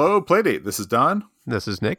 Hello, 0.00 0.22
Playdate. 0.22 0.62
This 0.62 0.78
is 0.78 0.86
Don. 0.86 1.24
This 1.44 1.66
is 1.66 1.82
Nick. 1.82 1.98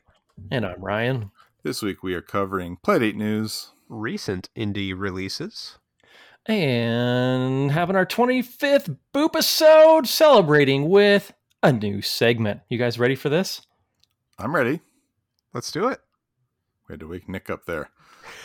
And 0.52 0.66
I'm 0.66 0.82
Ryan. 0.82 1.32
This 1.64 1.82
week 1.82 2.02
we 2.02 2.14
are 2.14 2.22
covering 2.22 2.78
Playdate 2.78 3.16
news, 3.16 3.72
Recent 3.90 4.48
indie 4.56 4.98
releases. 4.98 5.80
And 6.46 7.74
having 7.74 7.98
our 7.98 8.06
25th 8.06 8.96
Boop 9.14 9.26
episode 9.36 10.08
celebrating 10.08 10.88
with 10.88 11.34
a 11.62 11.74
new 11.74 12.02
segment. 12.02 12.62
You 12.70 12.78
guys 12.78 12.98
ready 12.98 13.16
for 13.16 13.28
this? 13.28 13.64
I'm 14.38 14.56
ready. 14.56 14.80
Let's 15.54 15.70
do 15.70 15.90
it. 15.90 16.00
We 16.88 16.94
had 16.94 17.02
to 17.02 17.08
wake 17.10 17.28
Nick 17.28 17.50
up 17.50 17.66
there. 17.66 17.90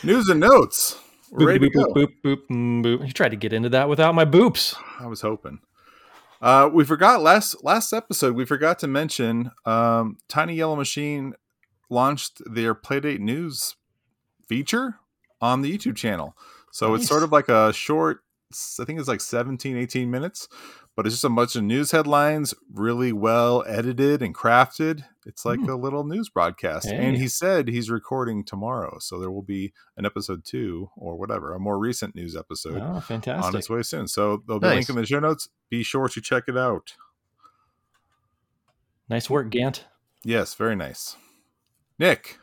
News 0.03 0.29
and 0.29 0.41
notes. 0.41 0.99
We're 1.31 1.39
Boop, 1.39 1.47
ready 1.47 1.69
boop, 1.69 1.73
to 1.75 1.79
go. 1.79 1.95
boop, 1.95 2.13
boop, 2.25 2.37
boop, 2.49 2.83
boop. 2.83 3.07
You 3.07 3.13
tried 3.13 3.29
to 3.29 3.37
get 3.37 3.53
into 3.53 3.69
that 3.69 3.89
without 3.89 4.17
my 4.17 4.25
boops. 4.25 4.75
I 4.99 5.07
was 5.07 5.21
hoping. 5.21 5.61
Uh, 6.45 6.69
we 6.71 6.85
forgot 6.85 7.23
last 7.23 7.65
last 7.65 7.95
episode. 7.95 8.37
We 8.37 8.45
forgot 8.45 8.79
to 8.81 8.87
mention 8.87 9.51
um, 9.65 10.19
Tiny 10.29 10.57
Yellow 10.57 10.77
Machine 10.77 11.33
launched 11.89 12.43
their 12.45 12.75
Playdate 12.75 13.19
news 13.19 13.77
feature 14.47 14.97
on 15.41 15.63
the 15.63 15.75
YouTube 15.75 15.97
channel. 15.97 16.37
So 16.71 16.95
it's 16.95 17.09
sort 17.09 17.23
of 17.23 17.33
like 17.33 17.49
a 17.49 17.73
short. 17.73 18.25
I 18.79 18.85
think 18.85 18.99
it's 18.99 19.09
like 19.09 19.23
17, 19.23 19.75
18 19.75 20.11
minutes, 20.11 20.47
but 20.97 21.07
it's 21.07 21.15
just 21.15 21.25
a 21.25 21.29
bunch 21.31 21.57
of 21.57 21.63
news 21.65 21.91
headlines, 21.91 22.55
really 22.73 23.13
well 23.13 23.65
edited 23.67 24.23
and 24.23 24.35
crafted. 24.35 25.05
It's 25.27 25.45
like 25.45 25.61
Hmm. 25.61 25.71
a 25.71 25.77
little 25.77 26.05
news 26.05 26.29
broadcast. 26.29 26.87
And 26.87 27.17
he 27.17 27.29
said 27.29 27.69
he's 27.69 27.91
recording 27.91 28.45
tomorrow, 28.45 28.99
so 29.01 29.19
there 29.19 29.31
will 29.31 29.43
be 29.43 29.73
an 29.97 30.05
episode 30.07 30.45
two 30.45 30.91
or 30.97 31.17
whatever, 31.17 31.55
a 31.55 31.59
more 31.59 31.79
recent 31.79 32.15
news 32.15 32.37
episode 32.37 32.81
Oh, 32.83 33.03
on 33.33 33.57
its 33.57 33.71
way 33.71 33.83
soon. 33.83 34.07
So 34.07 34.43
there'll 34.47 34.61
be 34.61 34.67
a 34.67 34.71
link 34.75 34.89
in 34.89 34.97
the 34.97 35.07
show 35.07 35.21
notes. 35.21 35.49
Be 35.71 35.83
sure 35.83 36.09
to 36.09 36.21
check 36.21 36.45
it 36.49 36.57
out. 36.59 36.95
Nice 39.09 39.29
work, 39.29 39.51
Gant. 39.51 39.85
Yes, 40.25 40.55
very 40.55 40.77
nice. 40.77 41.17
Nick, 41.99 42.39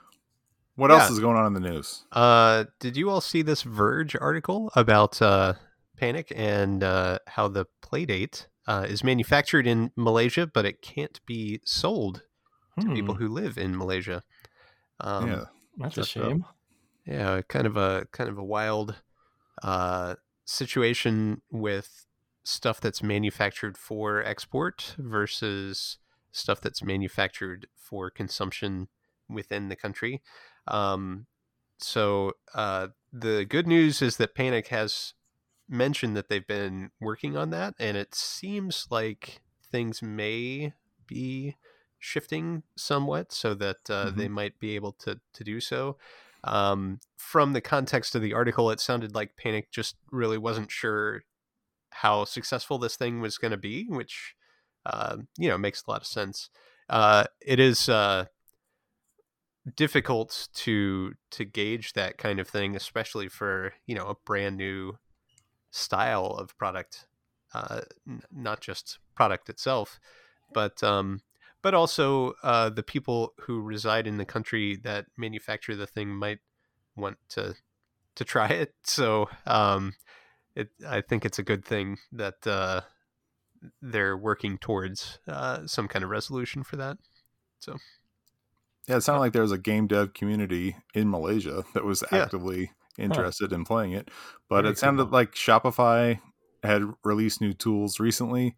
what 0.75 0.91
Yeah. 0.91 1.01
else 1.01 1.11
is 1.11 1.19
going 1.19 1.37
on 1.37 1.45
in 1.47 1.53
the 1.53 1.59
news? 1.59 2.05
Uh, 2.11 2.65
did 2.79 2.95
you 2.95 3.09
all 3.09 3.21
see 3.21 3.41
this 3.41 3.63
Verge 3.63 4.15
article 4.19 4.71
about 4.75 5.21
uh, 5.21 5.53
Panic 6.01 6.33
and 6.35 6.83
uh, 6.83 7.19
how 7.27 7.47
the 7.47 7.67
Playdate 7.81 8.47
uh, 8.67 8.85
is 8.89 9.03
manufactured 9.03 9.67
in 9.67 9.91
Malaysia, 9.95 10.47
but 10.47 10.65
it 10.65 10.81
can't 10.81 11.21
be 11.27 11.61
sold 11.65 12.23
to 12.79 12.85
Hmm, 12.87 12.95
people 12.95 13.15
who 13.15 13.27
live 13.27 13.57
in 13.57 13.77
Malaysia? 13.77 14.23
Um, 14.99 15.27
yeah, 15.27 15.45
that's 15.77 15.97
a 15.97 16.03
checked 16.03 16.17
up. 16.17 16.31
shame. 16.31 16.45
yeah 17.05 17.41
kind 17.47 17.67
of 17.67 17.77
a 17.77 18.07
kind 18.11 18.29
of 18.29 18.37
a 18.37 18.43
wild 18.43 19.01
uh 19.63 20.15
situation 20.45 21.41
with 21.51 22.05
stuff 22.43 22.81
that's 22.81 23.03
manufactured 23.03 23.77
for 23.77 24.23
export 24.23 24.95
versus 24.97 25.97
stuff 26.31 26.61
that's 26.61 26.83
manufactured 26.83 27.67
for 27.75 28.09
consumption 28.09 28.87
within 29.29 29.69
the 29.69 29.75
country 29.75 30.21
um 30.67 31.27
so 31.79 32.33
uh 32.55 32.87
the 33.13 33.45
good 33.45 33.67
news 33.67 34.01
is 34.01 34.17
that 34.17 34.35
panic 34.35 34.67
has 34.67 35.13
mentioned 35.71 36.15
that 36.15 36.29
they've 36.29 36.47
been 36.47 36.91
working 36.99 37.35
on 37.37 37.49
that 37.49 37.73
and 37.79 37.95
it 37.97 38.13
seems 38.13 38.87
like 38.91 39.41
things 39.71 40.01
may 40.01 40.73
be 41.07 41.55
shifting 41.97 42.63
somewhat 42.75 43.31
so 43.31 43.53
that 43.53 43.89
uh, 43.89 44.11
Mhm. 44.11 44.15
they 44.15 44.27
might 44.27 44.59
be 44.59 44.75
able 44.75 44.91
to 44.93 45.19
to 45.33 45.43
do 45.43 45.59
so 45.59 45.97
um, 46.43 46.99
from 47.17 47.53
the 47.53 47.61
context 47.61 48.15
of 48.15 48.21
the 48.21 48.33
article, 48.33 48.71
it 48.71 48.79
sounded 48.79 49.13
like 49.13 49.37
Panic 49.37 49.71
just 49.71 49.95
really 50.11 50.37
wasn't 50.39 50.71
sure 50.71 51.23
how 51.91 52.25
successful 52.25 52.79
this 52.79 52.95
thing 52.95 53.21
was 53.21 53.37
going 53.37 53.51
to 53.51 53.57
be, 53.57 53.85
which 53.87 54.35
uh, 54.85 55.17
you 55.37 55.47
know 55.49 55.57
makes 55.57 55.83
a 55.85 55.91
lot 55.91 56.01
of 56.01 56.07
sense. 56.07 56.49
Uh, 56.89 57.25
it 57.41 57.59
is 57.59 57.87
uh, 57.89 58.25
difficult 59.75 60.49
to 60.55 61.13
to 61.31 61.45
gauge 61.45 61.93
that 61.93 62.17
kind 62.17 62.39
of 62.39 62.47
thing, 62.47 62.75
especially 62.75 63.27
for 63.29 63.73
you 63.85 63.93
know 63.95 64.07
a 64.07 64.15
brand 64.25 64.57
new 64.57 64.97
style 65.71 66.27
of 66.27 66.55
product, 66.57 67.07
uh, 67.53 67.81
n- 68.07 68.21
not 68.31 68.61
just 68.61 68.99
product 69.15 69.49
itself, 69.49 69.99
but 70.53 70.83
um, 70.83 71.21
but 71.61 71.73
also 71.73 72.33
uh, 72.43 72.69
the 72.69 72.83
people 72.83 73.33
who 73.41 73.61
reside 73.61 74.07
in 74.07 74.17
the 74.17 74.25
country 74.25 74.75
that 74.83 75.05
manufacture 75.17 75.75
the 75.75 75.87
thing 75.87 76.09
might 76.09 76.39
want 76.95 77.17
to 77.29 77.55
to 78.15 78.25
try 78.25 78.47
it. 78.47 78.75
So 78.83 79.29
um, 79.45 79.93
it 80.55 80.69
I 80.87 81.01
think 81.01 81.25
it's 81.25 81.39
a 81.39 81.43
good 81.43 81.65
thing 81.65 81.97
that 82.11 82.45
uh, 82.45 82.81
they're 83.81 84.17
working 84.17 84.57
towards 84.57 85.19
uh, 85.27 85.65
some 85.65 85.87
kind 85.87 86.03
of 86.03 86.09
resolution 86.09 86.63
for 86.63 86.75
that. 86.77 86.97
So 87.59 87.77
yeah. 88.87 88.97
It 88.97 89.01
sounded 89.01 89.19
like 89.19 89.33
there 89.33 89.43
was 89.43 89.51
a 89.51 89.57
game 89.57 89.87
dev 89.87 90.13
community 90.13 90.75
in 90.93 91.09
Malaysia 91.09 91.63
that 91.73 91.85
was 91.85 92.03
actively 92.11 92.71
interested 92.97 93.51
in 93.53 93.63
playing 93.65 93.91
it, 93.93 94.09
but 94.49 94.63
Very 94.63 94.73
it 94.73 94.77
sounded 94.77 95.03
cool. 95.05 95.11
like 95.13 95.33
Shopify 95.33 96.19
had 96.63 96.83
released 97.03 97.41
new 97.41 97.53
tools 97.53 97.99
recently 97.99 98.55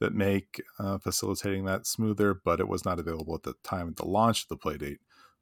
that 0.00 0.12
make 0.14 0.62
uh, 0.78 0.98
facilitating 0.98 1.64
that 1.66 1.86
smoother, 1.86 2.34
but 2.34 2.60
it 2.60 2.68
was 2.68 2.84
not 2.84 2.98
available 2.98 3.34
at 3.34 3.42
the 3.42 3.54
time 3.62 3.88
of 3.88 3.96
the 3.96 4.06
launch 4.06 4.42
of 4.44 4.48
the 4.48 4.56
Playdate. 4.56 4.98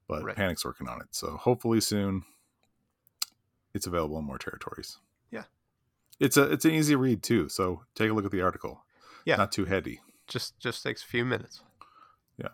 But 0.09 0.25
Right. 0.25 0.37
Panic's 0.37 0.65
working 0.65 0.88
on 0.88 1.00
it, 1.00 1.09
so 1.12 1.37
hopefully 1.37 1.81
soon 1.81 2.25
it's 3.72 3.87
available 3.87 4.19
in 4.19 4.25
more 4.25 4.38
territories. 4.38 4.99
Yeah. 5.31 5.44
it's 6.20 6.37
a 6.37 6.50
it's 6.53 6.64
an 6.64 6.72
easy 6.72 6.94
read 6.97 7.22
too. 7.22 7.49
So 7.49 7.82
take 7.94 8.10
a 8.10 8.12
look 8.12 8.25
at 8.25 8.31
the 8.32 8.43
article. 8.43 8.84
Yeah. 9.25 9.37
not 9.37 9.53
too 9.53 9.64
heady. 9.64 10.00
just 10.26 10.59
just 10.59 10.82
takes 10.82 11.03
a 11.03 11.06
few 11.06 11.25
minutes 11.25 11.62
Yeah. 12.37 12.49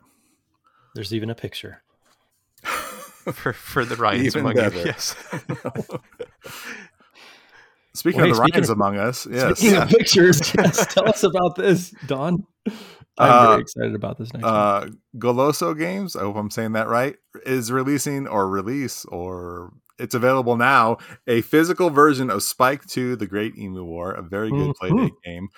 There's 0.95 1.13
even 1.15 1.31
a 1.31 1.35
picture. 1.35 1.83
for 3.33 3.53
for 3.53 3.85
the 3.85 3.97
Ryans 3.97 4.27
Even 4.27 4.41
among 4.43 4.55
better. 4.55 4.79
you. 4.79 4.85
Yes. 4.87 5.15
Speaking 7.95 8.21
Well, 8.21 8.31
of 8.31 8.37
hey, 8.37 8.41
the 8.41 8.45
speaking 8.45 8.55
Ryans 8.55 8.71
of- 8.71 8.77
among 8.77 8.97
us, 8.99 9.27
yes. 9.29 9.59
Speaking 9.59 9.77
of 9.77 9.89
pictures, 9.89 10.55
yes, 10.59 10.95
tell 10.95 11.09
us 11.09 11.23
about 11.25 11.57
this, 11.57 11.91
Don. 12.07 12.47
I'm 12.67 12.75
Uh, 13.19 13.49
very 13.51 13.63
excited 13.63 13.95
about 13.97 14.19
this 14.19 14.33
next 14.33 14.45
one. 14.45 14.55
uh 14.55 14.87
Goloso 15.17 15.77
Games, 15.77 16.15
I 16.15 16.21
hope 16.21 16.37
I'm 16.37 16.51
saying 16.51 16.73
that 16.73 16.87
right, 16.89 17.17
is 17.45 17.73
releasing 17.73 18.29
or 18.29 18.49
release 18.49 19.05
or 19.07 19.73
it's 19.99 20.15
available 20.15 20.57
now 20.57 20.99
a 21.27 21.41
physical 21.41 21.91
version 21.91 22.31
of 22.31 22.45
Spike 22.45 22.87
2 22.87 23.17
The 23.17 23.27
Great 23.27 23.57
Emu 23.59 23.83
War, 23.83 24.13
a 24.13 24.23
very 24.23 24.51
good 24.51 24.69
Mhm. 24.69 24.75
playdate 24.77 25.23
game, 25.25 25.49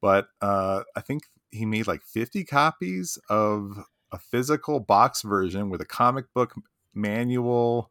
but 0.00 0.28
uh 0.40 0.84
I 0.96 1.02
think 1.02 1.24
he 1.50 1.66
made 1.66 1.86
like 1.86 2.02
50 2.02 2.44
copies 2.44 3.18
of 3.28 3.84
a 4.12 4.18
physical 4.18 4.80
box 4.80 5.20
version 5.20 5.68
with 5.68 5.82
a 5.82 5.84
comic 5.84 6.32
book 6.32 6.54
manual, 6.94 7.90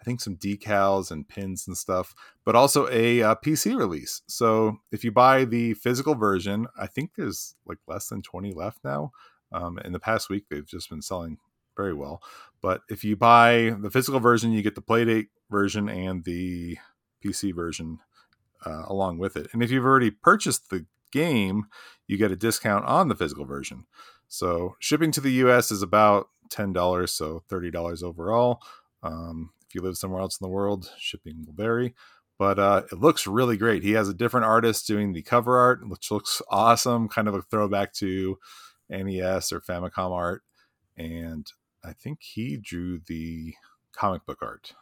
I 0.00 0.04
think 0.04 0.20
some 0.20 0.36
decals 0.36 1.10
and 1.10 1.28
pins 1.28 1.66
and 1.66 1.76
stuff, 1.76 2.14
but 2.44 2.56
also 2.56 2.88
a 2.90 3.22
uh, 3.22 3.34
PC 3.36 3.76
release. 3.76 4.22
So 4.26 4.78
if 4.92 5.04
you 5.04 5.12
buy 5.12 5.44
the 5.44 5.74
physical 5.74 6.14
version, 6.14 6.66
I 6.78 6.86
think 6.86 7.12
there's 7.16 7.54
like 7.66 7.78
less 7.86 8.08
than 8.08 8.22
20 8.22 8.52
left 8.52 8.78
now. 8.84 9.12
Um, 9.52 9.78
in 9.84 9.92
the 9.92 10.00
past 10.00 10.28
week, 10.28 10.44
they've 10.50 10.66
just 10.66 10.90
been 10.90 11.02
selling 11.02 11.38
very 11.76 11.94
well. 11.94 12.22
But 12.60 12.82
if 12.88 13.04
you 13.04 13.16
buy 13.16 13.74
the 13.78 13.90
physical 13.90 14.20
version, 14.20 14.52
you 14.52 14.62
get 14.62 14.74
the 14.74 14.82
Playdate 14.82 15.28
version 15.50 15.88
and 15.88 16.24
the 16.24 16.78
PC 17.24 17.54
version 17.54 17.98
uh, 18.64 18.84
along 18.86 19.18
with 19.18 19.36
it. 19.36 19.48
And 19.52 19.62
if 19.62 19.70
you've 19.70 19.84
already 19.84 20.10
purchased 20.10 20.70
the 20.70 20.86
game, 21.12 21.66
you 22.06 22.16
get 22.16 22.32
a 22.32 22.36
discount 22.36 22.84
on 22.84 23.08
the 23.08 23.14
physical 23.14 23.44
version. 23.44 23.84
So 24.28 24.76
shipping 24.80 25.12
to 25.12 25.20
the 25.20 25.32
US 25.32 25.70
is 25.70 25.82
about 25.82 26.28
$10, 26.50 27.08
so 27.08 27.42
$30 27.50 28.02
overall. 28.02 28.60
Um, 29.02 29.50
if 29.68 29.74
you 29.74 29.80
live 29.80 29.96
somewhere 29.96 30.20
else 30.20 30.38
in 30.40 30.44
the 30.44 30.50
world, 30.50 30.90
shipping 30.98 31.44
will 31.46 31.54
vary. 31.54 31.94
But 32.38 32.58
uh, 32.58 32.82
it 32.92 32.98
looks 32.98 33.26
really 33.26 33.56
great. 33.56 33.82
He 33.82 33.92
has 33.92 34.08
a 34.08 34.14
different 34.14 34.46
artist 34.46 34.86
doing 34.86 35.12
the 35.12 35.22
cover 35.22 35.58
art, 35.58 35.88
which 35.88 36.10
looks 36.10 36.42
awesome, 36.50 37.08
kind 37.08 37.28
of 37.28 37.34
a 37.34 37.42
throwback 37.42 37.92
to 37.94 38.38
NES 38.90 39.52
or 39.52 39.60
Famicom 39.60 40.12
art. 40.12 40.42
And 40.96 41.50
I 41.82 41.92
think 41.92 42.22
he 42.22 42.56
drew 42.56 43.00
the 43.06 43.54
comic 43.92 44.26
book 44.26 44.38
art 44.42 44.74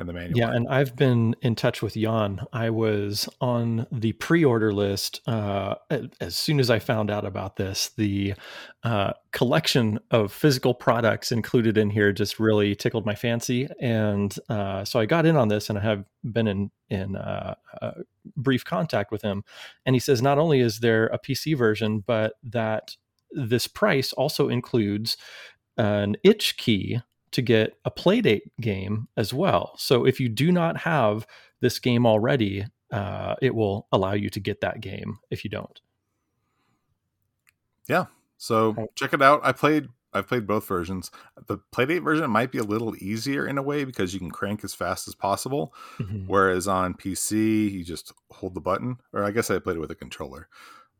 and 0.00 0.08
the 0.08 0.12
manual. 0.12 0.38
Yeah, 0.38 0.50
and 0.50 0.66
I've 0.68 0.96
been 0.96 1.36
in 1.42 1.54
touch 1.54 1.82
with 1.82 1.94
Jan. 1.94 2.40
I 2.52 2.70
was 2.70 3.28
on 3.40 3.86
the 3.92 4.12
pre-order 4.12 4.72
list 4.72 5.20
uh, 5.28 5.76
as 6.20 6.34
soon 6.34 6.58
as 6.58 6.70
I 6.70 6.78
found 6.78 7.10
out 7.10 7.24
about 7.24 7.56
this. 7.56 7.90
The 7.96 8.34
uh, 8.82 9.12
collection 9.32 10.00
of 10.10 10.32
physical 10.32 10.74
products 10.74 11.30
included 11.30 11.76
in 11.76 11.90
here 11.90 12.12
just 12.12 12.40
really 12.40 12.74
tickled 12.74 13.06
my 13.06 13.14
fancy, 13.14 13.68
and 13.80 14.34
uh, 14.48 14.84
so 14.84 14.98
I 14.98 15.06
got 15.06 15.26
in 15.26 15.36
on 15.36 15.48
this, 15.48 15.68
and 15.68 15.78
I 15.78 15.82
have 15.82 16.04
been 16.24 16.48
in 16.48 16.70
in 16.88 17.14
uh, 17.14 17.54
brief 18.36 18.64
contact 18.64 19.12
with 19.12 19.22
him. 19.22 19.44
And 19.86 19.94
he 19.94 20.00
says 20.00 20.20
not 20.22 20.38
only 20.38 20.60
is 20.60 20.80
there 20.80 21.06
a 21.06 21.18
PC 21.18 21.56
version, 21.56 22.02
but 22.04 22.34
that 22.42 22.96
this 23.30 23.66
price 23.66 24.12
also 24.12 24.48
includes 24.48 25.16
an 25.76 26.16
itch 26.24 26.56
key 26.56 27.00
to 27.32 27.42
get 27.42 27.78
a 27.84 27.90
playdate 27.90 28.50
game 28.60 29.08
as 29.16 29.32
well. 29.32 29.74
So 29.78 30.04
if 30.06 30.20
you 30.20 30.28
do 30.28 30.50
not 30.52 30.76
have 30.78 31.26
this 31.60 31.78
game 31.78 32.06
already, 32.06 32.66
uh, 32.90 33.36
it 33.40 33.54
will 33.54 33.86
allow 33.92 34.12
you 34.14 34.30
to 34.30 34.40
get 34.40 34.60
that 34.62 34.80
game 34.80 35.18
if 35.30 35.44
you 35.44 35.50
don't. 35.50 35.80
Yeah. 37.88 38.06
So 38.36 38.88
check 38.94 39.12
it 39.12 39.22
out. 39.22 39.40
I 39.44 39.52
played 39.52 39.88
I've 40.12 40.26
played 40.26 40.44
both 40.44 40.66
versions. 40.66 41.12
The 41.46 41.58
Playdate 41.72 42.02
version 42.02 42.28
might 42.30 42.50
be 42.50 42.58
a 42.58 42.64
little 42.64 42.96
easier 42.96 43.46
in 43.46 43.58
a 43.58 43.62
way 43.62 43.84
because 43.84 44.12
you 44.12 44.18
can 44.18 44.32
crank 44.32 44.64
as 44.64 44.74
fast 44.74 45.06
as 45.06 45.14
possible, 45.14 45.72
Mhm. 45.98 46.26
whereas 46.26 46.66
on 46.66 46.94
PC 46.94 47.68
you 47.70 47.84
just 47.84 48.12
hold 48.32 48.54
the 48.54 48.60
button. 48.60 48.96
Or 49.12 49.22
I 49.22 49.30
guess 49.30 49.52
I 49.52 49.60
played 49.60 49.76
it 49.76 49.80
with 49.80 49.92
a 49.92 49.94
controller, 49.94 50.48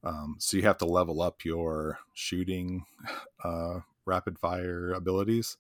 um, 0.05 0.37
so 0.38 0.56
you 0.56 0.62
have 0.62 0.79
to 0.79 0.85
level 0.85 1.23
up 1.23 1.44
your 1.44 1.99
shooting, 2.15 2.87
uh, 3.43 3.81
rapid 4.05 4.38
fire 4.38 4.93
abilities. 4.93 5.56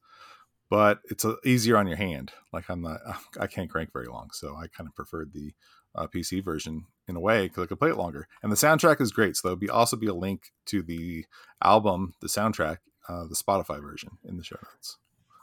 But 0.70 1.00
it's 1.10 1.24
uh 1.24 1.34
easier 1.44 1.76
on 1.76 1.86
your 1.86 1.96
hand. 1.96 2.32
Like 2.52 2.70
I'm 2.70 2.80
not, 2.80 3.00
I 3.38 3.46
can't 3.46 3.68
crank 3.68 3.92
very 3.92 4.06
long, 4.06 4.30
so 4.32 4.54
I 4.56 4.68
kind 4.68 4.88
of 4.88 4.94
preferred 4.94 5.32
the 5.32 5.52
uh, 5.94 6.06
PC 6.06 6.44
version 6.44 6.84
in 7.08 7.16
a 7.16 7.20
way 7.20 7.48
because 7.48 7.64
I 7.64 7.66
could 7.66 7.80
play 7.80 7.90
it 7.90 7.96
longer. 7.96 8.28
And 8.42 8.52
the 8.52 8.56
soundtrack 8.56 9.00
is 9.00 9.10
great. 9.10 9.36
So 9.36 9.48
there'll 9.48 9.56
be 9.56 9.68
also 9.68 9.96
be 9.96 10.06
a 10.06 10.14
link 10.14 10.52
to 10.66 10.82
the 10.82 11.26
album, 11.62 12.14
the 12.20 12.28
soundtrack, 12.28 12.78
uh, 13.08 13.24
the 13.24 13.34
Spotify 13.34 13.82
version 13.82 14.18
in 14.24 14.36
the 14.36 14.44
show 14.44 14.56
notes. 14.62 14.96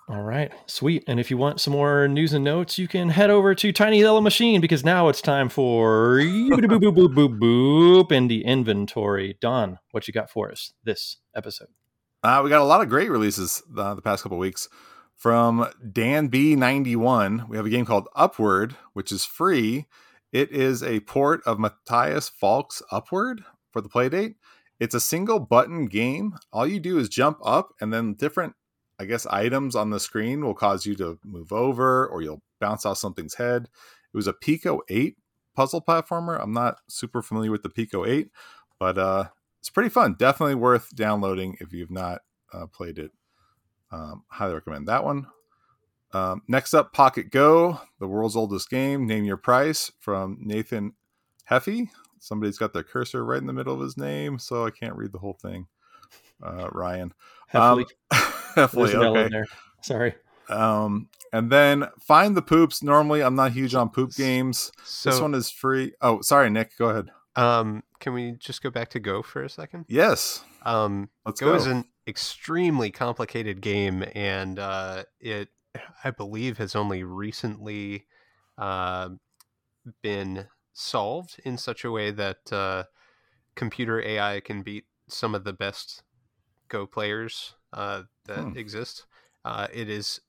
All 0.10 0.22
right, 0.22 0.54
sweet. 0.68 1.04
And 1.06 1.20
if 1.20 1.30
you 1.30 1.36
want 1.36 1.60
some 1.60 1.74
more 1.74 2.08
news 2.08 2.32
and 2.32 2.46
notes, 2.46 2.78
you 2.78 2.88
can 2.88 3.10
head 3.10 3.30
over 3.30 3.54
to 3.54 3.74
Tiny 3.74 4.00
Yellow 4.00 4.22
Machine 4.22 4.62
because 4.62 4.86
now 4.86 5.10
it's 5.10 5.22
time 5.22 5.50
for 5.50 6.20
boop 6.20 6.62
boop 6.62 6.96
boop 6.96 7.14
boop 7.14 7.38
boop 7.38 8.12
in 8.14 8.30
the 8.30 8.46
inventory. 8.46 9.38
Don, 9.42 9.80
what 9.92 10.08
you 10.08 10.14
got 10.14 10.30
for 10.30 10.50
us 10.50 10.72
this 10.86 11.18
episode? 11.36 11.68
Uh, 12.24 12.40
we 12.42 12.50
got 12.50 12.62
a 12.62 12.66
lot 12.66 12.82
of 12.82 12.88
great 12.88 13.12
releases 13.12 13.62
uh, 13.78 13.96
the 13.96 14.02
past 14.02 14.24
couple 14.24 14.38
weeks. 14.38 14.70
From 15.18 15.68
Dan 15.92 16.30
B91, 16.30 17.50
we 17.50 17.58
have 17.58 17.66
a 17.66 17.72
game 17.72 17.86
called 17.86 18.08
Upward, 18.16 18.76
which 18.94 19.12
is 19.12 19.26
free. 19.26 19.88
It 20.32 20.52
is 20.52 20.84
a 20.84 21.00
port 21.00 21.42
of 21.44 21.60
Matthias 21.60 22.30
Falk's 22.30 22.84
Upward 22.92 23.44
for 23.72 23.82
the 23.82 23.90
Playdate. 23.90 24.36
It's 24.80 24.94
a 24.94 25.00
single 25.00 25.40
button 25.40 25.88
game. 25.88 26.36
All 26.54 26.68
you 26.68 26.80
do 26.80 27.00
is 27.00 27.10
jump 27.10 27.40
up, 27.44 27.74
and 27.82 27.92
then 27.92 28.14
different, 28.14 28.54
I 29.00 29.06
guess, 29.06 29.26
items 29.26 29.76
on 29.76 29.90
the 29.90 30.00
screen 30.00 30.46
will 30.46 30.54
cause 30.54 30.86
you 30.86 30.94
to 30.98 31.18
move 31.26 31.52
over, 31.52 32.08
or 32.08 32.22
you'll 32.22 32.44
bounce 32.60 32.86
off 32.86 33.00
something's 33.00 33.34
head. 33.34 33.64
It 33.64 34.18
was 34.18 34.28
a 34.28 34.34
Pico 34.34 34.82
8 34.88 35.18
puzzle 35.56 35.82
platformer. 35.82 36.40
I'm 36.40 36.54
not 36.54 36.78
super 36.88 37.24
familiar 37.24 37.50
with 37.50 37.64
the 37.64 37.70
Pico 37.70 38.06
8, 38.06 38.30
but 38.80 39.00
uh, 39.00 39.26
it's 39.60 39.72
pretty 39.72 39.90
fun. 39.90 40.16
Definitely 40.20 40.56
worth 40.56 40.96
downloading 40.96 41.58
if 41.60 41.74
you've 41.74 41.90
not 41.90 42.22
uh, 42.54 42.68
played 42.68 43.00
it. 43.00 43.12
Um, 43.92 44.24
highly 44.28 44.54
recommend 44.54 44.88
that 44.88 45.04
one. 45.04 45.28
Um, 46.14 46.42
next 46.48 46.74
up, 46.74 46.94
Pocket 46.94 47.32
Go, 47.32 47.80
the 48.00 48.08
world's 48.08 48.36
oldest 48.36 48.70
game. 48.70 49.06
Name 49.06 49.26
your 49.26 49.38
price 49.38 49.92
from 50.00 50.38
Nathan 50.42 50.94
Heffy. 51.50 51.90
Somebody's 52.20 52.58
got 52.58 52.74
their 52.74 52.84
cursor 52.84 53.24
right 53.26 53.40
in 53.40 53.48
the 53.48 53.54
middle 53.54 53.74
of 53.74 53.82
his 53.82 53.98
name, 53.98 54.40
so 54.40 54.66
I 54.66 54.72
can't 54.72 54.96
read 54.96 55.12
the 55.12 55.20
whole 55.20 55.38
thing. 55.42 55.68
Uh, 56.42 56.70
Ryan. 56.72 57.14
Heffley. 57.54 57.86
Um, 57.86 57.86
Heffley, 58.56 58.74
There's 58.88 58.94
an 58.94 59.04
L 59.04 59.16
in 59.16 59.22
okay. 59.26 59.30
there. 59.32 59.46
Sorry. 59.82 60.16
Um, 60.50 61.10
and 61.34 61.52
then 61.52 61.86
Find 62.00 62.36
the 62.36 62.42
Poops. 62.42 62.82
Normally, 62.82 63.22
I'm 63.22 63.36
not 63.36 63.52
huge 63.52 63.76
on 63.76 63.90
poop 63.90 64.14
games. 64.16 64.72
So, 64.84 65.10
this 65.10 65.20
one 65.20 65.34
is 65.34 65.50
free. 65.52 65.94
Oh, 66.02 66.22
sorry, 66.22 66.50
Nick. 66.50 66.78
Go 66.78 66.90
ahead. 66.90 67.10
um, 67.36 67.84
can 68.00 68.14
we 68.14 68.34
just 68.40 68.62
go 68.64 68.70
back 68.70 68.90
to 68.92 69.00
Go 69.00 69.22
for 69.22 69.44
a 69.44 69.50
second? 69.50 69.86
Yes, 69.88 70.44
Um, 70.68 71.10
let's 71.26 71.40
Go 71.40 71.54
go. 71.54 71.56
is 71.56 71.66
an 71.66 71.86
extremely 72.08 72.92
complicated 72.92 73.62
game, 73.62 74.04
and 74.14 74.60
uh, 74.60 75.06
it, 75.20 75.50
I 76.04 76.12
believe, 76.12 76.58
has 76.58 76.76
only 76.76 77.04
recently 77.04 78.06
uh, 78.58 79.10
been 80.02 80.48
solved 80.74 81.40
in 81.46 81.58
such 81.58 81.84
a 81.86 81.92
way 81.92 82.12
that 82.12 82.52
uh, 82.54 82.84
computer 83.56 84.02
AI 84.02 84.42
can 84.42 84.64
beat 84.64 84.86
some 85.08 85.36
of 85.36 85.44
the 85.44 85.54
best 85.54 86.04
Go 86.70 86.88
players 86.88 87.56
uh, 87.74 88.04
that 88.26 88.48
Hmm. 88.48 88.54
exist. 88.56 89.06
Uh, 89.46 89.68
it 89.74 89.90
is 89.90 90.22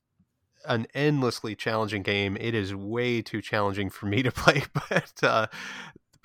an 0.67 0.87
endlessly 0.95 1.55
challenging 1.57 2.03
game. 2.03 2.37
It 2.41 2.55
is 2.55 2.75
way 2.75 3.23
too 3.23 3.43
challenging 3.43 3.91
for 3.91 4.07
me 4.07 4.23
to 4.23 4.33
play, 4.33 4.65
but 4.91 5.13
uh, 5.23 5.47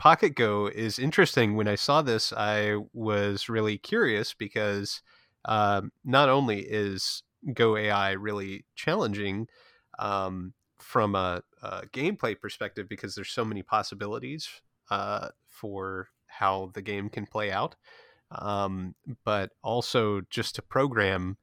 Pocket 0.04 0.36
Go 0.36 0.68
is 0.68 1.00
interesting. 1.00 1.56
When 1.56 1.70
I 1.70 1.76
saw 1.76 2.02
this, 2.02 2.34
I 2.34 2.76
was 2.92 3.48
really 3.48 3.78
curious 3.78 4.34
because 4.34 5.02
um, 5.46 5.94
not 6.04 6.28
only 6.28 6.60
is 6.60 7.24
Go 7.54 7.78
AI 7.78 8.12
really 8.12 8.66
challenging 8.76 9.48
um, 10.00 10.56
from 10.78 11.16
a, 11.16 11.42
a 11.62 11.84
gameplay 11.94 12.38
perspective 12.38 12.90
because 12.90 13.16
there's 13.16 13.30
so 13.30 13.46
many 13.46 13.64
possibilities 13.64 14.50
uh, 14.92 15.30
for 15.48 16.10
how 16.28 16.72
the 16.74 16.82
game 16.82 17.08
can 17.08 17.26
play 17.26 17.50
out, 17.50 17.78
um, 18.30 18.96
but 19.24 19.52
also 19.64 20.20
just 20.30 20.56
to 20.56 20.62
program 20.62 21.38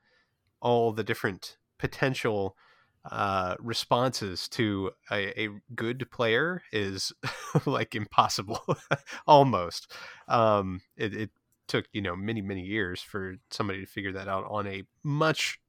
all 0.60 0.92
the 0.92 1.02
different 1.02 1.56
potential 1.78 2.58
uh, 3.04 3.54
responses 3.58 4.48
to 4.48 4.90
a, 5.10 5.44
a 5.44 5.48
good 5.74 6.10
player 6.10 6.62
is 6.72 7.12
like 7.66 7.94
impossible, 7.94 8.60
almost. 9.26 9.92
Um, 10.28 10.82
it, 10.96 11.14
it 11.14 11.30
took 11.66 11.86
you 11.92 12.02
know 12.02 12.16
many 12.16 12.42
many 12.42 12.62
years 12.62 13.00
for 13.00 13.36
somebody 13.50 13.80
to 13.80 13.86
figure 13.86 14.12
that 14.12 14.28
out 14.28 14.44
on 14.48 14.66
a 14.66 14.82
much 15.04 15.60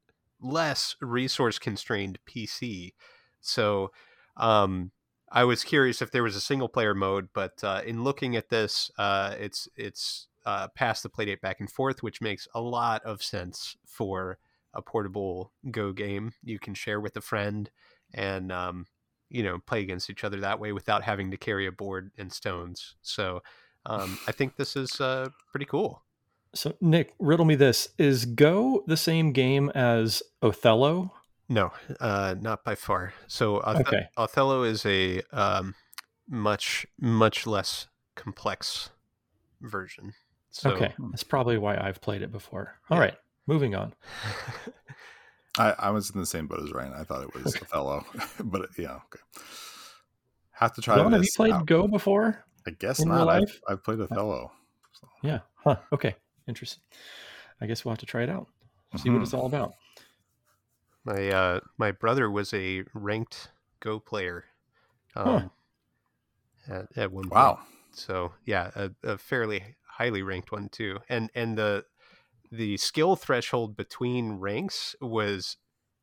less 0.42 0.96
resource 1.00 1.60
constrained 1.60 2.18
PC. 2.28 2.94
So 3.40 3.92
um, 4.38 4.92
I 5.32 5.44
was 5.44 5.64
curious 5.64 6.02
if 6.02 6.12
there 6.12 6.24
was 6.24 6.36
a 6.36 6.42
single 6.42 6.68
player 6.68 6.94
mode, 6.94 7.30
but 7.34 7.64
uh, 7.64 7.82
in 7.86 8.04
looking 8.04 8.36
at 8.36 8.50
this, 8.50 8.92
uh, 8.98 9.36
it's 9.40 9.68
it's 9.78 10.28
uh, 10.46 10.68
past 10.70 11.04
the 11.04 11.10
playdate 11.10 11.42
back 11.42 11.60
and 11.60 11.72
forth, 11.72 12.04
which 12.04 12.22
makes 12.22 12.48
a 12.54 12.60
lot 12.62 13.04
of 13.04 13.24
sense 13.24 13.78
for 13.86 14.38
a 14.74 14.82
portable 14.82 15.52
Go 15.70 15.92
game 15.94 16.34
you 16.44 16.60
can 16.60 16.74
share 16.74 17.00
with 17.00 17.18
a 17.18 17.22
friend 17.22 17.70
and 18.14 18.52
um, 18.52 18.86
you 19.30 19.44
know 19.44 19.60
play 19.60 19.82
against 19.82 20.10
each 20.10 20.24
other 20.24 20.40
that 20.42 20.60
way 20.60 20.72
without 20.72 21.04
having 21.04 21.32
to 21.32 21.38
carry 21.38 21.68
a 21.68 21.72
board 21.72 22.12
and 22.18 22.32
stones. 22.32 22.96
So 23.02 23.42
um, 23.86 24.18
I 24.28 24.32
think 24.32 24.56
this 24.56 24.76
is 24.76 25.00
uh, 25.02 25.30
pretty 25.52 25.66
cool. 25.66 26.04
So, 26.54 26.74
Nick, 26.82 27.14
riddle 27.20 27.46
me 27.46 27.56
this: 27.56 27.90
Is 27.98 28.26
Go 28.26 28.84
the 28.86 28.98
same 28.98 29.32
game 29.32 29.70
as 29.70 30.22
Othello? 30.42 31.14
No, 31.48 31.72
uh, 32.00 32.36
not 32.40 32.64
by 32.64 32.76
far. 32.76 33.14
So 33.28 33.58
Oth- 33.62 33.78
Okay. 33.88 34.08
Othello 34.18 34.64
is 34.64 34.86
a 34.86 35.22
um, 35.32 35.76
much 36.30 36.86
much 37.00 37.48
less 37.48 37.88
complex 38.16 38.90
version. 39.62 40.14
So, 40.50 40.72
okay, 40.72 40.94
that's 41.12 41.24
probably 41.24 41.58
why 41.58 41.78
I've 41.78 42.02
played 42.02 42.22
it 42.22 42.32
before. 42.32 42.80
All 42.90 42.98
Yeah. 42.98 43.04
right, 43.04 43.18
moving 43.52 43.76
on. 43.76 43.94
I, 45.58 45.74
I 45.78 45.90
was 45.90 46.10
in 46.12 46.20
the 46.20 46.26
same 46.26 46.48
boat 46.48 46.62
as 46.64 46.72
Ryan. 46.72 46.94
I 46.94 47.04
thought 47.04 47.24
it 47.24 47.34
was 47.34 47.56
Othello, 47.58 48.06
but 48.44 48.70
yeah, 48.78 48.96
okay. 49.08 49.20
Have 50.52 50.74
to 50.76 50.82
try 50.82 50.96
Don, 50.96 51.12
this. 51.12 51.18
have 51.18 51.24
you 51.26 51.30
played 51.36 51.54
out. 51.54 51.66
Go 51.66 51.88
before? 51.88 52.46
I 52.66 52.72
guess 52.72 53.00
in 53.00 53.10
real 53.10 53.26
not. 53.26 53.30
I've. 53.30 53.62
I've 53.68 53.84
played 53.84 54.00
Othello. 54.00 54.52
So. 54.94 55.08
Yeah. 55.24 55.40
Huh. 55.56 55.76
Okay. 55.92 56.16
Interesting. 56.48 56.82
I 57.60 57.66
guess 57.66 57.84
we'll 57.84 57.92
have 57.92 58.00
to 58.00 58.06
try 58.06 58.24
it 58.24 58.30
out. 58.30 58.48
See 58.98 59.10
what 59.10 59.20
Mhm. 59.20 59.24
it's 59.24 59.34
all 59.34 59.46
about. 59.46 59.74
my 61.04 61.30
uh, 61.30 61.60
my 61.78 61.92
brother 61.92 62.30
was 62.32 62.54
a 62.54 62.84
ranked 62.94 63.50
Go 63.82 64.00
player. 64.00 64.46
Um, 65.16 65.52
at, 66.70 66.86
at 66.96 67.12
one 67.12 67.24
point. 67.24 67.34
Wow. 67.34 67.60
So 67.94 68.32
yeah, 68.46 68.72
a, 68.76 68.92
a 69.04 69.18
fairly 69.18 69.76
highly 69.86 70.22
ranked 70.24 70.52
one 70.54 70.70
too, 70.70 71.00
and 71.10 71.30
and 71.36 71.58
the 71.58 71.84
the 72.52 72.78
skill 72.78 73.16
threshold 73.16 73.78
between 73.78 74.34
ranks 74.34 74.96
was 75.02 75.58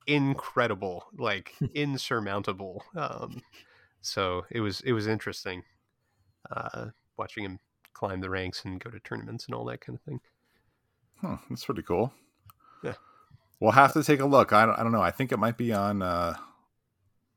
incredible, 0.07 1.07
like 1.17 1.55
insurmountable. 1.75 2.83
Um, 2.97 3.43
so 4.01 4.47
it 4.51 4.61
was 4.61 4.81
it 4.81 4.93
was 4.93 5.07
interesting 5.07 5.63
uh, 6.51 6.87
watching 7.17 7.45
him 7.45 7.59
climb 7.93 8.21
the 8.21 8.31
ranks 8.31 8.65
and 8.65 8.81
go 8.81 8.91
to 8.91 9.01
tournaments 9.01 9.47
and 9.47 9.55
all 9.55 9.65
that 9.67 9.81
kind 9.81 9.99
of 9.99 10.03
thing. 10.03 10.21
Huh, 11.21 11.37
that's 11.51 11.65
pretty 11.65 11.83
cool. 11.83 12.13
Yeah. 12.83 12.95
We'll 13.61 13.73
have 13.73 13.93
to 13.95 14.05
take 14.05 14.21
a 14.21 14.27
look. 14.27 14.53
I 14.53 14.67
don't, 14.67 14.79
I 14.79 14.83
don't 14.85 14.93
know. 14.93 15.03
I 15.03 15.11
think 15.11 15.33
it 15.33 15.39
might 15.39 15.57
be 15.57 15.73
on. 15.73 16.01
Uh, 16.01 16.35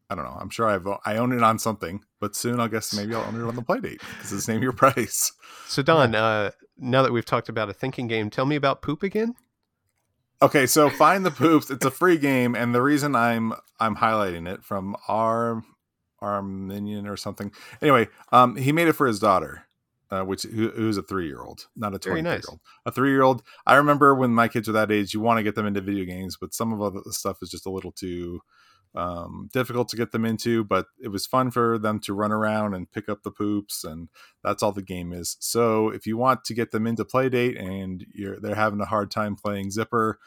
I 0.10 0.15
don't 0.15 0.25
know. 0.25 0.38
I'm 0.39 0.50
sure 0.50 0.68
I've 0.68 0.88
I 1.06 1.18
own 1.18 1.32
it 1.32 1.41
on 1.41 1.58
something, 1.58 2.03
but 2.20 2.36
soon 2.36 2.60
I 2.60 2.68
guess 2.68 2.94
maybe 2.94 3.15
I'll 3.15 3.24
own 3.24 3.39
it 3.39 3.48
on 3.48 3.56
the 3.56 3.62
Playdate 3.62 4.00
because 4.00 4.34
it's 4.34 4.48
name 4.48 4.62
your 4.62 4.74
price. 4.74 5.32
So 5.68 5.82
Don, 5.82 6.13
uh, 6.13 6.51
now 6.81 7.03
that 7.03 7.13
we've 7.13 7.25
talked 7.25 7.47
about 7.47 7.69
a 7.69 7.73
thinking 7.73 8.07
game, 8.07 8.29
tell 8.29 8.45
me 8.45 8.55
about 8.55 8.81
poop 8.81 9.03
again. 9.03 9.35
Okay, 10.41 10.65
so 10.65 10.89
find 10.89 11.23
the 11.25 11.31
poops. 11.31 11.69
It's 11.69 11.85
a 11.85 11.91
free 11.91 12.17
game, 12.17 12.55
and 12.55 12.73
the 12.73 12.81
reason 12.81 13.15
I'm 13.15 13.53
I'm 13.79 13.95
highlighting 13.95 14.51
it 14.51 14.63
from 14.63 14.95
our 15.07 15.63
Arminian 16.19 17.07
or 17.07 17.15
something. 17.15 17.51
Anyway, 17.81 18.07
um, 18.31 18.55
he 18.55 18.71
made 18.71 18.88
it 18.88 18.93
for 18.93 19.05
his 19.05 19.19
daughter, 19.19 19.65
uh, 20.09 20.23
which 20.23 20.43
who, 20.43 20.69
who's 20.69 20.97
a 20.97 21.03
three 21.03 21.27
year 21.27 21.41
old, 21.41 21.67
not 21.75 21.93
a 21.93 22.00
twenty 22.00 22.21
year 22.21 22.38
nice. 22.38 22.50
old. 22.50 22.59
A 22.88 22.91
three 22.91 23.11
year 23.11 23.21
old. 23.21 23.43
I 23.67 23.75
remember 23.75 24.15
when 24.15 24.31
my 24.31 24.47
kids 24.47 24.67
were 24.67 24.73
that 24.73 24.91
age, 24.91 25.13
you 25.13 25.19
want 25.19 25.38
to 25.38 25.43
get 25.43 25.53
them 25.53 25.67
into 25.67 25.81
video 25.81 26.05
games, 26.05 26.38
but 26.41 26.55
some 26.55 26.79
of 26.79 26.93
the 26.93 27.13
stuff 27.13 27.38
is 27.43 27.51
just 27.51 27.67
a 27.67 27.71
little 27.71 27.91
too 27.91 28.41
um, 28.93 29.50
difficult 29.53 29.89
to 29.89 29.95
get 29.95 30.12
them 30.12 30.25
into, 30.25 30.63
but 30.63 30.88
it 31.01 31.07
was 31.07 31.25
fun 31.25 31.51
for 31.51 31.77
them 31.77 32.00
to 32.01 32.13
run 32.13 32.31
around 32.31 32.74
and 32.74 32.91
pick 32.91 33.07
up 33.07 33.24
the 33.24 33.31
poops, 33.31 33.83
and 33.83 34.10
that's 34.43 34.62
all 34.62 34.71
the 34.71 34.81
game 34.81 35.13
is. 35.13 35.38
So 35.39 35.89
if 35.89 36.05
you 36.05 36.17
want 36.17 36.43
to 36.45 36.53
get 36.53 36.71
them 36.71 36.86
into 36.86 37.05
Playdate 37.05 37.60
and 37.62 38.05
you're 38.13 38.39
they're 38.39 38.55
having 38.55 38.81
a 38.81 38.86
hard 38.86 39.12
time 39.12 39.36
playing 39.36 39.71
Zipper, 39.71 40.19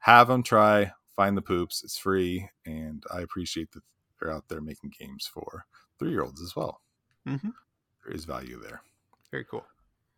have 0.00 0.28
them 0.28 0.42
try 0.42 0.92
Find 1.14 1.36
the 1.36 1.42
Poops. 1.42 1.82
It's 1.84 1.96
free, 1.96 2.48
and 2.66 3.04
I 3.12 3.20
appreciate 3.20 3.72
that 3.72 3.82
they're 4.20 4.32
out 4.32 4.48
there 4.48 4.60
making 4.60 4.94
games 4.98 5.30
for 5.32 5.66
three 5.98 6.10
year 6.10 6.22
olds 6.22 6.42
as 6.42 6.56
well. 6.56 6.80
Mm-hmm. 7.26 7.50
There 8.04 8.14
is 8.14 8.24
value 8.24 8.60
there. 8.60 8.82
Very 9.30 9.44
cool. 9.44 9.64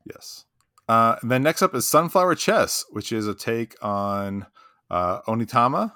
Yes. 0.05 0.45
Uh, 0.89 1.17
and 1.23 1.31
then 1.31 1.43
next 1.43 1.63
up 1.63 1.75
is 1.75 1.87
Sunflower 1.87 2.35
Chess, 2.35 2.85
which 2.91 3.13
is 3.13 3.27
a 3.27 3.35
take 3.35 3.77
on 3.83 4.47
uh, 4.91 5.21
Onitama, 5.23 5.93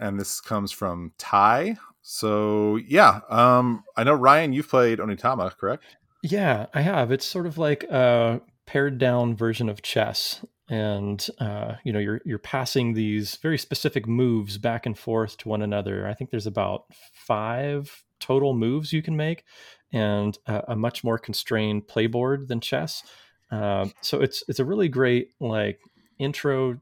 and 0.00 0.18
this 0.18 0.40
comes 0.40 0.72
from 0.72 1.12
Tai. 1.18 1.76
So 2.02 2.76
yeah, 2.76 3.20
um, 3.28 3.84
I 3.96 4.04
know 4.04 4.14
Ryan, 4.14 4.52
you've 4.52 4.68
played 4.68 4.98
Onitama, 4.98 5.56
correct? 5.56 5.84
Yeah, 6.22 6.66
I 6.74 6.80
have. 6.80 7.12
It's 7.12 7.26
sort 7.26 7.46
of 7.46 7.58
like 7.58 7.84
a 7.84 8.40
pared 8.66 8.98
down 8.98 9.36
version 9.36 9.68
of 9.68 9.82
chess, 9.82 10.44
and 10.68 11.26
uh, 11.38 11.74
you 11.84 11.92
know 11.92 11.98
you're 11.98 12.20
you're 12.24 12.38
passing 12.38 12.94
these 12.94 13.36
very 13.36 13.58
specific 13.58 14.06
moves 14.06 14.58
back 14.58 14.86
and 14.86 14.98
forth 14.98 15.36
to 15.38 15.48
one 15.48 15.62
another. 15.62 16.06
I 16.06 16.14
think 16.14 16.30
there's 16.30 16.46
about 16.46 16.84
five 17.12 18.04
total 18.20 18.54
moves 18.54 18.92
you 18.92 19.02
can 19.02 19.16
make, 19.16 19.44
and 19.92 20.36
a, 20.46 20.62
a 20.68 20.76
much 20.76 21.04
more 21.04 21.18
constrained 21.18 21.88
playboard 21.88 22.48
than 22.48 22.60
chess. 22.60 23.02
Uh, 23.50 23.88
so 24.00 24.20
it's 24.20 24.42
it's 24.48 24.58
a 24.58 24.64
really 24.64 24.88
great 24.88 25.28
like 25.40 25.78
intro 26.18 26.80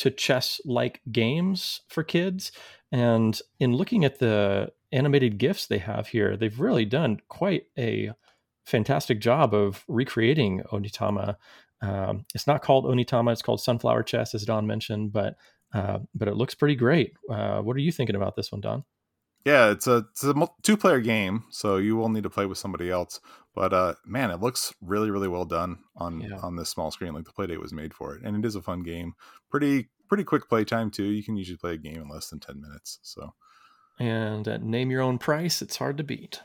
to 0.00 0.10
chess 0.10 0.62
like 0.64 1.02
games 1.12 1.82
for 1.88 2.02
kids. 2.02 2.52
And 2.90 3.38
in 3.58 3.74
looking 3.74 4.02
at 4.02 4.18
the 4.18 4.72
animated 4.92 5.36
GIFs 5.36 5.66
they 5.66 5.76
have 5.76 6.08
here, 6.08 6.38
they've 6.38 6.58
really 6.58 6.86
done 6.86 7.20
quite 7.28 7.64
a 7.78 8.12
fantastic 8.64 9.20
job 9.20 9.52
of 9.52 9.84
recreating 9.88 10.62
Onitama. 10.72 11.36
Um, 11.82 12.24
it's 12.34 12.46
not 12.46 12.62
called 12.62 12.86
Onitama; 12.86 13.32
it's 13.32 13.42
called 13.42 13.60
Sunflower 13.60 14.04
Chess, 14.04 14.34
as 14.34 14.44
Don 14.44 14.66
mentioned. 14.66 15.12
But 15.12 15.36
uh, 15.74 15.98
but 16.14 16.28
it 16.28 16.34
looks 16.34 16.54
pretty 16.54 16.76
great. 16.76 17.12
Uh, 17.30 17.60
what 17.60 17.76
are 17.76 17.80
you 17.80 17.92
thinking 17.92 18.16
about 18.16 18.36
this 18.36 18.50
one, 18.50 18.62
Don? 18.62 18.84
Yeah, 19.44 19.70
it's 19.70 19.86
a 19.86 20.06
it's 20.10 20.22
a 20.22 20.48
two 20.62 20.76
player 20.76 21.00
game, 21.00 21.44
so 21.50 21.78
you 21.78 21.96
will 21.96 22.10
need 22.10 22.24
to 22.24 22.30
play 22.30 22.46
with 22.46 22.58
somebody 22.58 22.90
else. 22.90 23.20
But 23.54 23.72
uh, 23.72 23.94
man, 24.04 24.30
it 24.30 24.40
looks 24.40 24.74
really 24.80 25.10
really 25.10 25.28
well 25.28 25.46
done 25.46 25.78
on 25.96 26.20
yeah. 26.20 26.38
on 26.42 26.56
this 26.56 26.68
small 26.68 26.90
screen. 26.90 27.14
Like 27.14 27.24
the 27.24 27.32
playdate 27.32 27.60
was 27.60 27.72
made 27.72 27.94
for 27.94 28.14
it, 28.14 28.22
and 28.22 28.36
it 28.36 28.46
is 28.46 28.54
a 28.54 28.62
fun 28.62 28.82
game. 28.82 29.14
Pretty 29.50 29.88
pretty 30.08 30.24
quick 30.24 30.48
play 30.48 30.64
time 30.64 30.90
too. 30.90 31.04
You 31.04 31.22
can 31.22 31.36
usually 31.36 31.56
play 31.56 31.74
a 31.74 31.78
game 31.78 32.02
in 32.02 32.08
less 32.08 32.28
than 32.28 32.40
ten 32.40 32.60
minutes. 32.60 32.98
So, 33.02 33.32
and 33.98 34.46
uh, 34.46 34.58
name 34.58 34.90
your 34.90 35.02
own 35.02 35.18
price. 35.18 35.62
It's 35.62 35.76
hard 35.76 35.96
to 35.96 36.04
beat. 36.04 36.42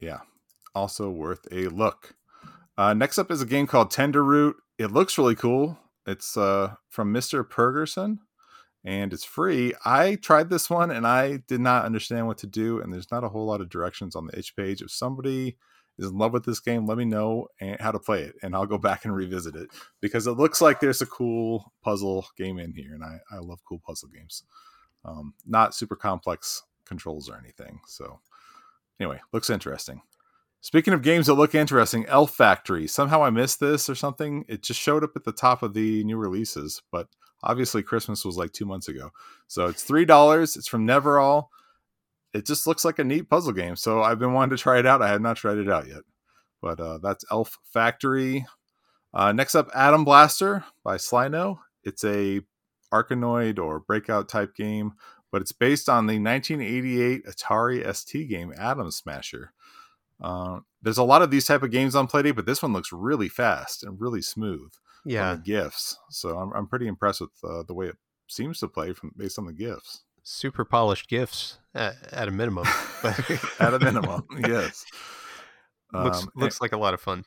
Yeah, 0.00 0.20
also 0.74 1.10
worth 1.10 1.46
a 1.52 1.68
look. 1.68 2.14
Uh, 2.78 2.94
next 2.94 3.18
up 3.18 3.30
is 3.30 3.42
a 3.42 3.46
game 3.46 3.66
called 3.66 3.90
Tender 3.90 4.24
Root. 4.24 4.56
It 4.78 4.92
looks 4.92 5.18
really 5.18 5.34
cool. 5.34 5.78
It's 6.06 6.38
uh, 6.38 6.76
from 6.88 7.12
Mr. 7.12 7.46
Pergerson 7.46 8.18
and 8.84 9.12
it's 9.12 9.24
free. 9.24 9.72
I 9.84 10.16
tried 10.16 10.50
this 10.50 10.70
one 10.70 10.90
and 10.90 11.06
I 11.06 11.38
did 11.48 11.60
not 11.60 11.84
understand 11.84 12.26
what 12.26 12.38
to 12.38 12.46
do, 12.46 12.80
and 12.80 12.92
there's 12.92 13.10
not 13.10 13.24
a 13.24 13.28
whole 13.28 13.46
lot 13.46 13.60
of 13.60 13.68
directions 13.68 14.16
on 14.16 14.26
the 14.26 14.38
itch 14.38 14.56
page. 14.56 14.82
If 14.82 14.90
somebody 14.90 15.56
is 15.98 16.10
in 16.10 16.18
love 16.18 16.32
with 16.32 16.44
this 16.44 16.60
game, 16.60 16.86
let 16.86 16.98
me 16.98 17.04
know 17.04 17.48
how 17.80 17.90
to 17.90 17.98
play 17.98 18.22
it, 18.22 18.36
and 18.42 18.54
I'll 18.54 18.66
go 18.66 18.78
back 18.78 19.04
and 19.04 19.14
revisit 19.14 19.56
it 19.56 19.68
because 20.00 20.26
it 20.26 20.32
looks 20.32 20.60
like 20.60 20.80
there's 20.80 21.02
a 21.02 21.06
cool 21.06 21.72
puzzle 21.82 22.26
game 22.36 22.58
in 22.58 22.72
here, 22.72 22.94
and 22.94 23.02
I, 23.02 23.18
I 23.30 23.38
love 23.38 23.60
cool 23.68 23.80
puzzle 23.84 24.08
games. 24.08 24.44
Um, 25.04 25.34
not 25.46 25.74
super 25.74 25.96
complex 25.96 26.62
controls 26.84 27.28
or 27.28 27.36
anything. 27.36 27.80
So, 27.86 28.20
anyway, 29.00 29.20
looks 29.32 29.50
interesting. 29.50 30.02
Speaking 30.60 30.92
of 30.92 31.02
games 31.02 31.26
that 31.26 31.34
look 31.34 31.54
interesting, 31.54 32.04
Elf 32.06 32.34
Factory. 32.34 32.88
Somehow 32.88 33.22
I 33.22 33.30
missed 33.30 33.60
this 33.60 33.88
or 33.88 33.94
something. 33.94 34.44
It 34.48 34.62
just 34.62 34.80
showed 34.80 35.04
up 35.04 35.12
at 35.14 35.24
the 35.24 35.32
top 35.32 35.62
of 35.62 35.72
the 35.72 36.02
new 36.04 36.16
releases, 36.16 36.82
but 36.90 37.08
Obviously, 37.42 37.82
Christmas 37.82 38.24
was 38.24 38.36
like 38.36 38.52
two 38.52 38.66
months 38.66 38.88
ago. 38.88 39.10
So 39.46 39.66
it's 39.66 39.82
three 39.82 40.04
dollars. 40.04 40.56
It's 40.56 40.68
from 40.68 40.86
Neverall. 40.86 41.48
It 42.34 42.46
just 42.46 42.66
looks 42.66 42.84
like 42.84 42.98
a 42.98 43.04
neat 43.04 43.30
puzzle 43.30 43.52
game. 43.52 43.76
So 43.76 44.02
I've 44.02 44.18
been 44.18 44.32
wanting 44.32 44.56
to 44.56 44.62
try 44.62 44.78
it 44.78 44.86
out. 44.86 45.02
I 45.02 45.08
have 45.08 45.22
not 45.22 45.36
tried 45.36 45.58
it 45.58 45.70
out 45.70 45.88
yet. 45.88 46.02
But 46.60 46.80
uh, 46.80 46.98
that's 46.98 47.24
Elf 47.30 47.58
Factory. 47.62 48.46
Uh, 49.14 49.32
next 49.32 49.54
up, 49.54 49.68
Atom 49.74 50.04
Blaster 50.04 50.64
by 50.84 50.96
Slyno. 50.96 51.60
It's 51.84 52.04
a 52.04 52.40
Arkanoid 52.92 53.58
or 53.58 53.80
Breakout 53.80 54.28
type 54.28 54.54
game, 54.54 54.92
but 55.30 55.40
it's 55.40 55.52
based 55.52 55.88
on 55.88 56.06
the 56.06 56.18
1988 56.18 57.24
Atari 57.26 57.94
ST 57.94 58.28
game 58.28 58.52
Atom 58.58 58.90
Smasher. 58.90 59.52
Uh, 60.20 60.60
there's 60.82 60.98
a 60.98 61.04
lot 61.04 61.22
of 61.22 61.30
these 61.30 61.46
type 61.46 61.62
of 61.62 61.70
games 61.70 61.94
on 61.94 62.08
Playdate, 62.08 62.36
but 62.36 62.46
this 62.46 62.62
one 62.62 62.72
looks 62.72 62.92
really 62.92 63.28
fast 63.28 63.82
and 63.82 64.00
really 64.00 64.22
smooth 64.22 64.70
yeah. 65.04 65.36
gifs. 65.42 65.96
So 66.10 66.38
i'm, 66.38 66.52
I'm 66.52 66.66
pretty 66.66 66.86
impressed 66.86 67.20
with 67.20 67.30
uh, 67.44 67.62
the 67.66 67.74
way 67.74 67.86
it 67.86 67.96
seems 68.28 68.60
to 68.60 68.68
play 68.68 68.92
from 68.92 69.12
based 69.16 69.38
on 69.38 69.46
the 69.46 69.52
gifs. 69.52 70.02
Super 70.22 70.64
polished 70.64 71.08
gifs 71.08 71.58
at, 71.74 71.94
at 72.12 72.28
a 72.28 72.30
minimum. 72.30 72.66
At 73.60 73.74
a 73.74 73.78
minimum 73.82 74.24
yes. 74.46 74.84
Looks 75.92 76.22
um, 76.22 76.30
looks 76.36 76.60
like 76.60 76.72
a 76.72 76.76
lot 76.76 76.92
of 76.92 77.00
fun. 77.00 77.24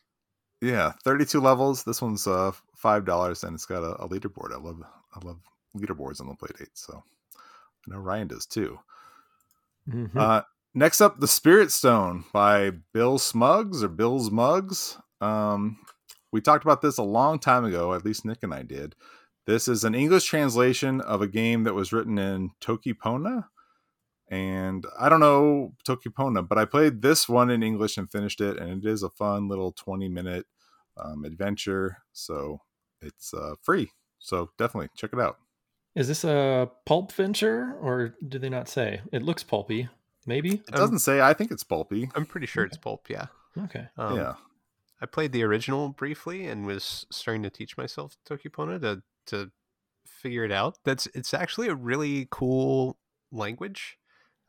Yeah 0.61 0.91
32 1.03 1.39
levels. 1.39 1.83
This 1.83 2.01
one's 2.01 2.27
uh 2.27 2.51
five 2.75 3.05
dollars 3.05 3.43
and 3.43 3.55
it's 3.55 3.65
got 3.65 3.83
a, 3.83 4.03
a, 4.03 4.07
leaderboard. 4.07 4.53
I 4.53 4.59
love 4.59 4.81
i 5.15 5.25
love 5.25 5.39
leaderboards 5.75 6.21
on 6.21 6.27
the 6.27 6.35
Playdate. 6.35 6.69
so 6.73 7.03
i 7.37 7.91
know 7.91 7.97
ryan 7.97 8.27
does 8.27 8.45
too. 8.45 8.77
Mm-hmm. 9.89 10.17
uh 10.19 10.41
next 10.73 11.01
up 11.01 11.19
the 11.19 11.27
spirit 11.27 11.71
stone 11.71 12.23
by 12.33 12.71
bill 12.93 13.17
smugs 13.17 13.83
or 13.83 13.87
bill's 13.87 14.31
mugs 14.31 14.97
um 15.19 15.77
we 16.31 16.41
talked 16.41 16.63
about 16.63 16.81
this 16.81 16.97
a 16.97 17.03
long 17.03 17.39
time 17.39 17.65
ago, 17.65 17.93
at 17.93 18.05
least 18.05 18.25
Nick 18.25 18.39
and 18.41 18.53
I 18.53 18.63
did. 18.63 18.95
This 19.45 19.67
is 19.67 19.83
an 19.83 19.95
English 19.95 20.25
translation 20.25 21.01
of 21.01 21.21
a 21.21 21.27
game 21.27 21.63
that 21.63 21.73
was 21.73 21.91
written 21.91 22.17
in 22.17 22.51
Toki 22.61 22.93
Pona. 22.93 23.47
And 24.29 24.85
I 24.97 25.09
don't 25.09 25.19
know 25.19 25.73
Toki 25.83 26.09
Pona, 26.09 26.47
but 26.47 26.57
I 26.57 26.63
played 26.63 27.01
this 27.01 27.27
one 27.27 27.49
in 27.49 27.63
English 27.63 27.97
and 27.97 28.09
finished 28.09 28.39
it. 28.39 28.57
And 28.57 28.85
it 28.85 28.89
is 28.89 29.03
a 29.03 29.09
fun 29.09 29.49
little 29.49 29.73
20 29.73 30.07
minute 30.07 30.45
um, 30.95 31.25
adventure. 31.25 31.97
So 32.13 32.61
it's 33.01 33.33
uh, 33.33 33.55
free. 33.61 33.91
So 34.19 34.51
definitely 34.57 34.89
check 34.95 35.11
it 35.11 35.19
out. 35.19 35.37
Is 35.95 36.07
this 36.07 36.23
a 36.23 36.71
pulp 36.85 37.11
venture 37.11 37.75
or 37.81 38.15
do 38.25 38.39
they 38.39 38.47
not 38.47 38.69
say? 38.69 39.01
It 39.11 39.23
looks 39.23 39.43
pulpy. 39.43 39.89
Maybe? 40.25 40.55
It 40.55 40.71
doesn't 40.71 40.95
um, 40.95 40.99
say. 40.99 41.21
I 41.21 41.33
think 41.33 41.51
it's 41.51 41.63
pulpy. 41.63 42.09
I'm 42.15 42.25
pretty 42.25 42.47
sure 42.47 42.63
it's 42.63 42.77
pulp. 42.77 43.09
Yeah. 43.09 43.27
Okay. 43.57 43.87
Um, 43.97 44.17
yeah. 44.17 44.33
I 45.01 45.07
played 45.07 45.31
the 45.31 45.43
original 45.43 45.89
briefly 45.89 46.45
and 46.45 46.65
was 46.65 47.05
starting 47.09 47.43
to 47.43 47.49
teach 47.49 47.75
myself 47.75 48.15
Toki 48.25 48.49
Pona 48.49 48.79
to 48.81 49.01
to 49.27 49.51
figure 50.05 50.45
it 50.45 50.51
out. 50.51 50.77
That's 50.85 51.07
it's 51.15 51.33
actually 51.33 51.67
a 51.67 51.75
really 51.75 52.27
cool 52.29 52.97
language. 53.31 53.97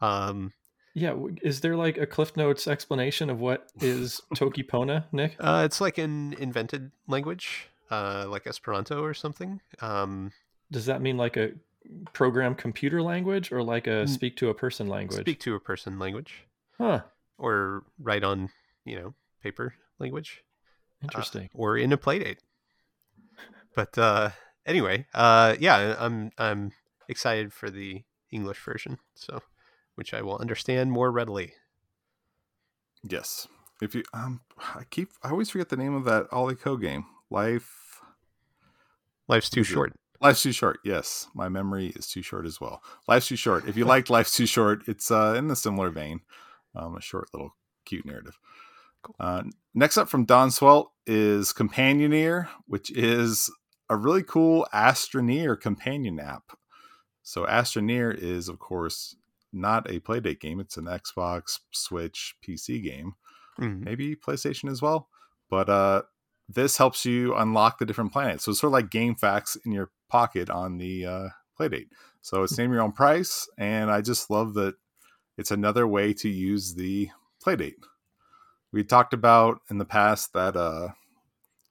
Um, 0.00 0.52
yeah, 0.94 1.16
is 1.42 1.60
there 1.60 1.76
like 1.76 1.96
a 1.96 2.06
Cliff 2.06 2.36
Notes 2.36 2.68
explanation 2.68 3.30
of 3.30 3.40
what 3.40 3.68
is 3.80 4.20
Toki 4.34 4.62
Pona, 4.62 5.04
Nick? 5.10 5.36
Uh, 5.40 5.62
it's 5.64 5.80
like 5.80 5.96
an 5.96 6.34
invented 6.34 6.90
language, 7.06 7.68
uh, 7.90 8.26
like 8.28 8.46
Esperanto 8.46 9.02
or 9.02 9.14
something. 9.14 9.60
Um, 9.80 10.32
Does 10.70 10.86
that 10.86 11.00
mean 11.00 11.16
like 11.16 11.36
a 11.36 11.52
program 12.12 12.54
computer 12.54 13.02
language 13.02 13.52
or 13.52 13.62
like 13.62 13.86
a 13.86 14.06
speak 14.06 14.36
to 14.36 14.48
a 14.48 14.54
person 14.54 14.88
language? 14.88 15.20
Speak 15.20 15.40
to 15.40 15.54
a 15.54 15.60
person 15.60 15.98
language. 15.98 16.44
Huh. 16.78 17.02
Or 17.38 17.84
write 17.98 18.24
on, 18.24 18.50
you 18.84 18.96
know, 18.96 19.14
paper 19.42 19.74
language. 19.98 20.42
Uh, 21.02 21.06
Interesting. 21.06 21.50
Uh, 21.54 21.58
or 21.58 21.76
in 21.76 21.92
a 21.92 21.98
playdate. 21.98 22.38
But 23.74 23.96
uh, 23.96 24.30
anyway, 24.66 25.06
uh, 25.14 25.56
yeah, 25.58 25.96
I'm 25.98 26.30
I'm 26.38 26.72
excited 27.08 27.52
for 27.52 27.70
the 27.70 28.02
English 28.30 28.62
version, 28.64 28.98
so 29.14 29.40
which 29.94 30.14
I 30.14 30.22
will 30.22 30.38
understand 30.38 30.92
more 30.92 31.10
readily. 31.10 31.54
Yes. 33.02 33.48
If 33.80 33.94
you 33.94 34.04
um 34.14 34.40
I 34.58 34.84
keep 34.90 35.08
I 35.22 35.30
always 35.30 35.50
forget 35.50 35.68
the 35.68 35.76
name 35.76 35.94
of 35.94 36.04
that 36.04 36.26
Ollie 36.30 36.54
Co 36.54 36.76
game. 36.76 37.04
Life 37.30 38.00
Life's 39.28 39.50
too 39.50 39.64
short. 39.64 39.94
Life's 40.22 40.42
too 40.42 40.52
short. 40.52 40.78
Yes, 40.84 41.26
my 41.34 41.48
memory 41.48 41.92
is 41.96 42.06
too 42.06 42.22
short 42.22 42.46
as 42.46 42.60
well. 42.60 42.82
Life's 43.08 43.26
too 43.26 43.36
short. 43.36 43.68
If 43.68 43.76
you 43.76 43.84
liked 43.84 44.08
Life's 44.10 44.36
too 44.36 44.46
short, 44.46 44.82
it's 44.86 45.10
uh, 45.10 45.34
in 45.36 45.50
a 45.50 45.56
similar 45.56 45.90
vein, 45.90 46.20
um, 46.76 46.96
a 46.96 47.00
short 47.00 47.28
little 47.32 47.56
cute 47.84 48.06
narrative. 48.06 48.38
Cool. 49.02 49.16
Uh, 49.18 49.42
next 49.74 49.98
up 49.98 50.08
from 50.08 50.24
Don 50.24 50.50
Swelt 50.50 50.86
is 51.06 51.52
Companioneer, 51.52 52.48
which 52.66 52.90
is 52.92 53.50
a 53.90 53.96
really 53.96 54.22
cool 54.22 54.66
Astroneer 54.72 55.60
companion 55.60 56.20
app. 56.20 56.52
So 57.24 57.44
Astroneer 57.44 58.16
is, 58.16 58.48
of 58.48 58.58
course, 58.58 59.16
not 59.52 59.90
a 59.90 60.00
Playdate 60.00 60.40
game. 60.40 60.60
It's 60.60 60.76
an 60.76 60.84
Xbox, 60.84 61.58
Switch, 61.72 62.36
PC 62.46 62.82
game, 62.82 63.14
mm-hmm. 63.60 63.84
maybe 63.84 64.16
PlayStation 64.16 64.70
as 64.70 64.80
well. 64.80 65.08
But 65.50 65.68
uh, 65.68 66.02
this 66.48 66.76
helps 66.76 67.04
you 67.04 67.34
unlock 67.34 67.78
the 67.78 67.86
different 67.86 68.12
planets. 68.12 68.44
So 68.44 68.50
it's 68.50 68.60
sort 68.60 68.68
of 68.70 68.74
like 68.74 68.90
game 68.90 69.14
facts 69.14 69.56
in 69.64 69.72
your 69.72 69.90
pocket 70.08 70.50
on 70.50 70.78
the 70.78 71.06
uh, 71.06 71.28
Playdate. 71.58 71.88
So 72.20 72.42
it's 72.42 72.56
name 72.58 72.72
your 72.72 72.82
own 72.82 72.92
price, 72.92 73.48
and 73.58 73.90
I 73.90 74.00
just 74.00 74.30
love 74.30 74.54
that 74.54 74.74
it's 75.38 75.50
another 75.50 75.86
way 75.86 76.12
to 76.14 76.28
use 76.28 76.74
the 76.74 77.08
Playdate. 77.44 77.74
We 78.72 78.84
talked 78.84 79.12
about 79.12 79.60
in 79.70 79.78
the 79.78 79.84
past 79.84 80.32
that 80.34 80.56
uh, 80.56 80.88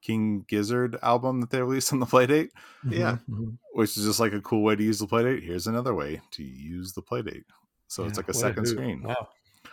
King 0.01 0.45
Gizzard 0.47 0.97
album 1.01 1.41
that 1.41 1.49
they 1.51 1.61
released 1.61 1.93
on 1.93 1.99
the 1.99 2.05
Playdate. 2.05 2.49
Yeah. 2.89 3.17
Mm-hmm. 3.29 3.51
which 3.73 3.95
is 3.97 4.05
just 4.05 4.19
like 4.19 4.33
a 4.33 4.41
cool 4.41 4.63
way 4.63 4.75
to 4.75 4.83
use 4.83 4.99
the 4.99 5.07
Playdate. 5.07 5.43
Here's 5.43 5.67
another 5.67 5.93
way 5.93 6.21
to 6.31 6.43
use 6.43 6.93
the 6.93 7.01
Playdate. 7.01 7.43
So 7.87 8.05
it's 8.05 8.17
like 8.17 8.29
a 8.29 8.33
second 8.33 8.65
hoot. 8.65 8.73
screen. 8.75 9.03
Wow. 9.03 9.29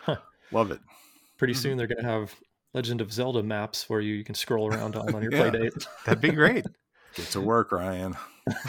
Love 0.53 0.71
it. 0.71 0.81
Pretty 1.39 1.55
Mhm. 1.55 1.57
soon 1.57 1.77
they're 1.79 1.87
going 1.87 2.03
to 2.03 2.09
have 2.09 2.35
Legend 2.79 3.01
of 3.01 3.13
Zelda 3.13 3.43
maps 3.43 3.91
where 3.91 4.01
you, 4.01 4.15
you 4.15 4.23
can 4.23 4.37
scroll 4.37 4.73
around 4.73 4.95
on, 4.95 5.13
on 5.13 5.21
your 5.21 5.33
Yeah. 5.33 5.51
play 5.51 5.63
date. 5.63 5.73
That'd 6.07 6.21
be 6.21 6.31
great. 6.31 6.65
Get 7.17 7.27
to 7.31 7.41
work, 7.41 7.73
Ryan. 7.73 8.15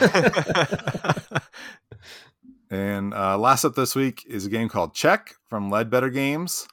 And 2.72 3.12
uh, 3.14 3.36
last 3.36 3.64
up 3.64 3.74
this 3.74 3.96
week 3.96 4.24
is 4.28 4.46
a 4.46 4.48
game 4.48 4.68
called 4.68 4.94
CHEK 4.94 5.34
from 5.48 5.70
Ledbetter 5.70 6.08
Games. 6.08 6.68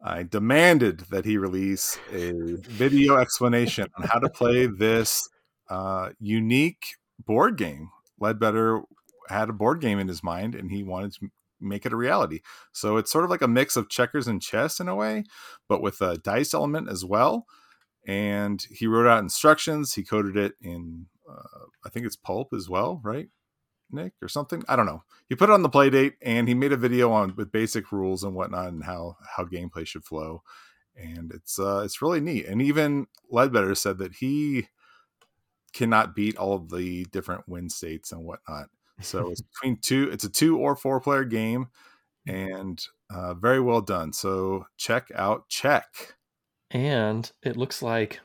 I 0.00 0.22
demanded 0.22 1.00
that 1.10 1.24
he 1.24 1.36
release 1.36 1.98
a 2.12 2.32
video 2.68 3.16
explanation 3.16 3.88
on 3.98 4.06
how 4.06 4.20
to 4.20 4.28
play 4.28 4.66
this 4.66 5.28
uh, 5.68 6.10
unique 6.20 6.94
board 7.26 7.56
game. 7.56 7.90
Ledbetter 8.20 8.82
had 9.28 9.48
a 9.48 9.52
board 9.52 9.80
game 9.80 9.98
in 9.98 10.06
his 10.06 10.22
mind 10.22 10.54
and 10.54 10.70
he 10.70 10.84
wanted 10.84 11.12
to 11.14 11.28
make 11.62 11.86
it 11.86 11.92
a 11.92 11.96
reality. 11.96 12.40
So 12.72 12.96
it's 12.96 13.10
sort 13.10 13.24
of 13.24 13.30
like 13.30 13.42
a 13.42 13.48
mix 13.48 13.76
of 13.76 13.88
checkers 13.88 14.26
and 14.26 14.42
chess 14.42 14.80
in 14.80 14.88
a 14.88 14.94
way, 14.94 15.24
but 15.68 15.82
with 15.82 16.00
a 16.00 16.18
dice 16.18 16.54
element 16.54 16.88
as 16.88 17.04
well. 17.04 17.46
And 18.06 18.62
he 18.70 18.86
wrote 18.86 19.08
out 19.08 19.22
instructions. 19.22 19.94
He 19.94 20.02
coded 20.02 20.36
it 20.36 20.54
in, 20.60 21.06
uh, 21.30 21.66
I 21.84 21.88
think 21.88 22.04
it's 22.04 22.16
pulp 22.16 22.52
as 22.52 22.68
well, 22.68 23.00
right? 23.04 23.28
Nick 23.92 24.14
or 24.22 24.28
something. 24.28 24.64
I 24.68 24.76
don't 24.76 24.86
know. 24.86 25.02
He 25.28 25.34
put 25.34 25.50
it 25.50 25.52
on 25.52 25.62
the 25.62 25.68
play 25.68 25.90
date 25.90 26.14
and 26.22 26.48
he 26.48 26.54
made 26.54 26.72
a 26.72 26.76
video 26.76 27.12
on 27.12 27.34
with 27.36 27.52
basic 27.52 27.92
rules 27.92 28.24
and 28.24 28.34
whatnot 28.34 28.68
and 28.68 28.84
how 28.84 29.16
how 29.36 29.44
gameplay 29.44 29.86
should 29.86 30.04
flow. 30.04 30.42
And 30.96 31.30
it's 31.32 31.58
uh 31.58 31.82
it's 31.84 32.02
really 32.02 32.20
neat. 32.20 32.46
And 32.46 32.62
even 32.62 33.06
Ledbetter 33.30 33.74
said 33.74 33.98
that 33.98 34.16
he 34.16 34.68
cannot 35.72 36.14
beat 36.14 36.36
all 36.36 36.54
of 36.54 36.70
the 36.70 37.04
different 37.06 37.48
win 37.48 37.68
states 37.68 38.12
and 38.12 38.24
whatnot. 38.24 38.68
So 39.00 39.30
it's 39.30 39.42
between 39.42 39.78
two. 39.78 40.08
It's 40.12 40.24
a 40.24 40.28
two 40.28 40.58
or 40.58 40.76
four 40.76 41.00
player 41.00 41.24
game, 41.24 41.68
and 42.26 42.80
uh, 43.12 43.34
very 43.34 43.60
well 43.60 43.80
done. 43.80 44.12
So 44.12 44.66
check 44.76 45.08
out 45.14 45.48
CHEK. 45.48 46.14
And 46.70 47.30
it 47.42 47.56
looks 47.56 47.82
like 47.82 48.20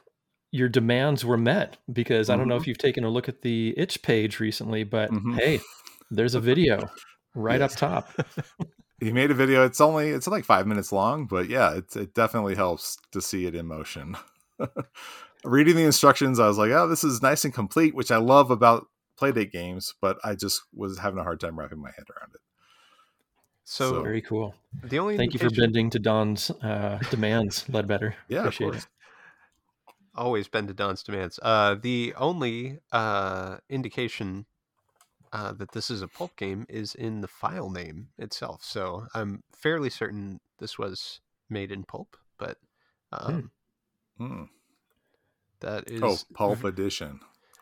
your 0.51 0.69
demands 0.69 1.25
were 1.25 1.38
met 1.38 1.77
because 1.91 2.29
I 2.29 2.38
don't 2.38 2.47
know 2.47 2.55
Mhm. 2.57 2.62
if 2.62 2.67
you've 2.67 2.77
taken 2.77 3.03
a 3.03 3.09
look 3.09 3.27
at 3.27 3.41
the 3.41 3.74
itch 3.77 4.01
page 4.01 4.39
recently, 4.39 4.83
but 4.83 5.12
Mhm. 5.12 5.36
hey, 5.36 5.59
there's 6.12 6.36
a 6.36 6.39
video 6.39 6.89
right 7.36 7.59
Yes. 7.59 7.74
up 7.74 7.79
top. 7.79 8.09
He 9.00 9.12
made 9.12 9.29
a 9.29 9.36
video. 9.36 9.63
It's 9.63 9.79
only 9.79 10.09
it's 10.09 10.25
like 10.27 10.43
five 10.43 10.65
minutes 10.65 10.91
long, 10.91 11.27
but 11.27 11.50
yeah, 11.50 11.75
it's, 11.75 11.95
it 11.95 12.15
definitely 12.15 12.55
helps 12.55 12.97
to 13.12 13.21
see 13.21 13.45
it 13.45 13.53
in 13.53 13.67
motion. 13.67 14.17
Reading 15.43 15.75
the 15.75 15.83
instructions, 15.83 16.39
I 16.39 16.47
was 16.47 16.57
like, 16.57 16.71
oh, 16.71 16.88
this 16.88 17.03
is 17.03 17.21
nice 17.21 17.45
and 17.45 17.53
complete, 17.53 17.93
which 17.93 18.09
I 18.09 18.17
love 18.17 18.50
about 18.50 18.88
Playdate 19.19 19.51
games, 19.51 19.93
but 20.01 20.17
I 20.24 20.36
just 20.36 20.62
was 20.74 21.00
having 21.00 21.19
a 21.19 21.24
hard 21.24 21.39
time 21.39 21.57
wrapping 21.59 21.79
my 21.81 21.91
head 21.91 22.05
around 22.15 22.31
it. 22.36 22.41
So, 23.63 23.89
So- 23.91 24.03
Very 24.03 24.21
cool. 24.21 24.55
the 24.83 25.00
only 25.00 25.17
Thank 25.17 25.33
you 25.33 25.39
for 25.39 25.50
bending 25.50 25.89
to 25.91 26.00
Don's 26.00 26.50
uh, 26.51 27.00
demands, 27.09 27.67
Ledbetter. 27.69 28.15
Yeah, 28.29 28.39
Appreciate 28.41 28.67
of 28.67 28.71
course. 28.74 28.88
always 30.15 30.47
bend 30.47 30.67
to 30.69 30.74
Don's 30.74 31.03
demands. 31.03 31.39
Uh, 31.41 31.75
the 31.75 32.13
only 32.17 32.79
uh, 32.91 33.57
indication 33.69 34.45
uh, 35.33 35.51
that 35.53 35.71
this 35.74 35.89
is 35.89 36.01
a 36.01 36.07
pulp 36.07 36.36
game 36.38 36.65
is 36.69 36.95
in 36.95 37.21
the 37.21 37.27
file 37.27 37.69
name 37.69 38.09
itself. 38.17 38.63
So 38.63 39.07
I'm 39.13 39.43
fairly 39.51 39.89
certain 39.89 40.39
this 40.59 40.77
was 40.79 41.19
made 41.50 41.71
in 41.71 41.83
pulp, 41.83 42.15
but 42.38 42.57
um, 43.12 43.51
Hmm. 44.17 44.43
that 45.59 45.89
is 45.89 46.01
Oh, 46.01 46.17
Pulp 46.33 46.63
Edition. 46.71 47.19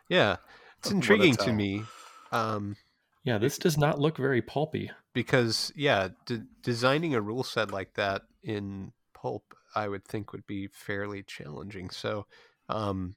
yeah, 0.08 0.36
it's 0.78 0.90
intriguing 0.90 1.36
to 1.36 1.52
me. 1.52 1.84
Um, 2.32 2.76
Yeah, 3.24 3.38
this 3.38 3.58
does 3.58 3.76
not 3.78 3.98
look 4.00 4.16
very 4.16 4.42
pulpy. 4.42 4.90
because 5.12 5.72
yeah, 5.76 6.08
d- 6.26 6.42
designing 6.62 7.14
a 7.14 7.20
rule 7.20 7.42
set 7.44 7.70
like 7.70 7.94
that 7.94 8.22
in 8.42 8.92
pulp, 9.14 9.54
I 9.74 9.88
would 9.88 10.04
think 10.04 10.32
would 10.32 10.46
be 10.46 10.68
fairly 10.68 11.22
challenging. 11.22 11.90
So, 11.90 12.26
um, 12.68 13.16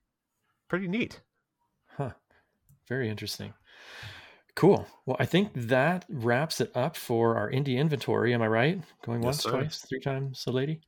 pretty 0.67 0.87
neat. 0.87 1.21
Huh. 1.97 2.11
Very 2.87 3.09
interesting. 3.09 3.53
Cool. 4.55 4.87
Well, 5.05 5.15
I 5.19 5.25
think 5.25 5.51
that 5.53 6.05
wraps 6.09 6.59
it 6.59 6.71
up 6.75 6.97
for 6.97 7.37
our 7.37 7.49
indie 7.51 7.77
inventory. 7.77 8.33
Am 8.33 8.41
I 8.41 8.47
right? 8.47 8.81
Going 9.05 9.19
Yes, 9.21 9.25
once, 9.25 9.43
sir. 9.43 9.51
twice, 9.51 9.85
three 9.87 9.99
times 10.01 10.43
a 10.47 10.51
lady? 10.51 10.81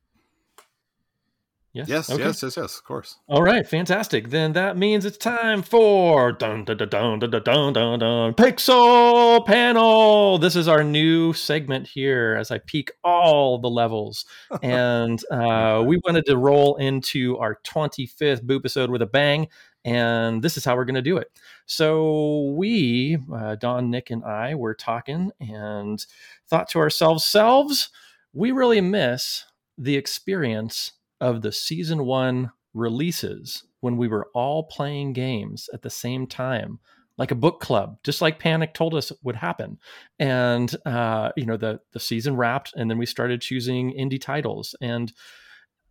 Yes. 1.74 1.88
Yes, 1.88 2.10
Okay. 2.10 2.22
yes, 2.22 2.42
yes, 2.42 2.56
yes, 2.58 2.76
of 2.76 2.84
course. 2.84 3.16
All 3.28 3.42
right, 3.42 3.66
fantastic. 3.66 4.28
Then 4.28 4.52
that 4.52 4.76
means 4.76 5.06
it's 5.06 5.16
time 5.16 5.62
for 5.62 6.30
dun 6.30 6.66
dun 6.66 6.76
dun 6.76 6.88
dun 6.90 7.18
dun 7.18 7.30
dun 7.30 7.72
dun 7.72 7.98
dun, 7.98 8.34
Pixel 8.34 9.46
Panel. 9.46 10.36
This 10.36 10.54
is 10.54 10.68
our 10.68 10.84
new 10.84 11.32
segment 11.32 11.86
here 11.86 12.36
as 12.38 12.50
I 12.50 12.58
peek 12.58 12.90
all 13.02 13.58
the 13.58 13.70
levels, 13.70 14.26
and 14.62 15.18
uh, 15.30 15.82
we 15.86 15.98
wanted 16.04 16.26
to 16.26 16.36
roll 16.36 16.76
into 16.76 17.38
our 17.38 17.58
25th 17.64 18.44
boop 18.44 18.58
episode 18.58 18.90
with 18.90 19.00
a 19.00 19.06
bang, 19.06 19.48
and 19.82 20.42
this 20.42 20.58
is 20.58 20.66
how 20.66 20.76
we're 20.76 20.84
going 20.84 20.94
to 20.96 21.02
do 21.02 21.16
it. 21.16 21.28
So 21.64 22.50
we, 22.54 23.16
uh, 23.34 23.54
Don, 23.54 23.88
Nick, 23.88 24.10
and 24.10 24.22
I, 24.24 24.54
were 24.54 24.74
talking 24.74 25.30
and 25.40 26.04
thought 26.48 26.68
to 26.70 26.80
ourselves, 26.80 27.24
selves, 27.24 27.88
we 28.34 28.52
really 28.52 28.82
miss 28.82 29.46
the 29.78 29.96
experience 29.96 30.92
of 31.22 31.40
the 31.40 31.52
season 31.52 32.04
one 32.04 32.50
releases 32.74 33.64
when 33.80 33.96
we 33.96 34.08
were 34.08 34.28
all 34.34 34.64
playing 34.64 35.14
games 35.14 35.70
at 35.72 35.82
the 35.82 35.90
same 35.90 36.26
time 36.26 36.78
like 37.18 37.30
a 37.30 37.36
book 37.36 37.60
club 37.60 37.98
just 38.02 38.20
like 38.20 38.38
panic 38.38 38.74
told 38.74 38.94
us 38.94 39.12
would 39.22 39.36
happen. 39.36 39.78
And 40.18 40.74
uh, 40.86 41.30
you 41.36 41.46
know 41.46 41.56
the 41.56 41.80
the 41.92 42.00
season 42.00 42.36
wrapped 42.36 42.72
and 42.74 42.90
then 42.90 42.98
we 42.98 43.06
started 43.06 43.40
choosing 43.40 43.92
indie 43.92 44.20
titles. 44.20 44.74
And 44.80 45.12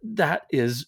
that 0.04 0.44
is 0.50 0.88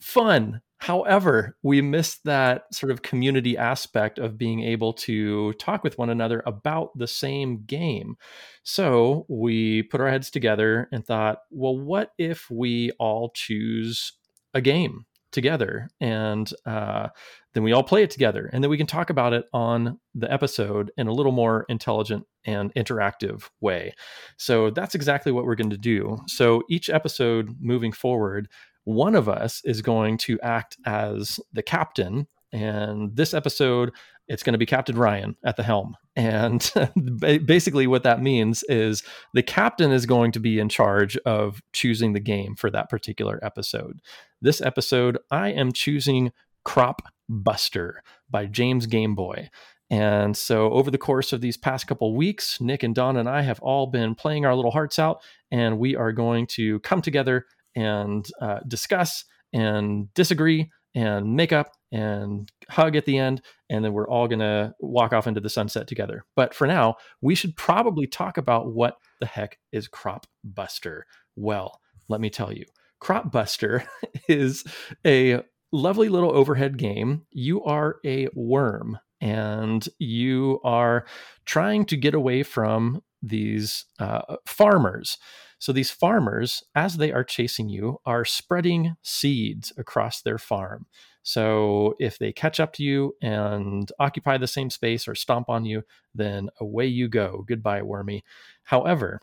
fun 0.00 0.60
however 0.84 1.56
we 1.62 1.80
missed 1.80 2.24
that 2.24 2.64
sort 2.70 2.92
of 2.92 3.00
community 3.00 3.56
aspect 3.56 4.18
of 4.18 4.36
being 4.36 4.62
able 4.62 4.92
to 4.92 5.54
talk 5.54 5.82
with 5.82 5.96
one 5.96 6.10
another 6.10 6.42
about 6.44 6.90
the 6.98 7.06
same 7.06 7.64
game. 7.64 8.16
So 8.64 9.24
we 9.26 9.84
put 9.84 10.02
our 10.02 10.10
heads 10.10 10.30
together 10.30 10.86
and 10.92 11.02
thought 11.02 11.38
well 11.50 11.78
what 11.78 12.10
if 12.18 12.50
we 12.50 12.90
all 12.98 13.30
choose 13.34 14.12
a 14.52 14.60
game 14.60 15.06
together 15.32 15.88
and 16.02 16.52
uh, 16.66 17.08
then 17.54 17.62
we 17.62 17.72
all 17.72 17.82
play 17.82 18.02
it 18.02 18.10
together 18.10 18.50
and 18.52 18.62
then 18.62 18.70
we 18.70 18.76
can 18.76 18.86
talk 18.86 19.08
about 19.08 19.32
it 19.32 19.46
on 19.54 19.98
the 20.14 20.30
episode 20.30 20.92
in 20.98 21.06
a 21.06 21.12
little 21.12 21.32
more 21.32 21.64
intelligent 21.70 22.26
and 22.44 22.74
interactive 22.74 23.48
way. 23.62 23.94
So 24.36 24.68
that's 24.68 24.94
exactly 24.94 25.32
what 25.32 25.46
we're 25.46 25.54
going 25.54 25.70
to 25.70 25.78
do. 25.78 26.18
So 26.26 26.62
each 26.68 26.90
episode 26.90 27.56
moving 27.58 27.90
forward 27.90 28.48
one 28.84 29.14
of 29.14 29.28
us 29.28 29.62
is 29.64 29.82
going 29.82 30.18
to 30.18 30.38
act 30.40 30.76
as 30.84 31.40
the 31.52 31.62
captain 31.62 32.26
and 32.52 33.16
this 33.16 33.34
episode 33.34 33.90
it's 34.26 34.42
going 34.42 34.54
to 34.54 34.58
be 34.58 34.66
captain 34.66 34.96
ryan 34.96 35.36
at 35.44 35.56
the 35.56 35.62
helm. 35.62 35.96
And 36.16 36.72
basically 37.44 37.86
what 37.86 38.04
that 38.04 38.22
means 38.22 38.62
is 38.64 39.02
the 39.34 39.42
captain 39.42 39.90
is 39.90 40.06
going 40.06 40.32
to 40.32 40.40
be 40.40 40.58
in 40.58 40.68
charge 40.68 41.16
of 41.26 41.60
choosing 41.72 42.14
the 42.14 42.20
game 42.20 42.54
for 42.54 42.70
that 42.70 42.88
particular 42.88 43.38
episode. 43.42 44.00
This 44.40 44.60
episode 44.60 45.18
i 45.30 45.50
am 45.50 45.72
choosing 45.72 46.32
crop 46.64 47.02
buster 47.28 48.02
by 48.30 48.46
james 48.46 48.86
gameboy 48.86 49.48
and 49.90 50.36
so 50.36 50.70
over 50.72 50.90
the 50.90 50.98
course 50.98 51.32
of 51.32 51.40
these 51.40 51.56
past 51.56 51.86
couple 51.86 52.14
weeks 52.14 52.60
nick 52.60 52.82
and 52.82 52.94
don 52.94 53.16
and 53.16 53.28
i 53.28 53.40
have 53.42 53.60
all 53.60 53.86
been 53.86 54.14
playing 54.14 54.44
our 54.44 54.54
little 54.54 54.70
hearts 54.70 54.98
out 54.98 55.22
and 55.50 55.78
we 55.78 55.96
are 55.96 56.12
going 56.12 56.46
to 56.46 56.80
come 56.80 57.00
together 57.00 57.46
and 57.74 58.26
uh, 58.40 58.60
discuss 58.66 59.24
and 59.52 60.12
disagree 60.14 60.70
and 60.94 61.34
make 61.34 61.52
up 61.52 61.72
and 61.92 62.50
hug 62.68 62.96
at 62.96 63.04
the 63.04 63.18
end 63.18 63.42
and 63.68 63.84
then 63.84 63.92
we're 63.92 64.08
all 64.08 64.28
going 64.28 64.38
to 64.38 64.72
walk 64.80 65.12
off 65.12 65.26
into 65.26 65.40
the 65.40 65.48
sunset 65.48 65.86
together. 65.86 66.24
But 66.36 66.54
for 66.54 66.66
now 66.66 66.96
we 67.20 67.34
should 67.34 67.56
probably 67.56 68.06
talk 68.06 68.36
about 68.36 68.72
what 68.72 68.96
the 69.20 69.26
heck 69.26 69.58
is 69.72 69.88
crop 69.88 70.26
buster 70.44 71.06
well 71.36 71.80
let 72.08 72.20
me 72.20 72.30
tell 72.30 72.52
you 72.52 72.64
Cropbuster 73.04 73.86
is 74.28 74.64
a 75.06 75.42
lovely 75.72 76.08
little 76.08 76.30
overhead 76.30 76.78
game. 76.78 77.26
You 77.30 77.62
are 77.64 77.96
a 78.04 78.28
worm 78.34 78.98
and 79.20 79.86
you 79.98 80.60
are 80.64 81.04
trying 81.44 81.84
to 81.86 81.96
get 81.96 82.14
away 82.14 82.42
from 82.42 83.02
these 83.22 83.84
uh, 83.98 84.36
farmers 84.46 85.18
So 85.64 85.72
these 85.72 85.90
farmers, 85.90 86.62
as 86.74 86.98
they 86.98 87.10
are 87.10 87.24
chasing 87.24 87.70
you, 87.70 87.98
are 88.04 88.26
spreading 88.26 88.96
seeds 89.00 89.72
across 89.78 90.20
their 90.20 90.36
farm. 90.36 90.84
So 91.22 91.94
if 91.98 92.18
they 92.18 92.32
catch 92.34 92.60
up 92.60 92.74
to 92.74 92.82
you 92.82 93.16
and 93.22 93.90
occupy 93.98 94.36
the 94.36 94.46
same 94.46 94.68
space 94.68 95.08
or 95.08 95.14
stomp 95.14 95.48
on 95.48 95.64
you, 95.64 95.82
then 96.14 96.50
away 96.60 96.88
you 96.88 97.08
go. 97.08 97.46
Goodbye, 97.48 97.80
Wormy. 97.80 98.24
However, 98.64 99.22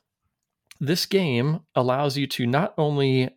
this 0.80 1.06
game 1.06 1.60
allows 1.76 2.18
you 2.18 2.26
to 2.26 2.48
not 2.48 2.74
only 2.76 3.30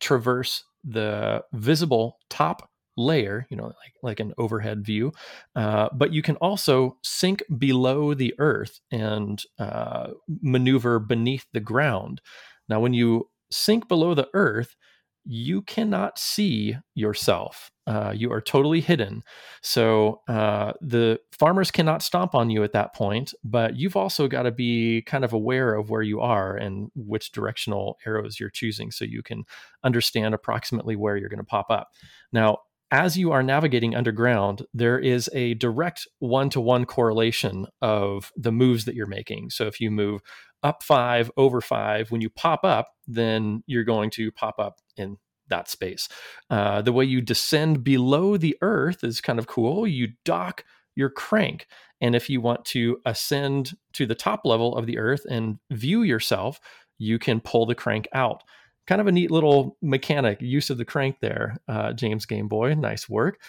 traverse 0.00 0.64
the 0.82 1.44
visible 1.52 2.16
top 2.30 2.70
layer, 2.96 3.46
you 3.50 3.56
know, 3.56 3.64
like, 3.64 3.94
like 4.02 4.20
an 4.20 4.32
overhead 4.38 4.84
view, 4.84 5.12
uh, 5.54 5.88
but 5.92 6.12
you 6.12 6.22
can 6.22 6.36
also 6.36 6.96
sink 7.02 7.42
below 7.58 8.14
the 8.14 8.34
earth 8.38 8.80
and 8.90 9.42
uh, 9.58 10.08
maneuver 10.42 10.98
beneath 10.98 11.46
the 11.52 11.60
ground. 11.60 12.20
Now, 12.68 12.80
when 12.80 12.94
you 12.94 13.28
sink 13.50 13.88
below 13.88 14.14
the 14.14 14.28
earth, 14.34 14.76
you 15.28 15.60
cannot 15.62 16.18
see 16.18 16.76
yourself. 16.94 17.72
Uh, 17.88 18.12
you 18.14 18.32
are 18.32 18.40
totally 18.40 18.80
hidden. 18.80 19.22
So 19.60 20.20
uh, 20.28 20.72
the 20.80 21.18
farmers 21.32 21.72
cannot 21.72 22.02
stomp 22.02 22.34
on 22.34 22.48
you 22.48 22.62
at 22.62 22.72
that 22.72 22.94
point, 22.94 23.34
but 23.42 23.76
you've 23.76 23.96
also 23.96 24.28
got 24.28 24.44
to 24.44 24.52
be 24.52 25.02
kind 25.02 25.24
of 25.24 25.32
aware 25.32 25.74
of 25.74 25.90
where 25.90 26.02
you 26.02 26.20
are 26.20 26.56
and 26.56 26.90
which 26.94 27.32
directional 27.32 27.98
arrows 28.06 28.38
you're 28.38 28.50
choosing 28.50 28.92
so 28.92 29.04
you 29.04 29.22
can 29.22 29.44
understand 29.82 30.32
approximately 30.32 30.94
where 30.94 31.16
you're 31.16 31.28
going 31.28 31.38
to 31.38 31.44
pop 31.44 31.70
up. 31.70 31.90
Now, 32.32 32.58
as 32.90 33.18
you 33.18 33.32
are 33.32 33.42
navigating 33.42 33.94
underground, 33.94 34.64
there 34.72 34.98
is 34.98 35.28
a 35.32 35.54
direct 35.54 36.06
one 36.18 36.50
to 36.50 36.60
one 36.60 36.84
correlation 36.84 37.66
of 37.82 38.32
the 38.36 38.52
moves 38.52 38.84
that 38.84 38.94
you're 38.94 39.06
making. 39.06 39.50
So 39.50 39.66
if 39.66 39.80
you 39.80 39.90
move 39.90 40.20
up 40.62 40.82
five, 40.82 41.30
over 41.36 41.60
five, 41.60 42.10
when 42.10 42.20
you 42.20 42.30
pop 42.30 42.64
up, 42.64 42.88
then 43.06 43.62
you're 43.66 43.84
going 43.84 44.10
to 44.10 44.30
pop 44.30 44.58
up 44.58 44.80
in 44.96 45.16
that 45.48 45.68
space. 45.68 46.08
Uh, 46.50 46.82
the 46.82 46.92
way 46.92 47.04
you 47.04 47.20
descend 47.20 47.84
below 47.84 48.36
the 48.36 48.56
earth 48.62 49.04
is 49.04 49.20
kind 49.20 49.38
of 49.38 49.46
cool. 49.46 49.86
You 49.86 50.08
dock 50.24 50.64
your 50.94 51.10
crank. 51.10 51.66
And 52.00 52.14
if 52.14 52.28
you 52.28 52.40
want 52.40 52.64
to 52.66 52.98
ascend 53.04 53.76
to 53.94 54.06
the 54.06 54.14
top 54.14 54.40
level 54.44 54.76
of 54.76 54.86
the 54.86 54.98
earth 54.98 55.24
and 55.28 55.58
view 55.70 56.02
yourself, 56.02 56.60
you 56.98 57.18
can 57.18 57.40
pull 57.40 57.66
the 57.66 57.74
crank 57.74 58.08
out. 58.12 58.42
Kind 58.86 59.00
of 59.00 59.06
a 59.06 59.12
neat 59.12 59.30
little 59.30 59.76
mechanic 59.82 60.40
use 60.40 60.70
of 60.70 60.78
the 60.78 60.84
crank 60.84 61.16
there, 61.20 61.56
uh, 61.68 61.92
James 61.92 62.26
Game 62.26 62.48
Boy. 62.48 62.74
Nice 62.74 63.08
work. 63.08 63.40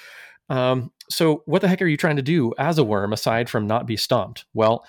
Um, 0.50 0.92
so, 1.10 1.44
what 1.46 1.62
the 1.62 1.68
heck 1.68 1.82
are 1.82 1.88
you 1.88 1.98
trying 1.98 2.16
to 2.16 2.22
do 2.22 2.54
as 2.58 2.78
a 2.78 2.84
worm 2.84 3.14
aside 3.14 3.50
from 3.50 3.68
not 3.68 3.86
be 3.86 3.98
stomped? 3.98 4.46
Well, 4.54 4.86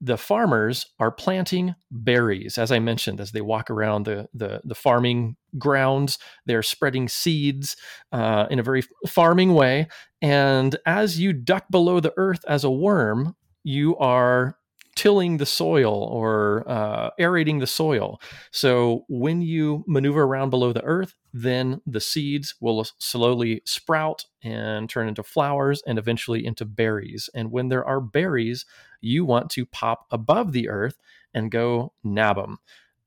the 0.00 0.18
farmers 0.18 0.86
are 0.98 1.12
planting 1.12 1.76
berries, 1.90 2.58
as 2.58 2.72
I 2.72 2.80
mentioned, 2.80 3.20
as 3.20 3.30
they 3.30 3.40
walk 3.40 3.70
around 3.70 4.04
the 4.04 4.28
the, 4.34 4.60
the 4.64 4.74
farming 4.74 5.36
grounds. 5.58 6.18
They're 6.46 6.62
spreading 6.62 7.08
seeds 7.08 7.76
uh, 8.10 8.46
in 8.50 8.58
a 8.58 8.64
very 8.64 8.82
farming 9.06 9.54
way, 9.54 9.88
and 10.20 10.76
as 10.86 11.20
you 11.20 11.32
duck 11.32 11.66
below 11.70 12.00
the 12.00 12.14
earth 12.16 12.44
as 12.48 12.64
a 12.64 12.70
worm, 12.70 13.36
you 13.62 13.96
are 13.96 14.56
tilling 14.94 15.38
the 15.38 15.46
soil 15.46 15.94
or 15.94 16.64
uh, 16.68 17.10
aerating 17.18 17.58
the 17.58 17.66
soil. 17.66 18.20
So 18.50 19.04
when 19.08 19.42
you 19.42 19.84
maneuver 19.86 20.22
around 20.22 20.50
below 20.50 20.72
the 20.72 20.84
earth, 20.84 21.14
then 21.32 21.80
the 21.86 22.00
seeds 22.00 22.54
will 22.60 22.84
slowly 22.98 23.62
sprout 23.64 24.26
and 24.42 24.88
turn 24.88 25.08
into 25.08 25.22
flowers 25.22 25.82
and 25.86 25.98
eventually 25.98 26.44
into 26.44 26.64
berries. 26.64 27.30
And 27.34 27.50
when 27.50 27.68
there 27.68 27.84
are 27.84 28.00
berries, 28.00 28.66
you 29.00 29.24
want 29.24 29.50
to 29.50 29.66
pop 29.66 30.06
above 30.10 30.52
the 30.52 30.68
earth 30.68 30.98
and 31.32 31.50
go 31.50 31.94
nab 32.04 32.36
them. 32.36 32.58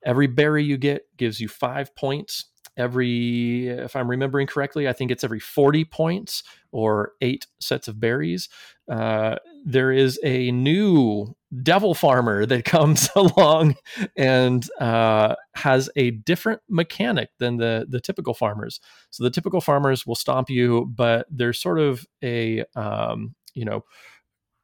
Every 0.04 0.28
berry 0.28 0.64
you 0.64 0.78
get 0.78 1.06
gives 1.18 1.40
you 1.40 1.48
five 1.48 1.96
points 1.96 2.46
every, 2.78 3.68
if 3.68 3.96
I'm 3.96 4.10
remembering 4.10 4.48
correctly, 4.48 4.88
I 4.88 4.94
think 4.94 5.12
it's 5.12 5.24
every 5.24 5.40
40 5.40 5.86
points 5.86 6.44
or 6.72 7.14
eight 7.22 7.48
sets 7.60 7.88
of 7.88 8.00
berries. 8.00 8.50
Uh, 8.90 9.38
there 9.66 9.92
is 9.92 10.20
a 10.24 10.52
new 10.52 11.36
devil 11.64 11.94
farmer 11.94 12.46
that 12.46 12.66
comes 12.66 13.10
along 13.16 13.76
and 14.16 14.68
uh, 14.80 15.36
has 15.56 15.90
a 15.96 16.12
different 16.12 16.62
mechanic 16.70 17.30
than 17.40 17.58
the 17.58 17.86
the 17.90 18.00
typical 18.00 18.34
farmers. 18.34 18.80
So 19.12 19.24
the 19.24 19.30
typical 19.30 19.62
farmers 19.62 20.06
will 20.06 20.16
stomp 20.16 20.50
you, 20.50 20.86
but 20.94 21.28
there's 21.30 21.60
sort 21.60 21.80
of 21.80 22.06
a 22.24 22.64
um, 22.76 23.36
you 23.54 23.66
know 23.66 23.84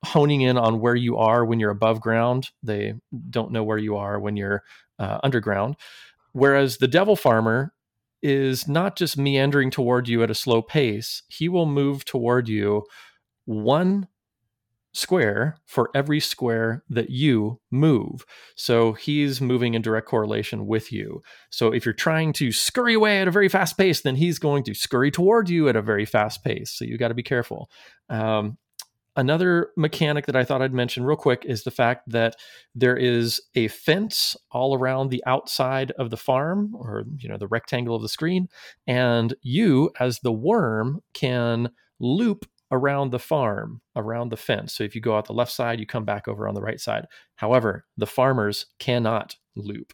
honing 0.04 0.41
in 0.41 0.58
on 0.58 0.80
where 0.80 0.95
you 0.95 1.17
are 1.17 1.45
when 1.45 1.60
you're 1.60 1.69
above 1.69 2.01
ground. 2.01 2.49
They 2.63 2.95
don't 3.30 3.51
know 3.51 3.63
where 3.63 3.77
you 3.77 3.97
are 3.97 4.19
when 4.19 4.36
you're 4.36 4.63
uh, 4.99 5.19
underground. 5.23 5.75
Whereas 6.34 6.77
the 6.77 6.88
devil 6.88 7.15
farmer 7.15 7.73
is 8.21 8.67
not 8.67 8.95
just 8.95 9.17
meandering 9.17 9.71
toward 9.71 10.08
you 10.08 10.23
at 10.23 10.32
a 10.32 10.36
slow 10.36 10.62
pace, 10.62 11.23
he 11.27 11.49
will 11.49 11.65
move 11.65 12.06
toward 12.06 12.47
you 12.47 12.84
one 13.45 14.08
square 14.93 15.58
for 15.65 15.89
every 15.95 16.19
square 16.19 16.84
that 16.89 17.10
you 17.10 17.60
move. 17.71 18.25
So 18.56 18.93
he's 18.93 19.39
moving 19.39 19.73
in 19.73 19.82
direct 19.82 20.08
correlation 20.08 20.67
with 20.67 20.91
you. 20.91 21.21
So 21.49 21.71
if 21.71 21.86
you're 21.86 21.93
trying 21.93 22.34
to 22.34 22.51
scurry 22.51 22.93
away 22.93 23.21
at 23.21 23.27
a 23.27 23.32
very 23.32 23.49
fast 23.49 23.77
pace, 23.77 24.01
then 24.01 24.15
he's 24.15 24.39
going 24.39 24.63
to 24.65 24.73
scurry 24.73 25.12
toward 25.12 25.49
you 25.49 25.69
at 25.69 25.75
a 25.75 25.82
very 25.82 26.06
fast 26.06 26.43
pace. 26.43 26.71
So 26.71 26.86
you 26.86 26.97
got 26.97 27.10
to 27.10 27.13
be 27.13 27.23
careful. 27.23 27.69
Um, 28.10 28.58
another 29.15 29.69
mechanic 29.75 30.25
that 30.25 30.36
I 30.36 30.43
thought 30.43 30.62
I'd 30.62 30.73
mention 30.73 31.04
real 31.04 31.17
quick 31.17 31.43
is 31.45 31.63
the 31.63 31.71
fact 31.71 32.10
that 32.10 32.36
there 32.75 32.95
is 32.95 33.41
a 33.56 33.67
fence 33.67 34.36
all 34.51 34.75
around 34.77 35.10
the 35.10 35.23
outside 35.25 35.91
of 35.91 36.10
the 36.10 36.17
farm 36.17 36.73
or 36.75 37.04
you 37.17 37.27
know 37.27 37.38
the 37.38 37.47
rectangle 37.47 37.95
of 37.95 38.01
the 38.01 38.10
screen 38.10 38.47
and 38.88 39.34
you 39.41 39.91
as 39.99 40.19
the 40.19 40.32
worm 40.32 41.01
can 41.13 41.69
loop 41.99 42.45
around 42.72 43.12
the 43.12 43.20
farm 43.20 43.82
around 43.96 44.30
the 44.30 44.38
fence 44.38 44.74
so 44.74 44.84
if 44.84 44.96
you 44.96 45.02
go 45.02 45.16
out 45.18 45.26
the 45.26 45.34
left 45.34 45.52
side 45.52 45.80
you 45.80 45.86
come 45.86 46.06
back 46.06 46.28
over 46.28 46.48
on 46.48 46.56
the 46.56 46.62
right 46.62 46.80
side 46.80 47.06
however 47.36 47.86
the 47.98 48.08
farmers 48.08 48.66
cannot 48.80 49.36
loop 49.56 49.94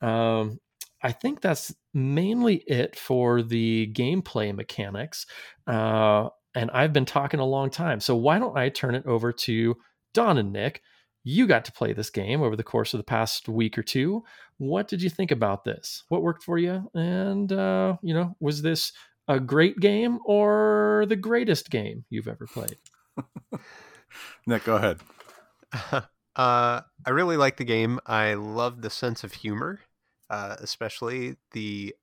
um, 0.00 0.58
I 1.04 1.12
think 1.12 1.42
that's 1.42 1.72
mainly 1.92 2.56
it 2.66 2.96
for 2.96 3.42
the 3.42 3.92
gameplay 3.94 4.54
mechanics. 4.54 5.26
Uh, 5.66 6.30
and 6.54 6.70
I've 6.72 6.94
been 6.94 7.04
talking 7.04 7.40
a 7.40 7.44
long 7.44 7.68
time. 7.68 8.00
So 8.00 8.16
why 8.16 8.38
don't 8.38 8.56
I 8.56 8.70
turn 8.70 8.94
it 8.94 9.04
over 9.06 9.30
to 9.32 9.76
Don 10.14 10.38
and 10.38 10.50
Nick? 10.50 10.80
You 11.22 11.46
got 11.46 11.64
to 11.66 11.72
play 11.72 11.92
this 11.92 12.08
game 12.08 12.42
over 12.42 12.56
the 12.56 12.62
course 12.62 12.94
of 12.94 12.98
the 12.98 13.04
past 13.04 13.48
week 13.48 13.76
or 13.76 13.82
two. 13.82 14.24
What 14.56 14.88
did 14.88 15.02
you 15.02 15.10
think 15.10 15.30
about 15.30 15.64
this? 15.64 16.04
What 16.08 16.22
worked 16.22 16.42
for 16.42 16.58
you? 16.58 16.90
And 16.94 17.52
uh, 17.52 17.96
you 18.02 18.14
know, 18.14 18.34
was 18.40 18.62
this 18.62 18.92
a 19.28 19.40
great 19.40 19.80
game 19.80 20.18
or 20.24 21.04
the 21.08 21.16
greatest 21.16 21.70
game 21.70 22.04
you've 22.10 22.28
ever 22.28 22.46
played? 22.46 22.76
Nick, 24.46 24.64
go 24.64 24.76
ahead. 24.76 25.00
Uh, 26.36 26.80
I 27.06 27.10
really 27.10 27.36
like 27.36 27.58
the 27.58 27.64
game. 27.64 28.00
I 28.06 28.34
love 28.34 28.82
the 28.82 28.90
sense 28.90 29.22
of 29.22 29.34
humor, 29.34 29.80
uh, 30.28 30.56
especially 30.58 31.36
the 31.52 31.94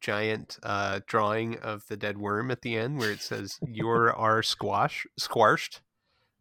giant 0.00 0.58
uh, 0.62 1.00
drawing 1.06 1.58
of 1.58 1.84
the 1.88 1.96
dead 1.96 2.18
worm 2.18 2.50
at 2.50 2.62
the 2.62 2.76
end 2.76 2.98
where 2.98 3.12
it 3.12 3.20
says 3.20 3.58
"You're 3.66 4.12
our 4.16 4.42
squash 4.42 5.06
squashed." 5.16 5.80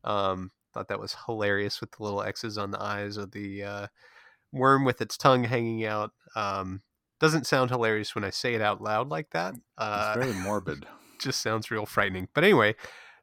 Um, 0.04 0.52
thought 0.74 0.88
that 0.88 1.00
was 1.00 1.16
hilarious 1.26 1.82
with 1.82 1.92
the 1.92 2.04
little 2.04 2.24
X's 2.24 2.58
on 2.58 2.72
the 2.72 2.82
eyes 2.82 3.18
of 3.18 3.32
the 3.32 3.63
uh, 3.63 3.88
worm 4.52 4.84
with 4.84 5.02
its 5.02 5.18
tongue 5.18 5.44
hanging 5.44 5.86
out. 5.86 6.12
Um, 6.36 6.82
doesn't 7.19 7.47
sound 7.47 7.69
hilarious 7.69 8.15
when 8.15 8.23
I 8.23 8.30
say 8.30 8.53
it 8.53 8.62
out 8.62 8.82
loud 8.82 9.10
like 9.10 9.32
that. 9.32 9.56
Uh, 9.77 10.13
it's 10.15 10.25
very 10.25 10.39
morbid. 10.43 10.86
just 11.19 11.41
sounds 11.41 11.71
real 11.71 11.86
frightening. 11.86 12.27
But 12.34 12.43
anyway, 12.43 12.75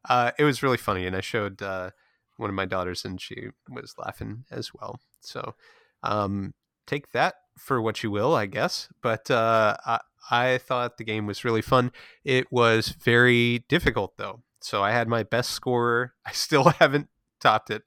uh, 0.09 0.33
it 0.38 0.44
was 0.44 0.62
really 0.62 0.76
funny, 0.76 1.07
and 1.07 1.16
I 1.16 1.20
showed 1.20 1.62
uh, 1.62 1.90
one 2.37 2.50
of 2.50 2.57
my 2.57 2.64
daughters, 2.64 3.04
and 3.04 3.20
she 3.20 3.48
was 3.68 3.94
laughing 3.98 4.44
as 4.50 4.72
well. 4.74 5.00
So 5.20 5.54
um, 6.02 6.54
take 6.87 7.12
that 7.12 7.35
for 7.59 7.80
what 7.80 8.02
you 8.02 8.11
will, 8.11 8.35
I 8.35 8.46
guess. 8.46 8.88
But 9.02 9.30
uh, 9.30 9.76
I, 9.87 10.00
I 10.30 10.59
thought 10.59 10.96
the 10.98 11.04
game 11.04 11.26
was 11.26 11.44
really 11.44 11.62
fun. 11.62 11.92
It 12.24 12.50
was 12.50 12.88
very 12.88 13.64
difficult 13.68 14.16
though. 14.16 14.42
So 14.61 14.83
I 14.83 14.92
had 14.92 15.09
my 15.09 15.22
best 15.22 15.50
score. 15.50 16.14
I 16.26 16.33
still 16.33 16.64
haven't 16.64 17.09
topped 17.40 17.70
it. 17.70 17.83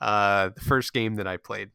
Uh, 0.00 0.50
the 0.54 0.60
first 0.60 0.92
game 0.92 1.14
that 1.16 1.28
I 1.28 1.36
played, 1.36 1.70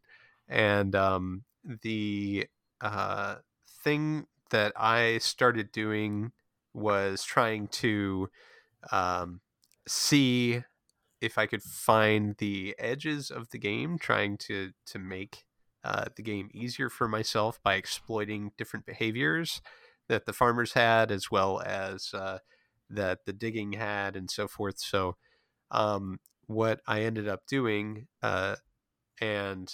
and 0.50 0.94
um, 0.96 1.44
the 1.64 2.46
uh, 2.82 3.36
thing 3.84 4.28
that 4.52 4.74
I 4.76 5.18
started 5.20 5.72
doing 5.72 6.32
was 6.74 7.24
trying 7.24 7.68
to 7.68 8.30
um, 8.92 9.42
see 9.88 10.62
if 11.22 11.38
I 11.38 11.48
could 11.48 11.64
find 11.64 12.36
the 12.38 12.76
edges 12.78 13.32
of 13.32 13.50
the 13.50 13.58
game, 13.58 13.98
trying 13.98 14.38
to 14.40 14.72
to 14.88 15.00
make 15.00 15.46
uh, 15.84 16.06
the 16.16 16.24
game 16.24 16.50
easier 16.54 16.90
for 16.90 17.08
myself 17.08 17.60
by 17.64 17.76
exploiting 17.76 18.52
different 18.58 18.86
behaviors 18.86 19.62
that 20.10 20.26
the 20.26 20.34
farmers 20.34 20.74
had, 20.74 21.12
as 21.12 21.32
well 21.32 21.62
as 21.66 22.14
uh, 22.14 22.40
that 22.90 23.26
the 23.26 23.34
digging 23.34 23.74
had, 23.74 24.16
and 24.16 24.30
so 24.30 24.48
forth. 24.48 24.80
So, 24.80 25.16
um, 25.72 26.20
what 26.48 26.82
I 26.88 27.02
ended 27.02 27.28
up 27.28 27.46
doing, 27.48 28.08
uh, 28.24 28.56
and 29.20 29.70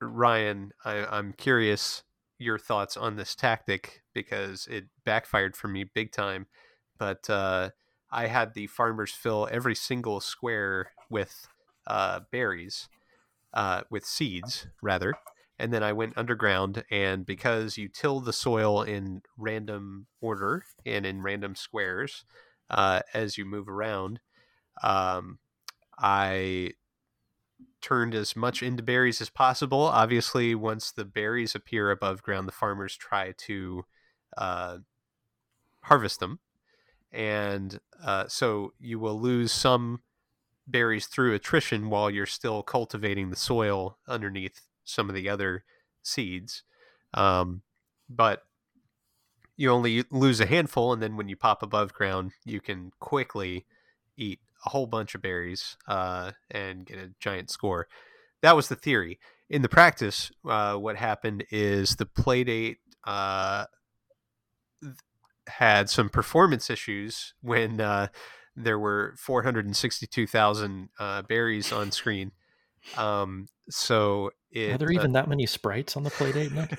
Ryan, 0.00 0.72
I, 0.84 1.04
I'm 1.06 1.32
curious 1.32 2.04
your 2.38 2.58
thoughts 2.58 2.96
on 2.96 3.16
this 3.16 3.34
tactic 3.34 4.02
because 4.14 4.66
it 4.70 4.84
backfired 5.04 5.56
for 5.56 5.68
me 5.68 5.84
big 5.84 6.12
time. 6.12 6.46
But 6.98 7.28
uh, 7.28 7.70
I 8.10 8.26
had 8.26 8.54
the 8.54 8.66
farmers 8.66 9.12
fill 9.12 9.48
every 9.50 9.74
single 9.74 10.20
square 10.20 10.92
with 11.10 11.48
uh, 11.86 12.20
berries, 12.30 12.88
uh, 13.54 13.82
with 13.90 14.04
seeds 14.04 14.66
rather, 14.82 15.14
and 15.58 15.72
then 15.72 15.82
I 15.82 15.92
went 15.92 16.16
underground. 16.16 16.84
And 16.90 17.26
because 17.26 17.76
you 17.76 17.88
till 17.88 18.20
the 18.20 18.32
soil 18.32 18.82
in 18.82 19.22
random 19.36 20.06
order 20.20 20.64
and 20.86 21.04
in 21.04 21.22
random 21.22 21.54
squares 21.54 22.24
uh, 22.70 23.00
as 23.14 23.36
you 23.36 23.44
move 23.44 23.68
around, 23.68 24.20
um, 24.82 25.38
I 25.98 26.72
turned 27.80 28.14
as 28.14 28.36
much 28.36 28.62
into 28.62 28.82
berries 28.82 29.20
as 29.20 29.30
possible. 29.30 29.82
Obviously, 29.82 30.54
once 30.54 30.90
the 30.90 31.04
berries 31.04 31.54
appear 31.54 31.90
above 31.90 32.22
ground, 32.22 32.48
the 32.48 32.52
farmers 32.52 32.96
try 32.96 33.32
to 33.38 33.84
uh, 34.36 34.78
harvest 35.82 36.20
them. 36.20 36.40
And 37.12 37.80
uh, 38.04 38.26
so 38.28 38.72
you 38.78 38.98
will 38.98 39.20
lose 39.20 39.52
some 39.52 40.00
berries 40.66 41.06
through 41.06 41.34
attrition 41.34 41.88
while 41.88 42.10
you're 42.10 42.26
still 42.26 42.62
cultivating 42.62 43.30
the 43.30 43.36
soil 43.36 43.98
underneath 44.06 44.60
some 44.84 45.08
of 45.08 45.14
the 45.14 45.28
other 45.28 45.64
seeds. 46.02 46.62
Um, 47.14 47.62
but 48.08 48.44
you 49.56 49.70
only 49.70 50.04
lose 50.10 50.40
a 50.40 50.46
handful, 50.46 50.92
and 50.92 51.02
then 51.02 51.16
when 51.16 51.28
you 51.28 51.36
pop 51.36 51.62
above 51.62 51.92
ground, 51.92 52.32
you 52.44 52.60
can 52.60 52.92
quickly 53.00 53.66
eat 54.16 54.40
a 54.64 54.70
whole 54.70 54.86
bunch 54.86 55.14
of 55.14 55.22
berries 55.22 55.76
uh, 55.86 56.32
and 56.50 56.86
get 56.86 56.98
a 56.98 57.10
giant 57.20 57.50
score. 57.50 57.88
That 58.42 58.56
was 58.56 58.68
the 58.68 58.76
theory. 58.76 59.18
In 59.50 59.62
the 59.62 59.68
practice, 59.68 60.30
uh, 60.48 60.74
what 60.74 60.96
happened 60.96 61.44
is 61.50 61.96
the 61.96 62.06
playdate 62.06 62.76
uh, 63.04 63.64
had 65.48 65.88
some 65.88 66.08
performance 66.08 66.70
issues 66.70 67.34
when 67.40 67.80
uh, 67.80 68.08
there 68.54 68.78
were 68.78 69.14
462,000 69.16 70.88
uh, 70.98 71.22
berries 71.22 71.72
on 71.72 71.90
screen. 71.90 72.32
Um, 72.96 73.48
so 73.70 74.30
it, 74.50 74.74
Are 74.74 74.78
there 74.78 74.88
uh, 74.88 74.92
even 74.92 75.12
that 75.12 75.28
many 75.28 75.46
sprites 75.46 75.96
on 75.96 76.02
the 76.02 76.10
playdate, 76.10 76.52
Nick? 76.52 76.78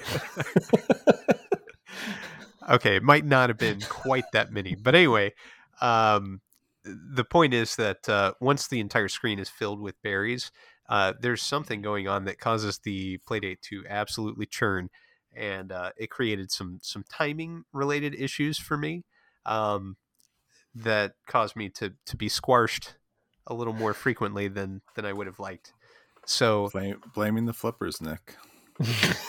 okay, 2.69 2.95
it 2.97 3.03
might 3.03 3.25
not 3.25 3.49
have 3.49 3.57
been 3.57 3.81
quite 3.81 4.25
that 4.33 4.51
many, 4.51 4.75
but 4.75 4.95
anyway, 4.95 5.33
um, 5.81 6.41
the 6.83 7.23
point 7.23 7.53
is 7.53 7.75
that 7.75 8.07
uh, 8.07 8.33
once 8.39 8.67
the 8.67 8.79
entire 8.79 9.07
screen 9.07 9.39
is 9.39 9.49
filled 9.49 9.81
with 9.81 10.01
berries, 10.01 10.51
uh, 10.89 11.13
there's 11.19 11.41
something 11.41 11.81
going 11.81 12.07
on 12.07 12.25
that 12.25 12.39
causes 12.39 12.79
the 12.83 13.19
playdate 13.29 13.61
to 13.61 13.83
absolutely 13.87 14.45
churn, 14.45 14.89
and 15.35 15.71
uh, 15.71 15.91
it 15.97 16.09
created 16.09 16.51
some 16.51 16.79
some 16.81 17.03
timing 17.09 17.63
related 17.73 18.15
issues 18.15 18.57
for 18.57 18.77
me 18.77 19.05
um, 19.45 19.97
that 20.73 21.13
caused 21.27 21.55
me 21.55 21.69
to 21.69 21.93
to 22.05 22.17
be 22.17 22.29
squashed 22.29 22.95
a 23.45 23.53
little 23.53 23.73
more 23.73 23.93
frequently 23.93 24.47
than 24.47 24.81
than 24.95 25.05
I 25.05 25.13
would 25.13 25.27
have 25.27 25.39
liked. 25.39 25.73
So 26.25 26.69
Blame, 26.71 27.01
blaming 27.13 27.45
the 27.45 27.53
flippers, 27.53 28.01
Nick. 28.01 28.35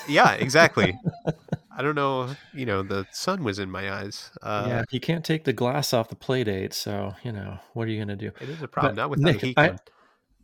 yeah, 0.08 0.32
exactly. 0.32 0.98
I 1.76 1.82
don't 1.82 1.94
know. 1.94 2.34
You 2.52 2.66
know, 2.66 2.82
the 2.82 3.06
sun 3.12 3.44
was 3.44 3.58
in 3.58 3.70
my 3.70 3.92
eyes. 3.92 4.30
Uh, 4.42 4.66
yeah, 4.68 4.82
you 4.90 5.00
can't 5.00 5.24
take 5.24 5.44
the 5.44 5.52
glass 5.52 5.92
off 5.92 6.08
the 6.08 6.16
playdate, 6.16 6.72
so 6.72 7.14
you 7.22 7.32
know 7.32 7.58
what 7.74 7.86
are 7.86 7.90
you 7.90 7.98
going 8.04 8.08
to 8.08 8.16
do? 8.16 8.32
it 8.40 8.48
is 8.48 8.62
a 8.62 8.68
problem. 8.68 8.94
But 8.96 9.02
Not 9.02 9.10
with 9.10 9.20
Nick, 9.20 9.40
heat 9.40 9.58
I- 9.58 9.76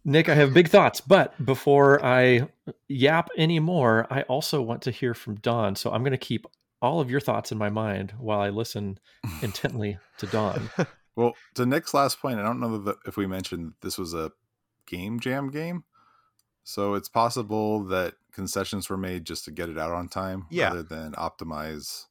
Nick, 0.04 0.28
I 0.28 0.34
have 0.34 0.54
big 0.54 0.68
thoughts, 0.68 1.00
but 1.00 1.34
before 1.44 2.04
I 2.04 2.48
yap 2.86 3.28
anymore, 3.36 4.06
I 4.08 4.22
also 4.22 4.62
want 4.62 4.82
to 4.82 4.92
hear 4.92 5.14
from 5.14 5.34
Don. 5.36 5.74
So 5.74 5.90
I'm 5.90 6.02
going 6.02 6.12
to 6.12 6.16
keep 6.16 6.46
all 6.80 7.00
of 7.00 7.10
your 7.10 7.18
thoughts 7.18 7.50
in 7.50 7.58
my 7.58 7.70
mind 7.70 8.14
while 8.16 8.38
I 8.40 8.50
listen 8.50 9.00
intently 9.42 9.98
to 10.18 10.26
Don. 10.26 10.70
Well, 11.16 11.32
to 11.54 11.64
Nick's 11.64 11.94
last 11.94 12.20
point, 12.20 12.38
I 12.38 12.42
don't 12.42 12.60
know 12.60 12.94
if 13.06 13.16
we 13.16 13.26
mentioned 13.26 13.72
this 13.80 13.96
was 13.96 14.12
a 14.12 14.32
game 14.86 15.18
jam 15.18 15.50
game. 15.50 15.84
So 16.68 16.94
it's 16.94 17.08
possible 17.08 17.84
that 17.84 18.14
concessions 18.32 18.90
were 18.90 18.96
made 18.96 19.24
just 19.24 19.44
to 19.44 19.52
get 19.52 19.68
it 19.68 19.78
out 19.78 19.92
on 19.92 20.08
time 20.08 20.46
Yeah. 20.50 20.66
rather 20.70 20.82
than 20.82 21.12
optimize, 21.12 22.06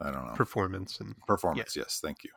I 0.00 0.12
don't 0.12 0.26
know, 0.28 0.34
performance 0.34 1.00
and 1.00 1.16
performance. 1.26 1.74
Yes, 1.74 1.98
thank 2.00 2.22
you. 2.22 2.30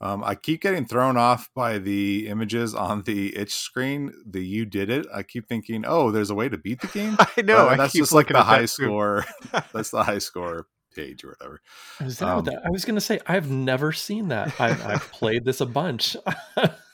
Um, 0.00 0.24
I 0.24 0.34
keep 0.34 0.62
getting 0.62 0.86
thrown 0.86 1.18
off 1.18 1.50
by 1.54 1.76
the 1.78 2.26
images 2.26 2.74
on 2.74 3.02
the 3.02 3.36
itch 3.36 3.52
screen. 3.52 4.14
The 4.26 4.40
you 4.44 4.64
did 4.64 4.88
it. 4.88 5.06
I 5.14 5.22
keep 5.22 5.46
thinking, 5.46 5.84
oh, 5.86 6.10
there's 6.10 6.30
a 6.30 6.34
way 6.34 6.48
to 6.48 6.56
beat 6.56 6.80
the 6.80 6.86
game. 6.88 7.16
I 7.36 7.42
know. 7.42 7.66
But 7.68 7.76
that's 7.76 7.92
just 7.92 8.12
like 8.14 8.28
the 8.28 8.42
high 8.42 8.64
score. 8.64 9.26
that's 9.74 9.90
the 9.90 10.04
high 10.04 10.18
score 10.18 10.68
page 10.96 11.22
or 11.22 11.36
whatever. 11.38 11.60
Is 12.00 12.18
that 12.18 12.28
Um, 12.30 12.36
what 12.36 12.44
that? 12.46 12.62
I 12.64 12.70
was 12.70 12.86
going 12.86 12.94
to 12.96 13.00
say 13.02 13.20
I've 13.26 13.50
never 13.50 13.92
seen 13.92 14.28
that. 14.28 14.58
I've, 14.58 14.84
I've 14.86 15.12
played 15.12 15.44
this 15.44 15.60
a 15.60 15.66
bunch. 15.66 16.16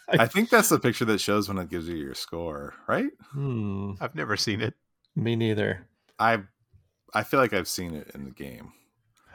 I 0.08 0.26
think 0.26 0.50
that's 0.50 0.68
the 0.68 0.78
picture 0.78 1.04
that 1.06 1.20
shows 1.20 1.48
when 1.48 1.58
it 1.58 1.68
gives 1.68 1.88
you 1.88 1.96
your 1.96 2.14
score, 2.14 2.74
right? 2.86 3.10
hmm, 3.32 3.92
I've 4.00 4.14
never 4.14 4.36
seen 4.36 4.60
it. 4.60 4.74
me 5.14 5.36
neither. 5.36 5.86
I 6.18 6.40
I 7.14 7.22
feel 7.24 7.40
like 7.40 7.52
I've 7.52 7.68
seen 7.68 7.94
it 7.94 8.10
in 8.14 8.24
the 8.24 8.30
game, 8.30 8.72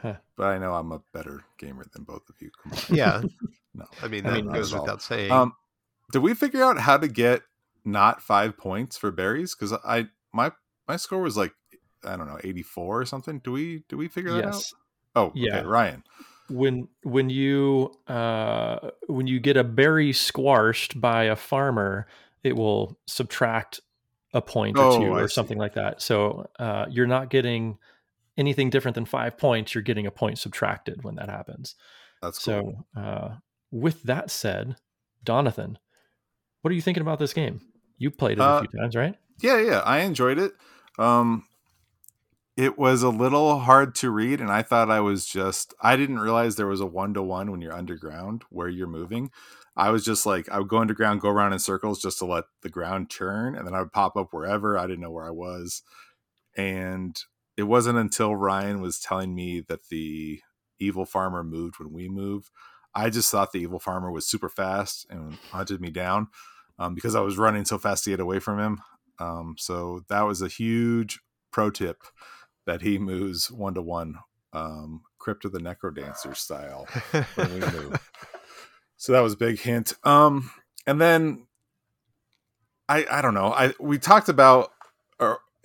Huh. 0.00 0.14
but 0.36 0.46
I 0.46 0.58
know 0.58 0.74
I'm 0.74 0.92
a 0.92 1.00
better 1.12 1.44
gamer 1.58 1.84
than 1.92 2.04
both 2.04 2.28
of 2.28 2.36
you 2.40 2.50
combined. 2.60 2.84
Yeah. 2.90 3.22
No. 3.76 3.86
I 4.00 4.06
mean, 4.06 4.24
I 4.24 4.30
that 4.30 4.34
mean, 4.34 4.52
goes 4.52 4.72
without 4.72 5.02
saying. 5.02 5.32
Um, 5.32 5.54
did 6.12 6.20
we 6.20 6.32
figure 6.34 6.62
out 6.62 6.78
how 6.78 6.96
to 6.96 7.08
get 7.08 7.42
not 7.84 8.22
five 8.22 8.56
points 8.56 8.96
for 8.96 9.10
berries? 9.10 9.54
Because 9.56 9.72
I 9.84 10.06
my 10.32 10.52
my 10.86 10.94
score 10.94 11.20
was 11.22 11.36
like 11.36 11.52
I 12.04 12.16
don't 12.16 12.28
know 12.28 12.38
84 12.44 13.00
or 13.00 13.04
something. 13.04 13.40
Do 13.40 13.50
we 13.50 13.82
do 13.88 13.96
we 13.96 14.06
figure 14.06 14.30
that 14.30 14.44
out? 14.44 14.62
Oh, 15.16 15.32
Yeah. 15.34 15.56
okay, 15.56 15.66
Ryan. 15.66 16.04
When 16.54 16.88
when 17.02 17.30
you 17.30 17.92
uh 18.08 18.90
when 19.06 19.26
you 19.26 19.40
get 19.40 19.56
a 19.56 19.64
berry 19.64 20.12
squashed 20.12 21.00
by 21.00 21.24
a 21.24 21.36
farmer 21.36 22.06
it 22.42 22.54
will 22.56 22.98
subtract 23.06 23.80
a 24.32 24.40
point 24.42 24.76
or 24.78 24.84
Oh, 24.84 24.98
two 24.98 25.12
I 25.14 25.22
or 25.22 25.28
see. 25.28 25.34
something 25.34 25.58
like 25.58 25.74
that 25.74 26.00
so 26.02 26.48
uh 26.58 26.86
you're 26.90 27.06
not 27.06 27.30
getting 27.30 27.78
anything 28.36 28.70
different 28.70 28.94
than 28.94 29.04
five 29.04 29.36
points 29.38 29.74
you're 29.74 29.82
getting 29.82 30.06
a 30.06 30.10
point 30.10 30.38
subtracted 30.38 31.02
when 31.04 31.14
that 31.16 31.28
happens 31.28 31.74
That's 32.22 32.38
cool. 32.44 32.84
so 32.94 33.00
uh 33.00 33.34
with 33.70 34.02
that 34.04 34.30
said 34.30 34.76
donathan 35.24 35.76
what 36.62 36.70
are 36.70 36.74
you 36.74 36.82
thinking 36.82 37.02
about 37.02 37.18
this 37.18 37.32
game 37.32 37.60
you 37.98 38.10
played 38.10 38.38
it 38.38 38.40
a 38.40 38.44
Uh, 38.44 38.60
few 38.60 38.80
times 38.80 38.94
right 38.96 39.14
yeah, 39.40 39.58
yeah, 39.60 39.80
I 39.80 39.98
enjoyed 40.02 40.38
it. 40.38 40.52
Um, 40.96 41.44
it 42.56 42.78
was 42.78 43.02
a 43.02 43.08
little 43.08 43.58
hard 43.60 43.94
to 43.96 44.10
read, 44.10 44.40
and 44.40 44.50
I 44.50 44.62
thought 44.62 44.90
I 44.90 45.00
was 45.00 45.26
just 45.26 45.74
I 45.80 45.96
didn't 45.96 46.20
realize 46.20 46.54
there 46.54 46.66
was 46.66 46.80
a 46.80 46.86
one 46.86 47.14
to 47.14 47.22
one 47.22 47.50
when 47.50 47.60
you're 47.60 47.72
underground 47.72 48.44
where 48.50 48.68
you're 48.68 48.86
moving. 48.86 49.30
I 49.76 49.90
was 49.90 50.04
just 50.04 50.24
like 50.24 50.48
I 50.48 50.58
would 50.58 50.68
go 50.68 50.78
underground, 50.78 51.20
go 51.20 51.30
around 51.30 51.52
in 51.52 51.58
circles 51.58 52.00
just 52.00 52.18
to 52.18 52.26
let 52.26 52.44
the 52.62 52.68
ground 52.68 53.10
churn, 53.10 53.56
and 53.56 53.66
then 53.66 53.74
I 53.74 53.80
would 53.80 53.92
pop 53.92 54.16
up 54.16 54.32
wherever. 54.32 54.78
I 54.78 54.86
didn't 54.86 55.00
know 55.00 55.10
where 55.10 55.26
I 55.26 55.32
was, 55.32 55.82
and 56.56 57.18
it 57.56 57.64
wasn't 57.64 57.98
until 57.98 58.36
Ryan 58.36 58.80
was 58.80 59.00
telling 59.00 59.34
me 59.34 59.60
that 59.68 59.88
the 59.88 60.40
evil 60.78 61.04
farmer 61.04 61.42
moved 61.42 61.78
when 61.78 61.92
we 61.92 62.08
move. 62.08 62.50
I 62.94 63.10
just 63.10 63.30
thought 63.30 63.50
the 63.52 63.60
evil 63.60 63.80
farmer 63.80 64.12
was 64.12 64.28
super 64.28 64.48
fast 64.48 65.06
and 65.10 65.34
hunted 65.50 65.80
me 65.80 65.90
down 65.90 66.28
um, 66.78 66.94
because 66.94 67.16
I 67.16 67.20
was 67.20 67.38
running 67.38 67.64
so 67.64 67.78
fast 67.78 68.04
to 68.04 68.10
get 68.10 68.20
away 68.20 68.38
from 68.38 68.60
him. 68.60 68.80
Um, 69.18 69.56
so 69.58 70.04
that 70.08 70.22
was 70.22 70.42
a 70.42 70.48
huge 70.48 71.20
pro 71.50 71.70
tip 71.70 72.02
that 72.66 72.82
he 72.82 72.98
moves 72.98 73.50
one 73.50 73.74
to 73.74 73.82
one, 73.82 74.16
um, 74.52 75.02
Crypt 75.18 75.44
of 75.44 75.52
the 75.52 75.58
Necrodancer 75.60 76.36
style 76.36 76.86
when 77.34 77.54
we 77.54 77.60
move. 77.60 78.10
So 78.96 79.12
that 79.12 79.20
was 79.20 79.34
a 79.34 79.36
big 79.36 79.60
hint. 79.60 79.92
Um, 80.04 80.50
and 80.86 80.98
then 80.98 81.46
I 82.88 83.06
I 83.10 83.22
don't 83.22 83.34
know. 83.34 83.52
I 83.52 83.74
we 83.78 83.98
talked 83.98 84.30
about 84.30 84.70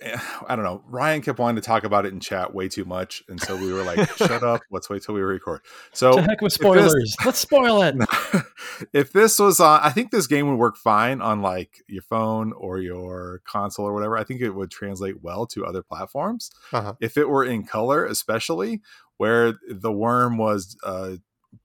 I 0.48 0.56
don't 0.56 0.64
know. 0.64 0.82
Ryan 0.86 1.22
kept 1.22 1.38
wanting 1.38 1.60
to 1.60 1.66
talk 1.66 1.84
about 1.84 2.06
it 2.06 2.12
in 2.12 2.20
chat 2.20 2.54
way 2.54 2.68
too 2.68 2.84
much, 2.84 3.22
and 3.28 3.40
so 3.40 3.56
we 3.56 3.72
were 3.72 3.82
like, 3.82 4.08
"Shut 4.16 4.42
up! 4.42 4.62
Let's 4.70 4.88
wait 4.88 5.02
till 5.02 5.14
we 5.14 5.20
record." 5.20 5.60
So 5.92 6.12
to 6.12 6.22
heck 6.22 6.40
with 6.40 6.52
if 6.54 6.58
this- 6.58 6.90
spoilers 6.90 7.16
let's 7.24 7.38
spoil 7.38 7.82
it 7.82 7.96
if 8.92 9.12
this 9.12 9.38
was 9.38 9.60
on, 9.60 9.80
I 9.82 9.90
think 9.90 10.10
this 10.10 10.26
game 10.26 10.48
would 10.48 10.58
work 10.58 10.76
fine 10.76 11.20
on 11.20 11.42
like 11.42 11.82
your 11.88 12.02
phone 12.02 12.52
or 12.52 12.80
your 12.80 13.42
console 13.44 13.86
or 13.86 13.92
whatever. 13.92 14.16
I 14.16 14.24
think 14.24 14.40
it 14.40 14.50
would 14.50 14.70
translate 14.70 15.22
well 15.22 15.46
to 15.48 15.66
other 15.66 15.82
platforms. 15.82 16.50
Uh-huh. 16.72 16.94
If 17.00 17.16
it 17.16 17.28
were 17.28 17.44
in 17.44 17.64
color, 17.64 18.06
especially 18.06 18.80
where 19.18 19.54
the 19.68 19.92
worm 19.92 20.38
was 20.38 20.76
uh, 20.82 21.16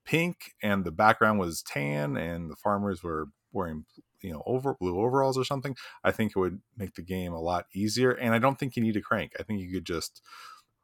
pink 0.03 0.53
and 0.61 0.83
the 0.83 0.91
background 0.91 1.39
was 1.39 1.61
tan 1.61 2.17
and 2.17 2.49
the 2.49 2.55
farmers 2.55 3.01
were 3.01 3.27
wearing 3.53 3.85
you 4.25 4.33
know 4.33 4.43
over 4.45 4.75
blue 4.79 4.99
overalls 4.99 5.37
or 5.37 5.45
something, 5.45 5.75
I 6.03 6.11
think 6.11 6.31
it 6.31 6.39
would 6.39 6.61
make 6.77 6.95
the 6.95 7.01
game 7.01 7.33
a 7.33 7.39
lot 7.41 7.65
easier. 7.73 8.11
And 8.11 8.33
I 8.33 8.39
don't 8.39 8.57
think 8.57 8.75
you 8.75 8.83
need 8.83 8.97
a 8.97 9.01
crank. 9.01 9.33
I 9.39 9.43
think 9.43 9.61
you 9.61 9.71
could 9.71 9.85
just 9.85 10.21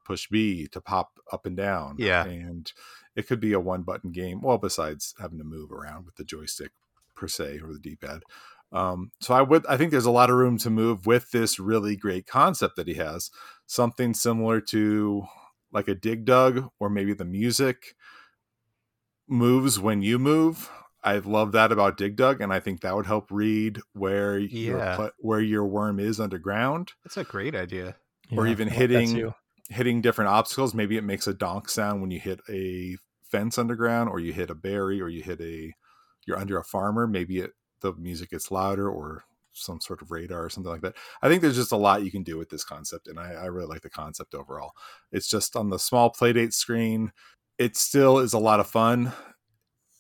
push 0.05 0.27
B 0.29 0.67
to 0.67 0.81
pop 0.81 1.19
up 1.31 1.45
and 1.45 1.55
down. 1.55 1.95
Yeah. 1.97 2.25
and 2.25 2.71
it 3.15 3.27
could 3.27 3.39
be 3.39 3.53
a 3.53 3.59
one 3.59 3.83
button 3.83 4.11
game. 4.11 4.41
Well, 4.41 4.57
besides 4.57 5.13
having 5.19 5.37
to 5.37 5.43
move 5.43 5.71
around 5.71 6.05
with 6.05 6.15
the 6.15 6.23
joystick 6.23 6.71
per 7.15 7.27
se 7.27 7.59
or 7.63 7.73
the 7.73 7.79
D 7.79 7.95
pad. 7.95 8.21
Um, 8.71 9.11
so 9.19 9.33
I 9.33 9.41
would 9.41 9.65
I 9.67 9.77
think 9.77 9.91
there's 9.91 10.05
a 10.05 10.11
lot 10.11 10.29
of 10.29 10.37
room 10.37 10.57
to 10.59 10.69
move 10.69 11.05
with 11.05 11.31
this 11.31 11.59
really 11.59 11.95
great 11.95 12.25
concept 12.25 12.77
that 12.77 12.87
he 12.87 12.93
has. 12.95 13.29
Something 13.65 14.13
similar 14.13 14.61
to 14.61 15.25
like 15.73 15.87
a 15.87 15.95
dig 15.95 16.25
dug 16.25 16.69
or 16.79 16.89
maybe 16.89 17.13
the 17.13 17.25
music 17.25 17.95
moves 19.27 19.79
when 19.79 20.01
you 20.01 20.19
move. 20.19 20.69
I 21.03 21.17
love 21.17 21.51
that 21.53 21.71
about 21.71 21.97
Dig 21.97 22.15
Dug, 22.15 22.41
and 22.41 22.53
I 22.53 22.59
think 22.59 22.81
that 22.81 22.95
would 22.95 23.07
help 23.07 23.31
read 23.31 23.79
where 23.93 24.37
Yeah. 24.37 24.97
your 24.97 25.11
where 25.19 25.39
your 25.41 25.65
worm 25.65 25.99
is 25.99 26.19
underground, 26.19 26.93
That's 27.03 27.17
a 27.17 27.23
great 27.23 27.55
idea. 27.55 27.95
or 28.31 28.45
Yeah, 28.45 28.51
even 28.51 28.67
I 28.67 28.71
like 28.71 28.79
that 28.89 28.93
hitting 28.95 29.33
hitting 29.69 30.01
different 30.01 30.29
obstacles. 30.29 30.73
Maybe 30.73 30.97
it 30.97 31.03
makes 31.03 31.27
a 31.27 31.33
donk 31.33 31.69
sound 31.69 32.01
when 32.01 32.11
you 32.11 32.19
hit 32.19 32.41
a 32.49 32.97
fence 33.23 33.57
underground, 33.57 34.09
or 34.09 34.19
you 34.19 34.33
hit 34.33 34.49
a 34.49 34.55
berry, 34.55 35.01
or 35.01 35.09
you 35.09 35.23
hit 35.23 35.41
a 35.41 35.73
you're 36.25 36.37
under 36.37 36.57
a 36.57 36.63
farmer. 36.63 37.07
Maybe 37.07 37.39
it 37.39 37.51
the 37.79 37.93
music 37.93 38.29
gets 38.29 38.51
louder, 38.51 38.87
or 38.89 39.23
some 39.53 39.81
sort 39.81 40.01
of 40.01 40.11
radar 40.11 40.45
or 40.45 40.49
something 40.49 40.71
like 40.71 40.81
that. 40.81 40.95
I 41.21 41.27
think 41.27 41.41
there's 41.41 41.55
just 41.57 41.71
a 41.73 41.77
lot 41.77 42.03
you 42.03 42.11
can 42.11 42.23
do 42.23 42.37
with 42.37 42.49
this 42.49 42.63
concept, 42.63 43.07
and 43.07 43.19
I, 43.19 43.33
I 43.33 43.45
really 43.45 43.67
like 43.67 43.81
the 43.81 43.89
concept 43.89 44.33
overall. 44.35 44.71
It's 45.11 45.27
just 45.27 45.55
on 45.57 45.69
the 45.69 45.79
small 45.79 46.11
playdate 46.11 46.53
screen. 46.53 47.11
It 47.57 47.75
still 47.75 48.19
is 48.19 48.31
a 48.33 48.39
lot 48.39 48.59
of 48.61 48.67
fun, 48.69 49.11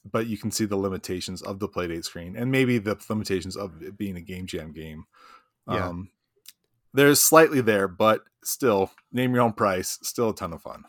but 0.09 0.27
you 0.27 0.37
can 0.37 0.51
see 0.51 0.65
the 0.65 0.77
limitations 0.77 1.41
of 1.41 1.59
the 1.59 1.67
playdate 1.67 2.03
screen, 2.05 2.35
and 2.35 2.51
maybe 2.51 2.77
the 2.77 2.97
limitations 3.09 3.55
of 3.55 3.81
it 3.81 3.97
being 3.97 4.15
a 4.17 4.21
game 4.21 4.45
jam 4.47 4.71
game. 4.71 5.05
Yeah. 5.69 5.89
Um, 5.89 6.09
there's 6.93 7.21
slightly 7.21 7.61
there, 7.61 7.87
but 7.87 8.21
still, 8.43 8.91
name 9.11 9.33
your 9.33 9.43
own 9.43 9.53
price. 9.53 9.99
Still 10.01 10.29
a 10.29 10.35
ton 10.35 10.53
of 10.53 10.61
fun. 10.61 10.83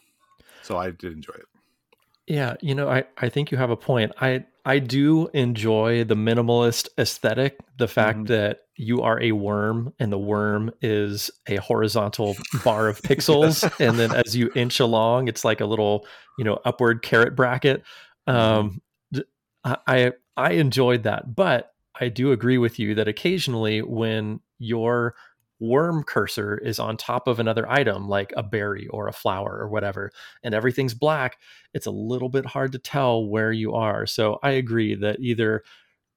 So 0.63 0.77
I 0.77 0.91
did 0.91 1.13
enjoy 1.13 1.35
it. 1.35 1.47
Yeah, 2.27 2.55
you 2.61 2.75
know, 2.75 2.89
I, 2.89 3.05
I 3.19 3.29
think 3.29 3.51
you 3.51 3.59
have 3.59 3.71
a 3.71 3.77
point. 3.77 4.13
I 4.21 4.45
I 4.65 4.79
do 4.79 5.27
enjoy 5.35 6.05
the 6.05 6.15
minimalist 6.15 6.89
aesthetic, 6.97 7.59
the 7.79 7.89
fact 7.89 8.21
Mhm. 8.21 8.27
that 8.29 8.61
you 8.77 9.03
are 9.03 9.21
a 9.21 9.33
worm 9.33 9.93
and 9.99 10.13
the 10.13 10.19
worm 10.19 10.71
is 10.81 11.31
a 11.49 11.57
horizontal 11.57 12.37
bar 12.65 12.89
of 12.89 13.03
pixels, 13.03 13.69
and 13.85 13.99
then 13.99 14.15
as 14.15 14.37
you 14.37 14.51
inch 14.55 14.79
along, 14.79 15.27
it's 15.27 15.45
like 15.45 15.61
a 15.61 15.67
little, 15.67 16.07
you 16.39 16.45
know, 16.45 16.61
upward 16.65 17.03
carrot 17.03 17.35
bracket. 17.35 17.83
Um, 18.29 18.71
d- 18.71 18.81
I 19.65 20.13
I 20.37 20.53
enjoyed 20.53 21.03
that, 21.05 21.35
but 21.35 21.73
I 22.01 22.09
do 22.09 22.33
agree 22.33 22.59
with 22.59 22.79
you 22.79 22.95
that 22.95 23.09
occasionally 23.09 23.83
when 23.83 24.41
your 24.59 25.15
worm 25.61 26.03
cursor 26.03 26.59
is 26.59 26.81
on 26.81 26.97
top 26.97 27.29
of 27.29 27.39
another 27.39 27.71
item 27.71 28.09
like 28.09 28.33
a 28.37 28.43
berry 28.43 28.89
or 28.89 29.07
a 29.07 29.13
flower 29.13 29.57
or 29.61 29.69
whatever 29.69 30.11
and 30.43 30.55
everything's 30.57 30.93
black 30.95 31.39
it's 31.73 31.87
a 31.87 31.91
little 31.91 32.29
bit 32.29 32.45
hard 32.45 32.73
to 32.73 32.79
tell 32.81 33.25
where 33.27 33.53
you 33.53 33.73
are. 33.73 34.05
So 34.07 34.41
I 34.43 34.51
agree 34.53 34.97
that 34.97 35.21
either 35.21 35.63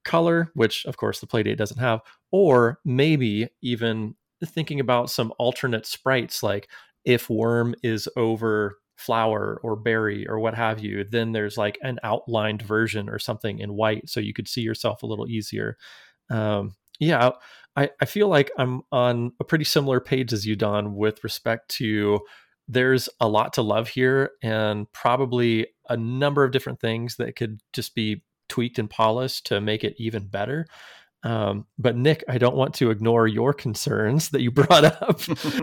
color, 0.04 0.50
which 0.54 0.84
of 0.86 0.96
course 0.96 1.20
the 1.20 1.26
Playdate 1.26 1.56
doesn't 1.58 1.78
have, 1.78 2.00
or 2.32 2.80
maybe 2.84 3.48
even 3.62 4.14
thinking 4.44 4.80
about 4.80 5.10
some 5.10 5.32
alternate 5.38 5.86
sprites 5.86 6.42
like 6.42 6.68
if 7.04 7.30
worm 7.30 7.74
is 7.82 8.08
over 8.16 8.78
flower 8.96 9.60
or 9.62 9.76
berry 9.76 10.26
or 10.26 10.38
what 10.38 10.54
have 10.54 10.80
you, 10.80 11.04
then 11.04 11.32
there's 11.32 11.56
like 11.56 11.78
an 11.82 11.98
outlined 12.02 12.62
version 12.62 13.08
or 13.08 13.18
something 13.18 13.58
in 13.58 13.74
white 13.74 14.08
so 14.08 14.20
you 14.20 14.32
could 14.32 14.48
see 14.48 14.62
yourself 14.62 15.02
a 15.02 15.06
little 15.06 15.28
easier. 15.28 15.76
Um, 16.30 16.74
yeah, 16.98 17.30
I, 17.76 17.90
I 18.00 18.06
feel 18.06 18.28
like 18.28 18.50
I'm 18.58 18.82
on 18.90 19.32
a 19.38 19.44
pretty 19.44 19.64
similar 19.64 20.00
page 20.00 20.32
as 20.32 20.46
you, 20.46 20.56
Don, 20.56 20.96
with 20.96 21.22
respect 21.22 21.68
to 21.76 22.20
there's 22.68 23.08
a 23.20 23.28
lot 23.28 23.52
to 23.52 23.62
love 23.62 23.88
here 23.88 24.30
and 24.42 24.90
probably 24.92 25.68
a 25.88 25.96
number 25.96 26.42
of 26.42 26.50
different 26.50 26.80
things 26.80 27.16
that 27.16 27.36
could 27.36 27.60
just 27.72 27.94
be 27.94 28.24
tweaked 28.48 28.78
and 28.78 28.90
polished 28.90 29.46
to 29.46 29.60
make 29.60 29.84
it 29.84 29.94
even 29.98 30.26
better. 30.26 30.66
Um, 31.26 31.66
but 31.76 31.96
Nick, 31.96 32.22
I 32.28 32.38
don't 32.38 32.54
want 32.54 32.72
to 32.74 32.90
ignore 32.90 33.26
your 33.26 33.52
concerns 33.52 34.28
that 34.28 34.42
you 34.42 34.52
brought 34.52 34.84
up. 35.02 35.20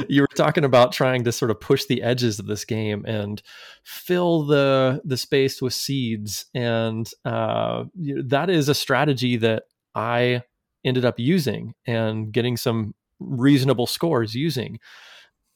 you 0.09 0.21
were 0.21 0.27
talking 0.35 0.65
about 0.65 0.91
trying 0.91 1.23
to 1.23 1.31
sort 1.31 1.51
of 1.51 1.61
push 1.61 1.85
the 1.85 2.03
edges 2.03 2.37
of 2.37 2.47
this 2.47 2.65
game 2.65 3.05
and 3.05 3.41
fill 3.83 4.43
the 4.43 5.01
the 5.05 5.15
space 5.15 5.61
with 5.61 5.73
seeds, 5.73 6.47
and 6.53 7.09
uh, 7.23 7.85
that 7.95 8.49
is 8.49 8.67
a 8.67 8.75
strategy 8.75 9.37
that 9.37 9.63
I 9.95 10.43
ended 10.83 11.05
up 11.05 11.17
using 11.17 11.75
and 11.87 12.33
getting 12.33 12.57
some 12.57 12.93
reasonable 13.21 13.87
scores 13.87 14.35
using 14.35 14.79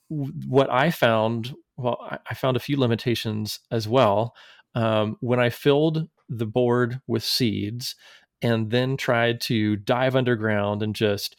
what 0.09 0.71
I 0.71 0.89
found, 0.89 1.53
well, 1.75 1.97
I, 2.29 2.33
found 2.33 2.55
a 2.55 2.61
few 2.61 2.79
limitations 2.79 3.59
as 3.71 3.89
well. 3.89 4.33
Um, 4.73 5.17
when 5.19 5.39
I 5.39 5.49
filled 5.49 6.07
the 6.29 6.45
board 6.45 7.01
with 7.07 7.25
seeds 7.25 7.95
and 8.41 8.69
then 8.71 8.97
tried 8.97 9.41
to 9.41 9.75
dive 9.75 10.15
underground 10.15 10.83
and 10.83 10.95
just 10.95 11.35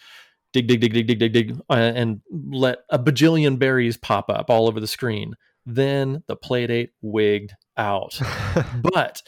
dig, 0.53 0.67
dig, 0.67 0.81
dig, 0.81 0.93
dig, 0.93 1.07
dig, 1.07 1.19
dig, 1.19 1.33
dig, 1.33 1.61
uh, 1.71 1.75
and 1.75 2.21
let 2.31 2.79
a 2.91 2.99
bajillion 2.99 3.59
berries 3.59 3.97
pop 3.97 4.31
up 4.31 4.51
all 4.51 4.67
over 4.67 4.81
the 4.81 4.87
screen, 4.87 5.35
then 5.67 6.23
the 6.27 6.37
playdate 6.37 6.91
wigged 7.03 7.53
out. 7.77 8.19
but 8.93 9.23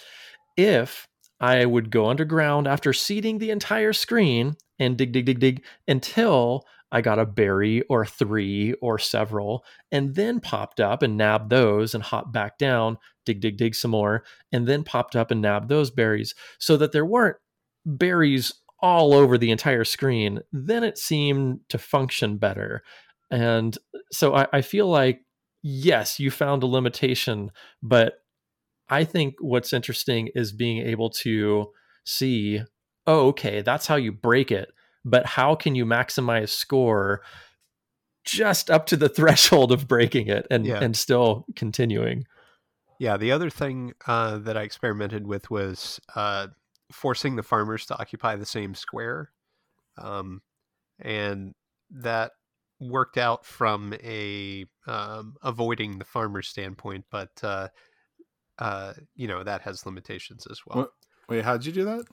if 0.56 1.06
I 1.40 1.64
would 1.64 1.90
go 1.90 2.06
underground 2.06 2.66
after 2.66 2.92
seeding 2.92 3.38
the 3.38 3.50
entire 3.50 3.92
screen 3.92 4.56
and 4.78 4.96
dig, 4.96 5.12
dig, 5.12 5.26
dig, 5.26 5.40
dig 5.40 5.64
until 5.86 6.64
I 6.92 7.00
got 7.02 7.18
a 7.18 7.26
berry 7.26 7.82
or 7.82 8.04
three 8.04 8.74
or 8.82 8.98
several, 8.98 9.64
and 9.92 10.14
then 10.14 10.40
popped 10.40 10.80
up 10.80 11.02
and 11.02 11.16
nabbed 11.16 11.50
those 11.50 11.94
and 11.94 12.02
hopped 12.02 12.32
back 12.32 12.58
down, 12.58 12.98
dig, 13.24 13.40
dig, 13.40 13.56
dig 13.56 13.74
some 13.74 13.92
more, 13.92 14.24
and 14.50 14.66
then 14.66 14.82
popped 14.82 15.14
up 15.14 15.30
and 15.30 15.40
nabbed 15.40 15.68
those 15.68 15.90
berries 15.90 16.34
so 16.58 16.76
that 16.76 16.92
there 16.92 17.06
weren't 17.06 17.36
berries 17.84 18.52
all 18.80 19.12
over 19.14 19.36
the 19.36 19.50
entire 19.50 19.84
screen. 19.84 20.40
Then 20.52 20.84
it 20.84 20.98
seemed 20.98 21.60
to 21.68 21.78
function 21.78 22.38
better. 22.38 22.82
And 23.30 23.76
so 24.10 24.34
I, 24.34 24.46
I 24.52 24.60
feel 24.62 24.88
like, 24.88 25.20
yes, 25.62 26.18
you 26.18 26.30
found 26.30 26.62
a 26.62 26.66
limitation, 26.66 27.50
but 27.82 28.14
I 28.88 29.04
think 29.04 29.34
what's 29.40 29.72
interesting 29.72 30.30
is 30.34 30.52
being 30.52 30.78
able 30.78 31.10
to 31.10 31.70
see, 32.04 32.60
oh, 33.06 33.28
okay, 33.28 33.60
that's 33.62 33.86
how 33.86 33.96
you 33.96 34.12
break 34.12 34.50
it 34.50 34.72
but 35.04 35.26
how 35.26 35.54
can 35.54 35.74
you 35.74 35.86
maximize 35.86 36.50
score 36.50 37.22
just 38.24 38.70
up 38.70 38.86
to 38.86 38.96
the 38.96 39.08
threshold 39.16 39.72
of 39.72 39.88
breaking 39.88 40.28
it 40.28 40.46
and 40.50 40.66
Yeah. 40.66 40.82
and 40.82 40.96
still 40.96 41.46
continuing 41.56 42.26
Yeah, 42.98 43.16
the 43.16 43.32
other 43.32 43.48
thing 43.48 43.94
uh, 44.06 44.36
that 44.38 44.58
I 44.58 44.62
experimented 44.62 45.26
with 45.26 45.50
was 45.50 46.00
uh, 46.14 46.48
forcing 46.90 47.36
the 47.36 47.42
farmers 47.42 47.86
to 47.86 47.98
occupy 47.98 48.36
the 48.36 48.46
same 48.46 48.74
square, 48.74 49.30
um, 49.98 50.42
and 50.98 51.54
that 51.90 52.32
worked 52.80 53.18
out 53.18 53.44
from 53.44 53.92
a 54.02 54.64
um, 54.86 55.36
avoiding 55.42 55.98
the 55.98 56.04
farmer 56.04 56.42
standpoint, 56.42 57.04
but 57.10 57.30
uh, 57.42 57.68
uh, 58.58 58.92
you 59.14 59.28
know 59.28 59.42
that 59.44 59.62
has 59.62 59.84
limitations 59.86 60.46
as 60.50 60.60
well. 60.66 60.78
What- 60.78 60.92
Wait, 61.28 61.44
how'd 61.44 61.64
you 61.64 61.70
do 61.72 61.84
that? 61.84 62.04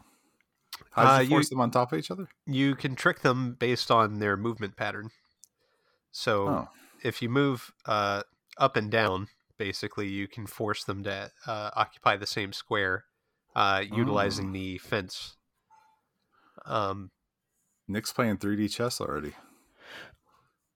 How 0.92 1.02
did 1.04 1.10
Uh, 1.10 1.18
you 1.18 1.24
you- 1.24 1.30
force 1.30 1.50
them 1.50 1.60
on 1.60 1.72
top 1.72 1.92
of 1.92 1.98
each 1.98 2.12
other? 2.12 2.28
You 2.46 2.76
can 2.76 2.96
trick 2.96 3.22
them 3.22 3.54
based 3.56 3.90
on 3.90 4.20
their 4.20 4.38
movement 4.38 4.76
pattern. 4.76 5.10
So 6.12 6.48
Oh, 6.48 6.68
if 7.04 7.22
you 7.24 7.30
move 7.30 7.72
uh, 7.86 8.22
up 8.58 8.76
and 8.76 8.92
down, 8.92 9.28
basically, 9.58 10.08
you 10.08 10.28
can 10.28 10.46
force 10.46 10.84
them 10.84 11.04
to 11.06 11.32
uh, 11.48 11.72
occupy 11.76 12.16
the 12.18 12.28
same 12.28 12.54
square, 12.54 13.06
uh, 13.58 13.84
utilizing 13.92 14.54
the 14.54 14.78
fence. 14.78 15.36
Um, 16.66 17.12
Nick's 17.88 18.14
playing 18.14 18.38
3D 18.38 18.72
chess 18.74 19.02
already. 19.02 19.34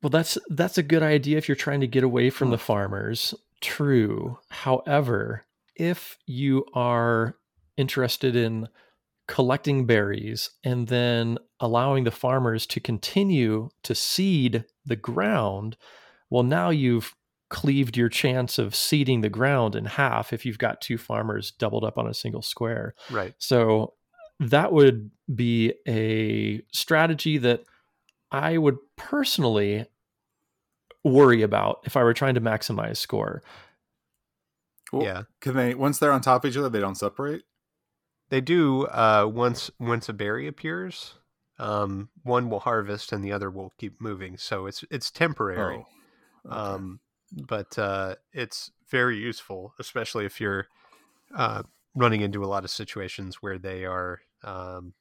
well 0.01 0.09
that's 0.09 0.37
that's 0.49 0.77
a 0.77 0.83
good 0.83 1.03
idea 1.03 1.37
if 1.37 1.47
you're 1.47 1.55
trying 1.55 1.81
to 1.81 1.87
get 1.87 2.03
away 2.03 2.29
from 2.29 2.49
the 2.49 2.57
farmers 2.57 3.35
true 3.59 4.39
however 4.49 5.45
if 5.75 6.17
you 6.25 6.65
are 6.73 7.35
interested 7.77 8.35
in 8.35 8.67
collecting 9.27 9.85
berries 9.85 10.49
and 10.63 10.87
then 10.87 11.37
allowing 11.59 12.03
the 12.03 12.11
farmers 12.11 12.65
to 12.65 12.79
continue 12.79 13.69
to 13.83 13.93
seed 13.93 14.65
the 14.85 14.95
ground 14.95 15.77
well 16.31 16.43
now 16.43 16.69
you've 16.71 17.13
cleaved 17.51 17.97
your 17.97 18.09
chance 18.09 18.57
of 18.57 18.73
seeding 18.73 19.21
the 19.21 19.29
ground 19.29 19.75
in 19.75 19.85
half 19.85 20.31
if 20.31 20.45
you've 20.45 20.57
got 20.57 20.79
two 20.79 20.97
farmers 20.97 21.51
doubled 21.51 21.83
up 21.83 21.97
on 21.97 22.07
a 22.07 22.13
single 22.13 22.41
square 22.41 22.95
right. 23.11 23.35
So 23.37 23.93
that 24.39 24.73
would 24.73 25.11
be 25.33 25.73
a 25.87 26.63
strategy 26.71 27.37
that 27.37 27.63
I 28.31 28.57
would 28.57 28.77
personally 28.95 29.85
worry 31.03 31.41
about 31.41 31.81
if 31.83 31.95
I 31.95 32.03
were 32.03 32.13
trying 32.13 32.35
to 32.35 32.41
maximize 32.41 32.97
score. 32.97 33.43
Well, 34.91 35.03
yeah. 35.03 35.23
Can 35.41 35.55
they 35.55 35.75
once 35.75 35.99
they're 35.99 36.11
on 36.11 36.21
top 36.21 36.43
of 36.43 36.49
each 36.49 36.57
other, 36.57 36.69
they 36.69 36.79
don't 36.79 36.95
separate? 36.95 37.43
They 38.29 38.41
do 38.41 38.85
uh, 38.87 39.29
once 39.31 39.69
once 39.79 40.09
a 40.09 40.13
berry 40.13 40.47
appears. 40.47 41.15
Um, 41.59 42.09
one 42.23 42.49
will 42.49 42.61
harvest 42.61 43.11
and 43.11 43.23
the 43.23 43.31
other 43.31 43.51
will 43.51 43.73
keep 43.77 44.01
moving. 44.01 44.37
So 44.37 44.65
it's 44.65 44.83
it's 44.89 45.11
temporary. 45.11 45.85
Oh. 46.45 46.49
okay. 46.49 46.57
um, 46.57 46.99
but 47.31 47.77
uh, 47.79 48.15
it's 48.33 48.71
very 48.89 49.17
useful, 49.17 49.73
especially 49.79 50.25
if 50.25 50.41
you're 50.41 50.67
uh, 51.35 51.63
running 51.95 52.21
into 52.21 52.43
a 52.43 52.47
lot 52.47 52.63
of 52.63 52.69
situations 52.71 53.37
where 53.41 53.57
they 53.57 53.85
are 53.85 54.19
um, 54.43 54.93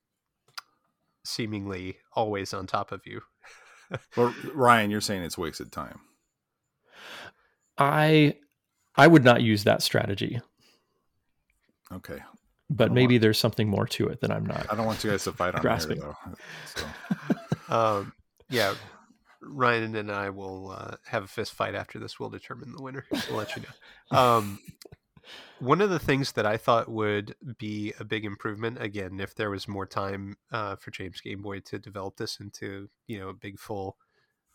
seemingly 1.24 1.96
always 2.14 2.52
on 2.54 2.66
top 2.66 2.92
of 2.92 3.02
you. 3.06 3.20
Well, 4.16 4.32
Ryan, 4.54 4.88
you're 4.92 5.00
saying 5.00 5.22
it's 5.24 5.36
wasted 5.36 5.72
time. 5.72 5.98
I 7.76 8.36
I 8.96 9.06
would 9.08 9.24
not 9.24 9.42
use 9.42 9.64
that 9.64 9.82
strategy, 9.82 10.40
Okay. 11.92 12.18
but 12.68 12.92
maybe 12.92 13.14
want- 13.14 13.22
there's 13.22 13.38
something 13.40 13.68
more 13.68 13.86
to 13.88 14.06
it 14.08 14.20
than 14.20 14.30
I'm 14.30 14.46
not. 14.46 14.66
I 14.72 14.76
don't 14.76 14.86
want 14.86 15.02
you 15.02 15.10
guys 15.10 15.24
to 15.24 15.32
fight 15.32 15.56
on 15.56 15.60
Grasping. 15.62 15.96
here 16.00 16.14
though. 16.26 16.34
So. 16.76 16.86
Um, 17.74 18.12
yeah, 18.48 18.74
Ryan 19.42 19.96
and 19.96 20.10
I 20.10 20.30
will 20.30 20.70
uh, 20.70 20.96
have 21.06 21.24
a 21.24 21.28
fist 21.28 21.52
fight 21.52 21.74
after 21.74 21.98
this. 21.98 22.18
We'll 22.20 22.30
determine 22.30 22.72
the 22.72 22.82
winner. 22.82 23.04
We'll 23.28 23.38
let 23.38 23.56
you 23.56 23.62
know. 23.62 24.16
Um, 24.18 24.60
one 25.58 25.80
of 25.82 25.90
the 25.90 25.98
things 25.98 26.32
that 26.32 26.46
I 26.46 26.56
thought 26.56 26.88
would 26.88 27.34
be 27.58 27.92
a 28.00 28.04
big 28.04 28.24
improvement, 28.24 28.80
again, 28.80 29.20
if 29.20 29.34
there 29.34 29.50
was 29.50 29.68
more 29.68 29.86
time 29.86 30.36
uh, 30.50 30.76
for 30.76 30.90
James 30.90 31.20
Gameboy 31.24 31.64
to 31.66 31.78
develop 31.78 32.16
this 32.16 32.40
into 32.40 32.88
you 33.06 33.18
know 33.18 33.28
a 33.28 33.34
big 33.34 33.58
full 33.58 33.96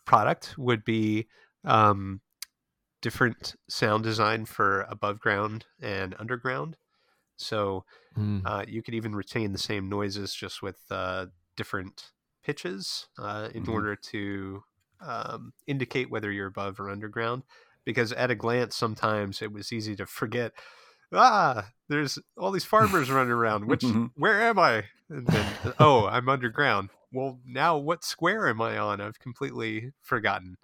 product, 0.05 0.55
would 0.57 0.83
be 0.83 1.27
um, 1.63 2.21
different 3.01 3.55
sound 3.69 4.03
design 4.03 4.45
for 4.45 4.81
above 4.89 5.19
ground 5.19 5.65
and 5.81 6.15
underground. 6.19 6.77
So 7.37 7.85
Mm. 8.17 8.43
uh, 8.45 8.63
you 8.67 8.81
could 8.81 8.93
even 8.93 9.13
retain 9.13 9.51
the 9.51 9.57
same 9.57 9.89
noises 9.89 10.33
just 10.33 10.61
with 10.61 10.79
uh, 10.89 11.27
different 11.57 12.13
pitches 12.43 13.07
uh, 13.19 13.49
in 13.53 13.65
Mhm. 13.65 13.69
order 13.73 13.95
to 13.97 14.63
um, 15.01 15.53
indicate 15.67 16.09
whether 16.09 16.31
you're 16.31 16.47
above 16.47 16.79
or 16.79 16.89
underground. 16.89 17.43
Because 17.85 18.11
at 18.11 18.31
a 18.31 18.35
glance, 18.35 18.75
sometimes 18.75 19.41
it 19.41 19.51
was 19.51 19.71
easy 19.71 19.95
to 19.95 20.05
forget. 20.05 20.53
Ah, 21.13 21.69
there's 21.87 22.17
all 22.37 22.51
these 22.51 22.65
farmers 22.65 23.11
running 23.11 23.31
around. 23.31 23.65
Which, 23.69 23.83
Mhm. 23.83 24.11
where 24.15 24.41
am 24.41 24.57
I? 24.57 24.85
And 25.09 25.27
then, 25.27 25.45
oh, 25.79 26.07
I'm 26.07 26.27
underground. 26.29 26.89
Well, 27.11 27.39
now 27.45 27.77
what 27.77 28.03
square 28.03 28.47
am 28.47 28.59
I 28.61 28.77
on? 28.77 28.99
I've 29.01 29.19
completely 29.19 29.91
forgotten. 30.01 30.57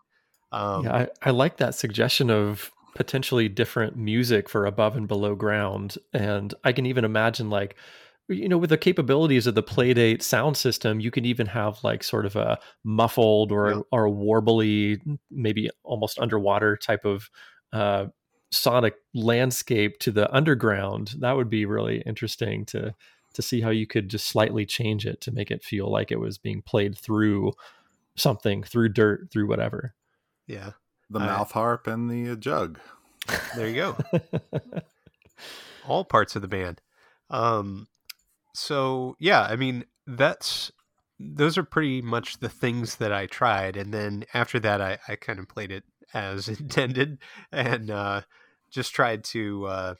Um, 0.51 0.85
yeah, 0.85 0.95
I, 0.95 1.07
I 1.21 1.29
like 1.29 1.57
that 1.57 1.75
suggestion 1.75 2.29
of 2.29 2.71
potentially 2.95 3.47
different 3.47 3.95
music 3.95 4.49
for 4.49 4.65
above 4.65 4.97
and 4.97 5.07
below 5.07 5.35
ground. 5.35 5.97
And 6.11 6.53
I 6.63 6.73
can 6.73 6.85
even 6.85 7.05
imagine 7.05 7.49
like 7.49 7.75
you 8.31 8.47
know, 8.49 8.57
with 8.57 8.69
the 8.69 8.77
capabilities 8.77 9.47
of 9.47 9.55
the 9.55 9.63
Playdate 9.63 10.21
sound 10.21 10.57
system, 10.57 10.99
you 10.99 11.11
can 11.11 11.25
even 11.25 11.47
have 11.47 11.83
like 11.83 12.03
sort 12.03 12.25
of 12.25 12.35
a 12.35 12.59
muffled 12.83 13.51
or 13.51 13.71
Yeah. 13.71 13.81
or 13.91 14.05
a 14.07 14.11
warbly, 14.11 14.99
maybe 15.29 15.69
almost 15.83 16.19
underwater 16.19 16.75
type 16.77 17.05
of 17.05 17.29
uh, 17.73 18.07
sonic 18.51 18.95
landscape 19.13 19.99
to 19.99 20.11
the 20.11 20.31
underground. 20.33 21.15
That 21.19 21.35
would 21.35 21.49
be 21.49 21.65
really 21.65 22.01
interesting 22.05 22.65
to 22.67 22.93
to 23.33 23.41
see 23.41 23.61
how 23.61 23.69
you 23.69 23.87
could 23.87 24.09
just 24.09 24.27
slightly 24.27 24.65
change 24.65 25.05
it 25.05 25.21
to 25.21 25.31
make 25.31 25.51
it 25.51 25.63
feel 25.63 25.89
like 25.89 26.11
it 26.11 26.19
was 26.19 26.37
being 26.37 26.61
played 26.61 26.97
through 26.97 27.53
something, 28.15 28.61
through 28.61 28.89
dirt, 28.89 29.29
through 29.31 29.47
whatever. 29.47 29.93
yeah. 30.47 30.71
The 31.09 31.19
I- 31.19 31.25
mouth 31.25 31.51
harp 31.51 31.87
and 31.87 32.09
the 32.09 32.31
uh, 32.31 32.35
jug. 32.35 32.79
There 33.55 33.67
you 33.67 33.75
go. 33.75 33.97
all 35.87 36.05
parts 36.05 36.35
of 36.35 36.41
the 36.41 36.47
band. 36.47 36.81
Um, 37.29 37.87
so 38.53 39.15
yeah, 39.19 39.41
I 39.41 39.55
mean 39.55 39.85
that's 40.07 40.71
those 41.19 41.57
are 41.57 41.63
pretty 41.63 42.01
much 42.01 42.39
the 42.39 42.49
things 42.49 42.95
that 42.97 43.11
I 43.11 43.25
tried, 43.27 43.77
and 43.77 43.93
then 43.93 44.25
after 44.33 44.59
that, 44.59 44.81
I, 44.81 44.97
I 45.07 45.15
kind 45.15 45.39
of 45.39 45.47
played 45.47 45.71
it 45.71 45.83
as 46.13 46.47
intended 46.59 47.19
and 47.51 47.89
uh, 47.89 48.21
just 48.69 48.93
tried 48.93 49.23
to 49.25 49.65
uh, 49.65 49.93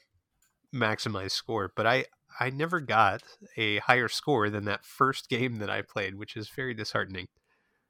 maximize 0.74 1.32
score. 1.32 1.72
But 1.74 1.86
I 1.86 2.06
I 2.40 2.50
never 2.50 2.80
got 2.80 3.22
a 3.56 3.78
higher 3.78 4.08
score 4.08 4.50
than 4.50 4.64
that 4.64 4.84
first 4.84 5.28
game 5.28 5.58
that 5.58 5.70
I 5.70 5.82
played, 5.82 6.16
which 6.16 6.36
is 6.36 6.48
very 6.48 6.74
disheartening. 6.74 7.28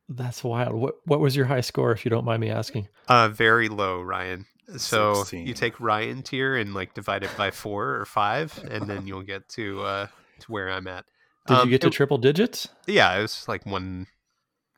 That's 0.09 0.45
wild. 0.45 0.75
What 0.75 0.97
what 1.05 1.21
was 1.21 1.37
your 1.37 1.47
high 1.47 1.61
score, 1.61 1.93
if 1.93 2.05
you 2.05 2.11
don't 2.11 2.25
mind 2.25 2.41
me 2.41 2.51
asking? 2.51 2.89
Uh, 3.09 3.29
very 3.29 3.69
low, 3.69 4.01
Ryan. 4.01 4.47
So 4.77 5.15
16. 5.15 5.47
you 5.47 5.55
take 5.55 5.79
Ryan 5.81 6.23
tier 6.23 6.57
and 6.57 6.73
like 6.73 6.95
divide 6.95 7.25
it 7.25 7.31
by 7.37 7.51
four 7.51 7.97
or 7.97 8.05
five, 8.05 8.59
and 8.71 8.89
then 8.89 9.07
you'll 9.07 9.23
get 9.23 9.49
to 9.51 9.83
uh 9.83 10.07
to 10.43 10.53
where 10.53 10.70
I'm 10.70 10.86
at. 10.86 11.05
Did 11.47 11.55
Um, 11.57 11.66
you 11.68 11.70
get 11.72 11.80
to 11.82 11.88
it- 11.88 11.93
triple 11.93 12.18
digits? 12.18 12.68
Yeah, 12.86 13.16
it 13.18 13.22
was 13.22 13.47
like 13.49 13.66
one 13.66 14.07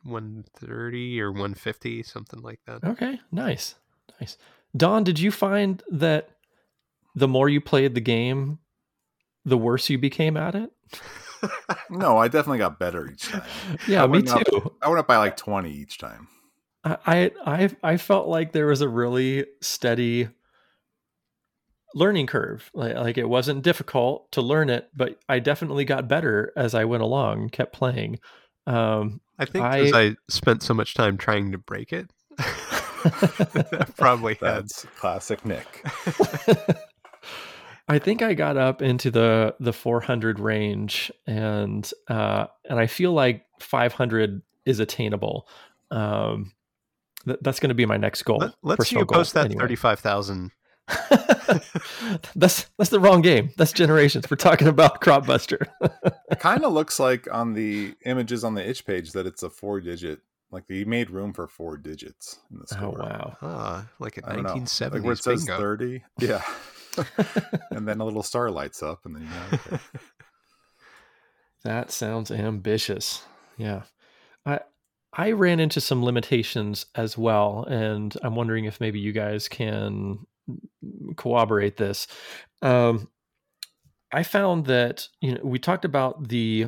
one 0.03 0.45
thirty 0.55 1.19
or 1.21 1.31
one 1.31 1.53
fifty, 1.55 2.03
something 2.03 2.41
like 2.41 2.59
that. 2.65 2.83
Okay, 2.83 3.19
nice, 3.31 3.75
nice. 4.19 4.37
Don, 4.77 5.03
did 5.03 5.19
you 5.19 5.31
find 5.31 5.81
that 5.89 6.29
the 7.15 7.27
more 7.27 7.47
you 7.49 7.61
played 7.61 7.95
the 7.95 8.01
game, 8.01 8.59
the 9.45 9.57
worse 9.57 9.89
you 9.89 9.97
became 9.97 10.37
at 10.37 10.55
it? 10.55 10.71
No, 11.91 12.17
I 12.17 12.27
definitely 12.27 12.57
got 12.57 12.79
better 12.79 13.07
each 13.11 13.27
time. 13.27 13.43
Yeah, 13.87 14.03
I 14.03 14.07
me 14.07 14.13
went 14.13 14.29
up- 14.29 14.45
too. 14.47 14.71
I 14.81 14.87
went 14.87 14.99
up 14.99 15.07
by 15.07 15.17
like 15.17 15.37
20 15.37 15.71
each 15.71 15.99
time. 15.99 16.27
I, 16.83 16.97
I 17.05 17.31
I 17.45 17.69
I 17.83 17.97
felt 17.97 18.27
like 18.27 18.51
there 18.51 18.65
was 18.67 18.81
a 18.81 18.89
really 18.89 19.45
steady 19.61 20.29
learning 21.95 22.27
curve. 22.27 22.69
Like, 22.75 22.95
like 22.95 23.17
it 23.17 23.27
wasn't 23.27 23.63
difficult 23.63 24.31
to 24.33 24.41
learn 24.43 24.69
it, 24.69 24.89
but 24.95 25.17
I 25.27 25.39
definitely 25.39 25.85
got 25.85 26.07
better 26.07 26.53
as 26.55 26.75
I 26.75 26.85
went 26.85 27.01
along, 27.01 27.41
and 27.43 27.51
kept 27.51 27.73
playing. 27.73 28.19
Um, 28.67 29.21
I 29.39 29.45
think 29.45 29.65
I- 29.65 29.79
because 29.81 29.93
I 29.95 30.15
spent 30.29 30.61
so 30.61 30.73
much 30.75 30.93
time 30.93 31.17
trying 31.17 31.51
to 31.53 31.57
break 31.57 31.91
it, 31.93 32.11
I 32.37 33.85
probably 33.97 34.33
had. 34.41 34.63
That's 34.65 34.85
classic 34.99 35.43
Nick. 35.45 35.83
I 37.87 37.99
think 37.99 38.23
I 38.23 38.33
got 38.33 38.57
up 38.57 38.81
into 38.81 39.11
the 39.11 39.55
the 39.59 39.71
400 39.73 40.39
range, 40.39 41.11
and 41.27 41.89
uh, 42.07 42.47
and 42.67 42.79
I 42.79 42.87
feel 42.87 43.13
like 43.13 43.45
500 43.59 44.41
is 44.65 44.79
attainable. 44.79 45.47
Um, 45.91 46.53
th- 47.25 47.37
that's 47.43 47.59
going 47.59 47.69
to 47.69 47.75
be 47.75 47.85
my 47.85 47.97
next 47.97 48.23
goal. 48.23 48.39
Let, 48.39 48.51
let's 48.63 48.89
see 48.89 48.95
personal 48.95 49.01
you 49.01 49.05
goal, 49.05 49.17
post 49.19 49.33
that 49.35 49.45
anyway. 49.45 49.61
thirty-five 49.61 49.99
thousand. 49.99 50.51
that's 52.35 52.69
that's 52.77 52.89
the 52.89 52.99
wrong 52.99 53.21
game. 53.21 53.49
That's 53.57 53.71
generations. 53.73 54.29
We're 54.29 54.37
talking 54.37 54.67
about 54.67 55.01
Cropbuster. 55.01 55.67
It 56.31 56.39
kind 56.39 56.65
of 56.65 56.73
looks 56.73 56.99
like 56.99 57.27
on 57.31 57.53
the 57.53 57.93
images 58.05 58.43
on 58.43 58.55
the 58.55 58.67
itch 58.67 58.85
page 58.85 59.11
that 59.13 59.25
it's 59.27 59.43
a 59.43 59.49
four 59.49 59.79
digit. 59.79 60.19
Like 60.51 60.67
they 60.67 60.83
made 60.83 61.09
room 61.09 61.33
for 61.33 61.47
four 61.47 61.77
digits 61.77 62.39
in 62.51 62.57
the 62.57 62.65
oh 62.71 62.75
score. 62.75 62.99
wow. 62.99 63.37
Ah, 63.41 63.87
like 63.99 64.17
a 64.17 64.27
I 64.29 64.35
don't 64.41 64.81
Like 64.81 65.03
where 65.03 65.13
it 65.13 65.23
says 65.23 65.45
bingo. 65.45 65.57
30. 65.59 66.03
Yeah. 66.19 66.41
and 67.71 67.87
then 67.87 67.99
a 68.01 68.05
little 68.05 68.23
star 68.23 68.49
lights 68.51 68.81
up 68.83 69.05
and 69.05 69.15
then 69.15 69.23
you 69.23 69.29
know, 69.29 69.45
okay. 69.53 69.83
That 71.63 71.91
sounds 71.91 72.31
ambitious. 72.31 73.23
Yeah. 73.57 73.83
I 74.45 74.59
I 75.13 75.31
ran 75.31 75.59
into 75.59 75.79
some 75.79 76.03
limitations 76.03 76.85
as 76.95 77.17
well 77.17 77.65
and 77.69 78.15
I'm 78.23 78.35
wondering 78.35 78.65
if 78.65 78.79
maybe 78.81 78.99
you 78.99 79.13
guys 79.13 79.47
can 79.47 80.25
corroborate 81.15 81.77
this. 81.77 82.07
Um 82.61 83.09
I 84.11 84.23
found 84.23 84.65
that 84.65 85.07
you 85.21 85.33
know 85.33 85.41
we 85.43 85.59
talked 85.59 85.85
about 85.85 86.29
the 86.29 86.67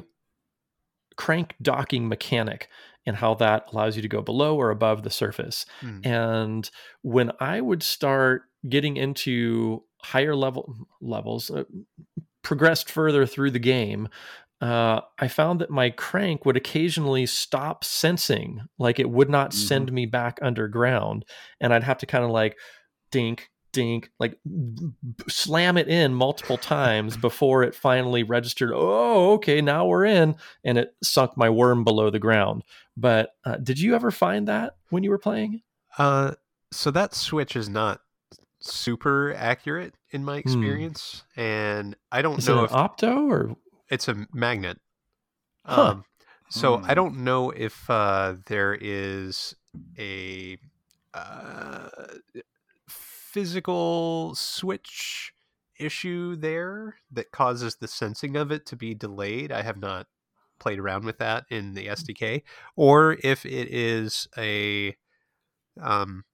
crank 1.15 1.55
docking 1.61 2.07
mechanic 2.07 2.69
and 3.05 3.15
how 3.15 3.33
that 3.35 3.67
allows 3.71 3.95
you 3.95 4.01
to 4.01 4.07
go 4.07 4.21
below 4.21 4.55
or 4.55 4.69
above 4.69 5.03
the 5.03 5.09
surface. 5.09 5.65
Hmm. 5.79 5.99
And 6.03 6.71
when 7.01 7.31
I 7.39 7.61
would 7.61 7.81
start 7.81 8.43
getting 8.67 8.97
into 8.97 9.83
higher 10.01 10.35
level 10.35 10.75
levels, 11.01 11.49
uh, 11.49 11.63
progressed 12.43 12.91
further 12.91 13.25
through 13.25 13.51
the 13.51 13.59
game, 13.59 14.09
uh, 14.59 15.01
I 15.19 15.27
found 15.27 15.61
that 15.61 15.69
my 15.69 15.89
crank 15.89 16.45
would 16.45 16.57
occasionally 16.57 17.25
stop 17.25 17.83
sensing, 17.83 18.61
like 18.77 18.99
it 18.99 19.09
would 19.09 19.29
not 19.29 19.53
send 19.53 19.91
me 19.91 20.05
back 20.05 20.39
underground, 20.41 21.25
and 21.61 21.73
I'd 21.73 21.83
have 21.83 21.99
to 21.99 22.05
kind 22.05 22.25
of 22.25 22.31
like 22.31 22.57
dink, 23.11 23.49
dink, 23.77 24.09
like 24.19 24.39
slam 25.27 25.77
it 25.77 25.87
in 25.87 26.15
multiple 26.15 26.57
times 26.57 27.15
before 27.15 27.61
it 27.61 27.75
finally 27.75 28.23
registered. 28.23 28.71
Oh, 28.73 29.33
okay, 29.33 29.61
now 29.61 29.85
we're 29.85 30.05
in, 30.05 30.35
and 30.63 30.79
it 30.79 30.95
sunk 31.03 31.37
my 31.37 31.47
worm 31.49 31.83
below 31.83 32.09
the 32.09 32.17
ground. 32.17 32.63
But 32.97 33.35
uh, 33.45 33.57
did 33.57 33.79
you 33.79 33.93
ever 33.93 34.09
find 34.09 34.47
that 34.47 34.77
when 34.89 35.03
you 35.03 35.11
were 35.11 35.19
playing? 35.19 35.61
Uh, 35.97 36.33
so 36.71 36.89
that 36.89 37.13
switch 37.13 37.55
is 37.55 37.69
not 37.69 38.01
super 38.59 39.31
accurate 39.35 39.93
in 40.09 40.25
my 40.25 40.37
experience, 40.37 41.23
and 41.35 41.95
I 42.11 42.23
don't 42.23 42.33
Hmm. 42.35 42.39
Is 42.39 42.49
it 42.49 42.53
know 42.53 42.63
an 42.63 42.65
if 42.65 42.71
opto 42.71 43.29
or 43.29 43.55
it's 43.89 44.07
a 44.07 44.25
magnet. 44.33 44.79
Huh. 45.65 45.91
Um, 45.91 46.05
so 46.49 46.77
I 46.83 46.87
Hmm. 46.87 46.93
don't 46.95 47.17
know 47.23 47.51
if 47.51 47.87
uh, 47.89 48.37
there 48.47 48.73
is 48.73 49.55
a 49.99 50.57
uh, 51.13 51.89
physical 53.37 54.33
switch 54.33 55.31
issue 55.79 56.35
there 56.35 56.95
that 57.11 57.29
causes 57.31 57.75
the 57.75 57.87
sensing 57.87 58.35
of 58.35 58.51
it 58.51 58.65
to 58.65 58.75
be 58.75 58.95
delayed. 58.95 59.51
I 59.51 59.61
have 59.61 59.77
not 59.77 60.07
played 60.57 60.79
around 60.79 61.05
with 61.05 61.19
that 61.19 61.45
in 61.51 61.75
the 61.75 61.85
SDK, 61.85 62.41
or 62.75 63.15
if 63.23 63.45
it 63.45 63.67
is 63.71 64.27
a 64.39 64.95
um, 65.79 66.25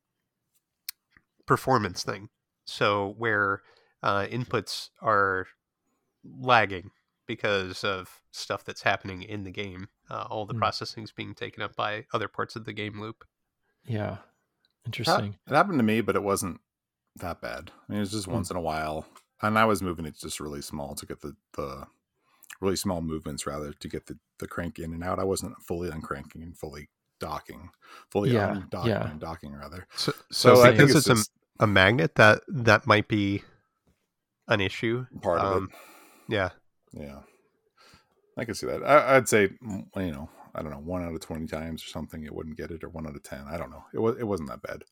performance 1.45 2.03
thing. 2.03 2.29
So 2.63 3.15
where 3.17 3.63
uh, 4.01 4.27
inputs 4.31 4.89
are 5.01 5.47
lagging 6.23 6.91
because 7.27 7.83
of 7.83 8.21
stuff 8.31 8.63
that's 8.63 8.83
happening 8.83 9.23
in 9.23 9.43
the 9.43 9.51
game. 9.51 9.89
Uh, 10.09 10.25
all 10.29 10.45
the 10.45 10.53
processing 10.53 11.03
is 11.03 11.11
being 11.11 11.35
taken 11.35 11.61
up 11.61 11.75
by 11.75 12.05
other 12.13 12.29
parts 12.29 12.55
of 12.55 12.63
the 12.63 12.71
game 12.71 13.01
loop. 13.01 13.25
yeah, 13.85 14.19
interesting. 14.85 15.35
It 15.49 15.53
happened 15.53 15.79
to 15.79 15.83
me, 15.83 15.99
but 15.99 16.15
it 16.15 16.23
wasn't 16.23 16.61
that 17.17 17.41
bad. 17.41 17.71
I 17.87 17.91
mean, 17.91 17.97
it 17.97 18.01
was 18.01 18.11
just 18.11 18.27
Hmm. 18.27 18.33
once 18.33 18.49
in 18.51 18.57
a 18.57 18.61
while, 18.61 19.05
and 19.41 19.57
I 19.57 19.65
was 19.65 19.81
moving 19.81 20.05
it 20.05 20.17
just 20.19 20.39
really 20.39 20.61
small 20.61 20.95
to 20.95 21.05
get 21.05 21.21
the 21.21 21.35
the 21.55 21.87
really 22.61 22.75
small 22.77 23.01
movements 23.01 23.47
rather 23.47 23.73
to 23.73 23.87
get 23.87 24.07
the 24.07 24.17
the 24.39 24.47
crank 24.47 24.79
in 24.79 24.93
and 24.93 25.03
out. 25.03 25.19
I 25.19 25.23
wasn't 25.25 25.61
fully 25.61 25.89
uncranking 25.89 26.43
and 26.43 26.57
fully 26.57 26.89
docking, 27.19 27.69
fully 28.11 28.31
Yeah, 28.31 28.33
undocking 28.33 29.09
yeah. 29.09 29.11
and 29.11 29.19
docking 29.19 29.53
rather. 29.53 29.87
So, 29.95 30.13
So, 30.31 30.55
so 30.55 30.61
I 30.63 30.71
think 30.71 30.89
because 30.89 30.91
it's 30.91 31.05
it's, 31.05 31.09
just 31.09 31.31
a, 31.59 31.63
a 31.63 31.67
magnet, 31.67 32.15
that 32.15 32.41
that 32.47 32.87
might 32.87 33.07
be 33.07 33.43
an 34.47 34.61
issue. 34.61 35.05
part 35.21 35.43
of 35.43 35.51
Um, 35.51 35.69
Yeah. 36.27 36.51
it. 36.93 37.01
Yeah, 37.01 37.19
I 38.37 38.45
can 38.45 38.55
see 38.55 38.67
that. 38.67 38.83
I, 38.83 39.15
I'd 39.17 39.29
say 39.29 39.49
mm, 39.63 39.85
you 39.97 40.11
know 40.11 40.29
I 40.55 40.61
don't 40.61 40.71
know 40.71 40.77
one 40.79 41.03
out 41.03 41.13
of 41.13 41.19
twenty 41.21 41.47
times 41.47 41.83
or 41.83 41.87
something 41.87 42.23
it 42.23 42.33
wouldn't 42.33 42.57
get 42.57 42.71
it 42.71 42.83
or 42.83 42.89
one 42.89 43.07
out 43.07 43.15
of 43.15 43.23
ten. 43.23 43.45
I 43.47 43.57
don't 43.57 43.71
know. 43.71 43.83
It 43.93 43.99
was 43.99 44.17
it 44.17 44.27
wasn't 44.27 44.49
that 44.49 44.61
bad. 44.61 44.83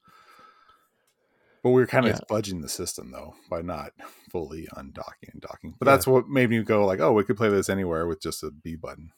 But 1.64 1.70
we 1.72 1.82
were 1.82 1.88
kind 1.88 2.08
of 2.08 2.14
Yeah. 2.16 2.20
fudging 2.36 2.62
the 2.62 2.70
system 2.70 3.12
though 3.12 3.36
by 3.50 3.62
not 3.62 3.92
fully 4.32 4.68
undocking 4.76 5.32
and 5.32 5.42
docking. 5.42 5.76
But 5.78 5.88
Yeah. 5.88 5.94
that's 5.96 6.08
what 6.08 6.28
made 6.28 6.50
me 6.50 6.62
go 6.64 6.86
like, 6.86 7.00
oh, 7.00 7.14
we 7.14 7.24
could 7.24 7.38
play 7.38 7.50
this 7.50 7.70
anywhere 7.70 8.08
with 8.08 8.22
just 8.22 8.42
a 8.44 8.50
B 8.52 8.76
button 8.76 9.12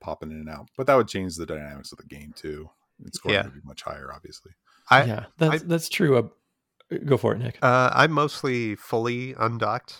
popping 0.00 0.30
in 0.32 0.38
and 0.38 0.48
out. 0.48 0.68
But 0.76 0.86
that 0.88 0.96
would 0.96 1.08
change 1.08 1.36
the 1.36 1.46
dynamics 1.46 1.92
of 1.92 1.98
the 1.98 2.04
game 2.06 2.32
too. 2.34 2.70
Its 3.04 3.18
going 3.18 3.34
Yeah. 3.34 3.42
would 3.44 3.54
be 3.54 3.60
much 3.64 3.82
higher, 3.82 4.12
obviously. 4.12 4.52
I 4.90 5.04
yeah, 5.04 5.24
that's 5.38 5.62
that's 5.62 5.88
true. 5.88 6.16
Uh, 6.18 6.96
go 7.04 7.16
for 7.16 7.34
it, 7.34 7.38
Nick. 7.38 7.58
uh, 7.62 7.90
I 7.92 8.06
mostly 8.08 8.74
fully 8.74 9.34
undocked 9.38 9.96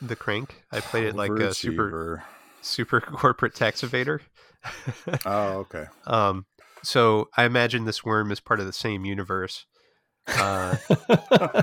the 0.00 0.16
crank. 0.16 0.64
I 0.72 0.80
played 0.80 1.04
it 1.04 1.14
like 1.16 1.30
a 1.32 1.52
super 1.52 2.24
super 2.62 3.00
corporate 3.02 3.54
tax 3.54 3.82
evader. 3.82 4.20
Oh, 5.26 5.58
okay. 5.58 5.86
um, 6.06 6.46
so 6.82 7.28
I 7.36 7.44
imagine 7.44 7.84
this 7.84 8.04
worm 8.04 8.30
is 8.32 8.40
part 8.40 8.60
of 8.60 8.66
the 8.66 8.72
same 8.72 9.04
universe. 9.04 9.66
Uh, 10.26 10.76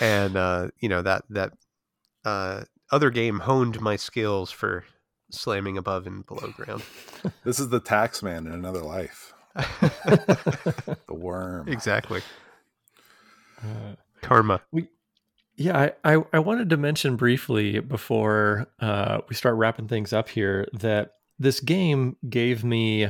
and 0.00 0.36
uh, 0.36 0.68
you 0.80 0.88
know 0.88 1.02
that 1.02 1.24
that 1.30 1.52
uh, 2.24 2.62
other 2.90 3.10
game 3.10 3.40
honed 3.40 3.80
my 3.80 3.96
skills 3.96 4.50
for 4.50 4.84
slamming 5.30 5.78
above 5.78 6.06
and 6.06 6.26
below 6.26 6.50
ground. 6.56 6.82
This 7.44 7.60
is 7.60 7.68
the 7.68 7.78
tax 7.80 8.20
man 8.22 8.46
in 8.46 8.52
another 8.52 8.80
life. 8.80 9.32
The 9.54 10.96
worm. 11.08 11.68
exactly, 11.68 12.20
Uh, 13.62 13.94
karma. 14.22 14.60
Yeah, 15.54 15.92
I, 16.04 16.14
I, 16.16 16.24
I 16.32 16.38
wanted 16.40 16.70
to 16.70 16.76
mention 16.76 17.16
briefly 17.16 17.78
before 17.78 18.66
uh, 18.80 19.20
we 19.28 19.34
start 19.34 19.56
wrapping 19.56 19.86
things 19.86 20.12
up 20.12 20.30
here 20.30 20.66
that 20.72 21.12
this 21.38 21.60
game 21.60 22.16
gave 22.28 22.64
me 22.64 23.08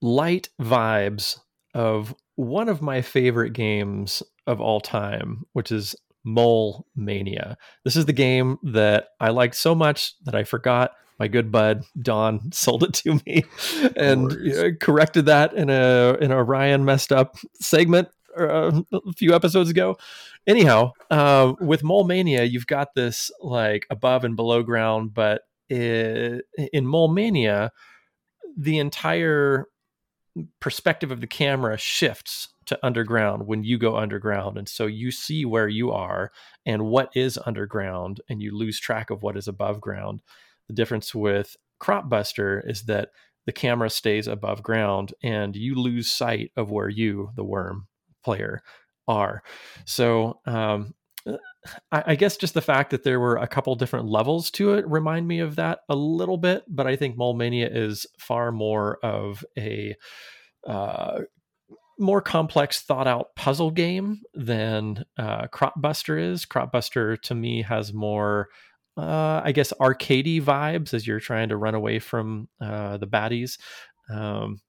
light 0.00 0.50
vibes 0.60 1.40
of 1.74 2.14
one 2.36 2.68
of 2.68 2.82
my 2.82 3.02
favorite 3.02 3.52
games 3.52 4.22
of 4.46 4.60
all 4.60 4.80
time, 4.80 5.44
which 5.52 5.72
is 5.72 5.94
Mole 6.24 6.86
Mania. 6.94 7.56
This 7.84 7.96
is 7.96 8.06
the 8.06 8.12
game 8.12 8.58
that 8.62 9.08
I 9.20 9.30
liked 9.30 9.56
so 9.56 9.74
much 9.74 10.14
that 10.24 10.34
I 10.34 10.44
forgot 10.44 10.92
my 11.18 11.28
good 11.28 11.52
bud 11.52 11.84
Don 12.00 12.50
sold 12.52 12.82
it 12.82 12.94
to 12.94 13.20
me 13.26 13.44
and 13.96 14.32
uh, 14.32 14.70
corrected 14.80 15.26
that 15.26 15.54
in 15.54 15.70
a 15.70 16.16
in 16.20 16.32
a 16.32 16.42
Ryan 16.42 16.84
messed 16.84 17.12
up 17.12 17.36
segment 17.60 18.08
uh, 18.36 18.82
a 18.92 19.12
few 19.12 19.34
episodes 19.34 19.70
ago 19.70 19.96
anyhow 20.46 20.90
uh, 21.10 21.52
with 21.60 21.84
mole 21.84 22.04
mania 22.04 22.44
you've 22.44 22.66
got 22.66 22.94
this 22.94 23.30
like 23.40 23.86
above 23.90 24.24
and 24.24 24.36
below 24.36 24.62
ground 24.62 25.12
but 25.12 25.42
i 25.70 26.40
in 26.72 26.86
mole 26.86 27.08
mania 27.08 27.70
the 28.56 28.78
entire 28.78 29.66
perspective 30.60 31.10
of 31.10 31.20
the 31.20 31.26
camera 31.26 31.76
shifts 31.76 32.48
to 32.66 32.78
underground 32.82 33.46
when 33.46 33.64
you 33.64 33.78
go 33.78 33.96
underground. 33.96 34.56
And 34.56 34.68
so 34.68 34.86
you 34.86 35.10
see 35.10 35.44
where 35.44 35.68
you 35.68 35.90
are 35.90 36.30
and 36.64 36.86
what 36.86 37.10
is 37.14 37.38
underground 37.44 38.20
and 38.28 38.40
you 38.40 38.56
lose 38.56 38.78
track 38.78 39.10
of 39.10 39.22
what 39.22 39.36
is 39.36 39.48
above 39.48 39.80
ground. 39.80 40.22
The 40.68 40.74
difference 40.74 41.14
with 41.14 41.56
Cropbuster 41.80 42.68
is 42.68 42.82
that 42.84 43.10
the 43.46 43.52
camera 43.52 43.90
stays 43.90 44.28
above 44.28 44.62
ground 44.62 45.12
and 45.22 45.56
you 45.56 45.74
lose 45.74 46.08
sight 46.08 46.52
of 46.56 46.70
where 46.70 46.88
you 46.88 47.30
the 47.34 47.44
worm 47.44 47.88
player 48.24 48.62
are. 49.08 49.42
So 49.84 50.38
um, 50.46 50.94
I, 51.90 52.02
I 52.08 52.14
guess 52.16 52.36
just 52.36 52.54
the 52.54 52.60
fact 52.60 52.90
that 52.90 53.04
there 53.04 53.20
were 53.20 53.36
a 53.36 53.46
couple 53.46 53.74
different 53.74 54.08
levels 54.08 54.50
to 54.52 54.74
it 54.74 54.86
remind 54.88 55.28
me 55.28 55.40
of 55.40 55.56
that 55.56 55.80
a 55.88 55.94
little 55.94 56.36
bit 56.36 56.64
but 56.68 56.86
i 56.86 56.96
think 56.96 57.16
mole 57.16 57.34
mania 57.34 57.68
is 57.70 58.06
far 58.18 58.52
more 58.52 58.98
of 59.04 59.44
a 59.58 59.94
uh, 60.66 61.20
more 61.98 62.20
complex 62.20 62.80
thought 62.82 63.06
out 63.06 63.28
puzzle 63.36 63.70
game 63.70 64.20
than 64.34 65.04
uh, 65.18 65.46
Cropbuster 65.48 66.20
is. 66.20 66.46
Cropbuster 66.46 67.20
to 67.22 67.34
me 67.34 67.62
has 67.62 67.92
more 67.92 68.48
uh, 68.96 69.40
i 69.44 69.52
guess 69.52 69.72
arcadey 69.80 70.42
vibes 70.42 70.94
as 70.94 71.06
you're 71.06 71.20
trying 71.20 71.48
to 71.48 71.56
run 71.56 71.74
away 71.74 71.98
from 71.98 72.48
uh, 72.60 72.96
the 72.96 73.06
baddies. 73.06 73.58
Um, 74.10 74.60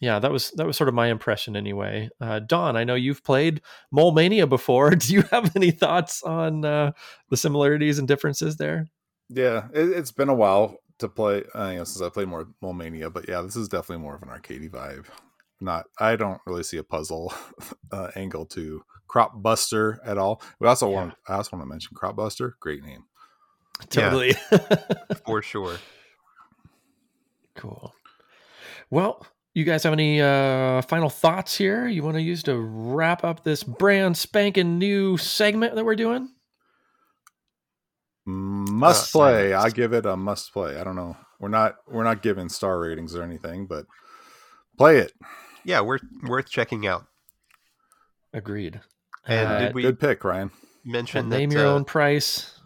yeah, 0.00 0.18
that 0.18 0.30
was 0.30 0.50
that 0.52 0.66
was 0.66 0.76
sort 0.76 0.88
of 0.88 0.94
my 0.94 1.08
impression 1.08 1.56
anyway. 1.56 2.08
Uh, 2.20 2.38
Don, 2.38 2.76
I 2.76 2.84
know 2.84 2.94
you've 2.94 3.24
played 3.24 3.60
Mole 3.90 4.12
Mania 4.12 4.46
before. 4.46 4.90
Do 4.94 5.12
you 5.12 5.22
have 5.30 5.54
any 5.56 5.70
thoughts 5.70 6.22
on 6.22 6.64
uh, 6.64 6.92
the 7.30 7.36
similarities 7.36 7.98
and 7.98 8.06
differences 8.06 8.56
there? 8.56 8.86
Yeah, 9.28 9.68
it, 9.74 9.90
it's 9.90 10.12
been 10.12 10.28
a 10.28 10.34
while 10.34 10.76
to 10.98 11.08
play. 11.08 11.42
Uh, 11.54 11.68
you 11.70 11.78
know, 11.78 11.84
since 11.84 12.00
I 12.00 12.08
played 12.10 12.28
more 12.28 12.48
Mole 12.62 12.72
Mania, 12.74 13.10
but 13.10 13.28
yeah, 13.28 13.40
this 13.42 13.56
is 13.56 13.68
definitely 13.68 14.02
more 14.02 14.14
of 14.14 14.22
an 14.22 14.28
arcadey 14.28 14.70
vibe. 14.70 15.06
Not, 15.60 15.86
I 15.98 16.14
don't 16.14 16.40
really 16.46 16.62
see 16.62 16.76
a 16.76 16.84
puzzle 16.84 17.32
uh, 17.92 18.10
angle 18.14 18.46
to 18.46 18.82
Cropbuster 19.10 19.98
at 20.04 20.16
all. 20.16 20.40
We 20.60 20.68
also 20.68 20.88
Yeah. 20.88 20.94
want, 20.94 21.14
I 21.26 21.34
also 21.34 21.56
want 21.56 21.64
to 21.64 21.68
mention 21.68 21.96
Cropbuster. 21.96 22.52
Great 22.60 22.84
name. 22.84 23.06
Totally. 23.90 24.34
for 25.26 25.42
sure. 25.42 25.78
cool. 27.56 27.92
Well, 28.90 29.26
you 29.58 29.64
guys 29.64 29.82
have 29.82 29.92
any 29.92 30.20
uh, 30.20 30.82
final 30.82 31.10
thoughts 31.10 31.56
here 31.56 31.86
you 31.88 32.02
want 32.02 32.14
to 32.16 32.22
use 32.22 32.42
to 32.44 32.56
wrap 32.58 33.24
up 33.24 33.42
this 33.44 33.62
brand 33.62 34.16
spanking 34.16 34.78
new 34.78 35.16
segment 35.16 35.74
that 35.74 35.84
we're 35.84 35.96
doing? 35.96 36.28
Must 38.26 39.14
Uh, 39.14 39.18
play. 39.18 39.50
silence. 39.50 39.64
I 39.64 39.74
give 39.74 39.92
it 39.92 40.04
a 40.06 40.16
must 40.16 40.52
play. 40.52 40.78
I 40.78 40.84
don't 40.84 40.96
know. 40.96 41.16
We're 41.40 41.48
not, 41.48 41.76
we're 41.86 42.04
not 42.04 42.22
giving 42.22 42.48
star 42.48 42.78
ratings 42.80 43.14
or 43.14 43.22
anything, 43.22 43.66
but 43.66 43.86
play 44.76 44.98
it. 44.98 45.12
Yeah, 45.64 45.80
worth 45.80 46.02
worth 46.22 46.48
checking 46.50 46.86
out. 46.86 47.06
Agreed. 48.32 48.80
And 49.26 49.48
Uh, 49.48 49.58
did 49.60 49.74
we 49.74 49.82
Good 49.82 50.00
pick, 50.00 50.24
Ryan. 50.24 50.50
mention 50.84 51.28
name 51.28 51.50
that, 51.50 51.56
your 51.56 51.66
uh, 51.66 51.70
own 51.70 51.84
price. 51.84 52.57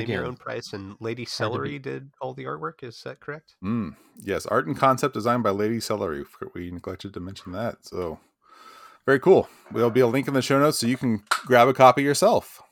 Yeah, 0.00 0.06
name 0.06 0.14
your 0.14 0.26
own 0.26 0.36
price. 0.36 0.72
And 0.72 0.96
Lady 1.00 1.24
to 1.24 1.30
Celery 1.30 1.72
beat. 1.72 1.82
did 1.82 2.10
all 2.20 2.34
the 2.34 2.44
artwork. 2.44 2.82
Is 2.82 3.00
that 3.04 3.20
correct? 3.20 3.54
Mm, 3.62 3.96
yes, 4.20 4.46
art 4.46 4.66
and 4.66 4.76
concept 4.76 5.14
designed 5.14 5.42
by 5.42 5.50
Lady 5.50 5.80
Celery. 5.80 6.24
We 6.54 6.70
neglected 6.70 7.14
to 7.14 7.20
mention 7.20 7.52
that. 7.52 7.84
So 7.86 8.18
very 9.06 9.20
cool. 9.20 9.48
There'll 9.72 9.90
be 9.90 10.00
a 10.00 10.06
link 10.06 10.28
in 10.28 10.34
the 10.34 10.42
show 10.42 10.58
notes 10.58 10.78
so 10.78 10.86
you 10.86 10.96
can 10.96 11.22
grab 11.46 11.68
a 11.68 11.74
copy 11.74 12.02
yourself. 12.02 12.62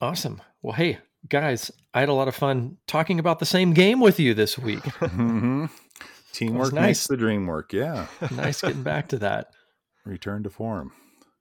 Awesome. 0.00 0.40
Well, 0.62 0.74
hey, 0.74 0.98
guys, 1.28 1.70
I 1.94 2.00
had 2.00 2.08
a 2.08 2.14
lot 2.14 2.28
of 2.28 2.34
fun 2.34 2.76
talking 2.86 3.18
about 3.18 3.38
the 3.38 3.46
same 3.46 3.72
game 3.72 4.00
with 4.00 4.18
you 4.20 4.34
this 4.34 4.58
week. 4.58 4.84
hmm 4.84 5.66
Teamwork 6.32 6.72
nice. 6.72 6.82
makes 6.86 7.06
the 7.08 7.16
dream 7.16 7.46
work. 7.46 7.72
Yeah. 7.72 8.06
nice 8.30 8.60
getting 8.60 8.82
back 8.84 9.08
to 9.08 9.18
that. 9.18 9.48
Return 10.04 10.42
to 10.44 10.50
form. 10.50 10.92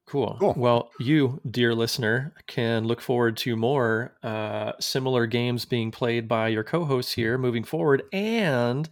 Cool. 0.08 0.38
Cool. 0.40 0.54
Well, 0.56 0.90
you, 1.02 1.42
dear 1.50 1.76
listener, 1.76 2.34
can 2.48 2.86
look 2.86 3.02
forward 3.02 3.36
to 3.38 3.58
more 3.58 4.16
uh, 4.24 4.72
similar 4.80 5.26
games 5.28 5.66
being 5.66 5.92
played 5.92 6.30
by 6.30 6.48
your 6.48 6.64
co 6.64 6.86
hosts 6.86 7.12
here 7.12 7.38
moving 7.38 7.66
forward. 7.66 8.04
And 8.14 8.88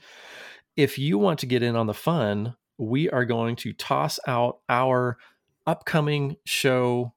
if 0.76 0.98
you 0.98 1.18
want 1.18 1.40
to 1.40 1.46
get 1.46 1.64
in 1.64 1.78
on 1.78 1.88
the 1.88 1.94
fun, 1.94 2.56
we 2.78 3.10
are 3.10 3.24
going 3.24 3.56
to 3.58 3.72
toss 3.72 4.20
out 4.28 4.60
our 4.68 5.18
upcoming 5.66 6.36
show 6.46 7.14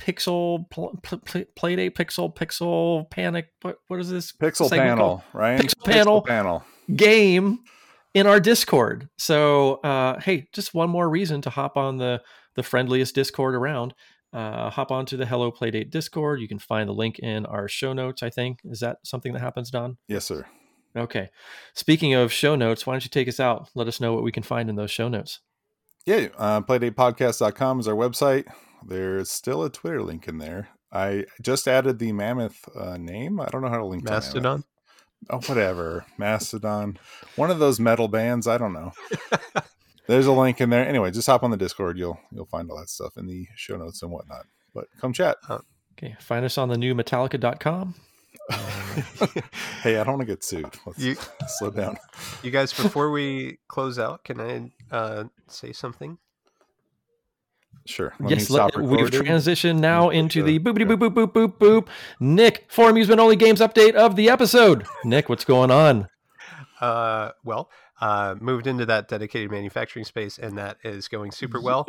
pixel 0.00 0.70
pl- 0.70 0.96
pl- 1.02 1.18
pl- 1.18 1.44
playdate 1.56 1.90
pixel 1.90 2.32
pixel 2.32 3.10
panic 3.10 3.48
what, 3.62 3.78
what 3.88 3.98
is 3.98 4.08
this 4.08 4.30
Pixel 4.32 4.70
panel, 4.70 5.24
right? 5.32 5.60
Pixel 5.60 5.84
panel. 5.84 6.22
panel. 6.22 6.64
game 6.94 7.58
in 8.14 8.24
our 8.28 8.38
discord 8.38 9.08
so 9.18 9.74
uh 9.82 10.20
hey 10.20 10.46
just 10.52 10.72
one 10.72 10.88
more 10.88 11.10
reason 11.10 11.42
to 11.42 11.50
hop 11.50 11.76
on 11.76 11.98
the 11.98 12.22
the 12.58 12.62
friendliest 12.62 13.14
discord 13.14 13.54
around 13.54 13.94
uh 14.34 14.68
hop 14.68 14.90
onto 14.90 15.16
the 15.16 15.24
hello 15.24 15.50
playdate 15.50 15.88
discord 15.90 16.38
you 16.40 16.46
can 16.48 16.58
find 16.58 16.86
the 16.88 16.92
link 16.92 17.18
in 17.20 17.46
our 17.46 17.66
show 17.66 17.94
notes 17.94 18.22
i 18.22 18.28
think 18.28 18.58
is 18.64 18.80
that 18.80 18.98
something 19.02 19.32
that 19.32 19.40
happens 19.40 19.70
don 19.70 19.96
Yes, 20.06 20.26
sir. 20.26 20.44
okay 20.94 21.30
speaking 21.74 22.12
of 22.12 22.30
show 22.30 22.54
notes 22.54 22.86
why 22.86 22.92
don't 22.92 23.04
you 23.04 23.10
take 23.10 23.28
us 23.28 23.40
out 23.40 23.70
let 23.74 23.88
us 23.88 24.00
know 24.00 24.12
what 24.12 24.22
we 24.24 24.32
can 24.32 24.42
find 24.42 24.68
in 24.68 24.76
those 24.76 24.90
show 24.90 25.08
notes 25.08 25.40
Yeah, 26.04 26.28
uh, 26.36 26.60
playdatepodcast.com 26.62 27.80
is 27.80 27.88
our 27.88 27.94
website. 27.94 28.44
There's 28.86 29.30
still 29.30 29.62
a 29.64 29.68
Twitter 29.70 30.02
link 30.02 30.26
in 30.28 30.38
there. 30.38 30.68
I 30.90 31.24
just 31.42 31.68
added 31.68 31.98
the 31.98 32.12
Mammoth 32.12 32.64
uh, 32.74 32.96
name. 32.96 33.40
I 33.40 33.46
don't 33.50 33.60
know 33.62 33.68
how 33.68 33.76
to 33.78 33.84
link 33.84 34.06
to 34.06 34.12
Mastodon. 34.12 34.64
Oh, 35.28 35.40
whatever. 35.48 36.06
Mastodon. 36.16 36.96
One 37.36 37.50
of 37.50 37.58
those 37.58 37.78
metal 37.80 38.08
bands. 38.08 38.46
I 38.46 38.56
don't 38.56 38.72
know. 38.72 38.92
There's 40.08 40.26
a 40.26 40.32
link 40.32 40.60
in 40.60 40.70
there. 40.70 40.86
Anyway, 40.86 41.10
just 41.10 41.26
hop 41.26 41.42
on 41.42 41.50
the 41.50 41.56
Discord. 41.56 41.98
You'll 41.98 42.18
you'll 42.32 42.46
find 42.46 42.70
all 42.70 42.78
that 42.78 42.88
stuff 42.88 43.16
in 43.16 43.26
the 43.26 43.46
show 43.54 43.76
notes 43.76 44.02
and 44.02 44.10
whatnot. 44.10 44.46
but 44.74 44.86
come 45.00 45.12
chat. 45.12 45.36
Okay, 45.98 46.16
find 46.20 46.44
us 46.44 46.56
on 46.58 46.68
the 46.68 46.78
new 46.78 46.94
Metallica.com. 46.94 47.94
hey, 49.82 49.98
I 49.98 50.04
don't 50.04 50.16
want 50.16 50.20
to 50.20 50.26
get 50.26 50.42
sued. 50.44 50.66
Let's 50.86 50.98
You- 50.98 51.16
slow 51.58 51.70
down. 51.70 51.98
You 52.42 52.50
guys, 52.50 52.72
before 52.82 53.10
we 53.10 53.58
close 53.68 53.98
out, 53.98 54.24
can 54.24 54.40
I 54.40 54.70
uh, 54.94 55.24
say 55.48 55.72
something? 55.72 56.18
Sure. 57.86 58.12
Let 58.20 58.30
me 58.30 58.36
yes, 58.36 58.48
stop 58.48 58.76
let, 58.76 58.84
we've 58.84 59.10
transitioned 59.10 59.78
now 59.78 60.06
Put 60.06 60.16
into 60.16 60.42
the- 60.42 60.58
the 60.58 60.64
boopity 60.64 60.86
boop 60.86 60.98
boop 61.08 61.14
boop 61.14 61.32
boop 61.32 61.58
boop. 61.58 61.88
Nick, 62.20 62.66
for 62.68 62.90
amusement 62.90 63.20
only 63.20 63.36
games 63.36 63.60
update 63.60 63.94
of 63.94 64.14
the 64.16 64.28
episode. 64.30 64.86
Nick, 65.04 65.28
what's 65.28 65.44
going 65.44 65.70
on? 65.70 66.08
Uh, 66.80 67.32
well, 67.44 67.70
uh, 68.00 68.36
moved 68.40 68.66
into 68.66 68.86
that 68.86 69.08
dedicated 69.08 69.50
manufacturing 69.50 70.04
space, 70.04 70.38
and 70.38 70.56
that 70.58 70.78
is 70.84 71.08
going 71.08 71.32
super 71.32 71.60
well 71.60 71.84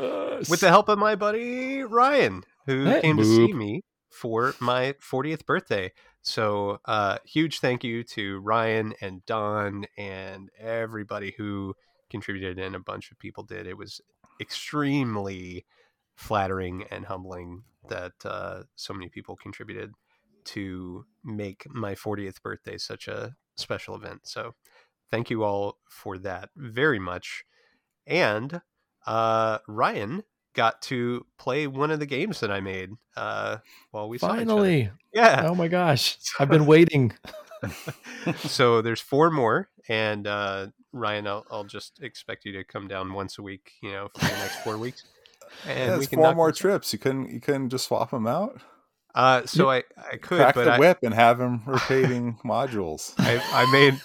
with 0.50 0.60
the 0.62 0.70
help 0.70 0.90
of 0.90 0.98
my 0.98 1.16
buddy 1.16 1.84
Ryan, 1.84 2.44
who 2.66 2.86
Hey, 2.86 3.02
came 3.02 3.18
to 3.18 3.24
see 3.24 3.54
me 3.54 3.84
for 4.10 4.56
my 4.60 4.96
40th 5.02 5.46
birthday. 5.46 5.92
So, 6.22 6.80
uh, 6.86 7.20
huge 7.26 7.60
thank 7.60 7.84
you 7.84 8.04
to 8.04 8.40
Ryan 8.40 8.94
and 9.02 9.26
Don 9.26 9.86
and 9.98 10.50
everybody 10.60 11.34
who 11.38 11.76
contributed, 12.10 12.60
and 12.60 12.76
a 12.76 12.80
bunch 12.80 13.12
of 13.12 13.20
people 13.20 13.44
did. 13.44 13.68
It 13.68 13.78
was 13.78 14.02
extremely 14.42 15.66
flattering 16.16 16.84
and 16.92 17.06
humbling 17.06 17.64
that 17.88 18.14
uh, 18.26 18.64
so 18.76 18.94
many 18.94 19.10
people 19.10 19.36
contributed 19.36 19.94
to 20.46 21.06
make 21.24 21.66
my 21.70 21.96
40th 21.96 22.42
birthday 22.42 22.78
such 22.78 23.08
a 23.08 23.36
special 23.56 23.96
event. 23.96 24.22
So, 24.24 24.56
thank 25.12 25.30
you 25.30 25.44
all 25.44 25.78
for 25.90 26.18
that 26.20 26.50
very 26.56 27.00
much. 27.00 27.44
And 28.08 28.62
uh, 29.06 29.60
Ryan 29.68 30.24
got 30.54 30.82
to 30.84 31.26
play 31.38 31.68
one 31.68 31.92
of 31.92 32.00
the 32.00 32.06
games 32.06 32.40
that 32.40 32.52
I 32.52 32.60
made 32.60 32.92
uh, 33.16 33.58
while 33.92 34.10
we 34.10 34.18
saw 34.18 34.28
each 34.28 34.32
other. 34.32 34.46
Finally. 34.46 34.92
Yeah. 35.14 35.44
Oh 35.46 35.56
my 35.56 35.68
gosh. 35.68 36.18
I've 36.40 36.50
been 36.50 36.66
waiting. 36.66 37.14
so 38.38 38.82
there's 38.82 39.02
four 39.02 39.30
more, 39.32 39.70
and 39.88 40.26
uh, 40.28 40.68
Ryan, 40.94 41.28
I'll, 41.28 41.46
I'll 41.52 41.64
just 41.66 42.02
expect 42.02 42.46
you 42.46 42.54
to 42.54 42.64
come 42.64 42.88
down 42.88 43.14
once 43.14 43.38
a 43.38 43.42
week, 43.42 43.74
you 43.82 43.92
know, 43.92 44.10
for 44.14 44.26
the 44.26 44.32
next 44.32 44.58
four 44.64 44.78
weeks. 44.86 45.04
And 45.68 45.78
Yeah, 45.78 45.94
we 45.96 46.00
it's 46.04 46.08
can 46.08 46.20
four 46.20 46.36
more 46.36 46.52
this 46.52 46.58
out. 46.60 46.62
trips. 46.62 46.94
You 46.94 47.00
couldn't 47.00 47.30
you 47.32 47.40
couldn't 47.40 47.70
just 47.70 47.88
swap 47.88 48.12
them 48.12 48.28
out? 48.28 48.62
Uh, 49.16 49.46
so 49.46 49.70
I, 49.70 49.78
I 49.98 50.12
could, 50.18 50.22
Crack 50.22 50.56
but 50.56 50.66
the 50.66 50.74
I, 50.74 50.80
whip 50.80 51.00
and 51.02 51.14
have 51.14 51.42
him 51.42 51.64
rotating 51.66 52.38
modules. 52.46 53.14
I, 53.18 53.42
I 53.52 53.72
made 53.72 54.00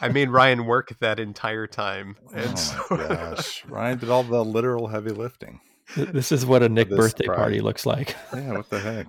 I 0.00 0.08
made 0.08 0.30
Ryan 0.30 0.66
work 0.66 0.96
that 1.00 1.18
entire 1.18 1.66
time, 1.66 2.16
and 2.34 2.50
Oh 2.50 2.86
so 2.88 2.96
my 2.98 3.06
gosh. 3.08 3.64
Ryan 3.66 3.98
did 3.98 4.10
all 4.10 4.22
the 4.22 4.44
literal 4.44 4.86
heavy 4.88 5.10
lifting. 5.10 5.60
This 5.96 6.32
is 6.32 6.44
what 6.44 6.62
a 6.62 6.68
Nick 6.68 6.90
birthday 6.90 7.26
pride. 7.26 7.36
party 7.36 7.60
looks 7.60 7.86
like. 7.86 8.16
Yeah, 8.34 8.52
what 8.52 8.68
the 8.70 8.80
heck? 8.80 9.06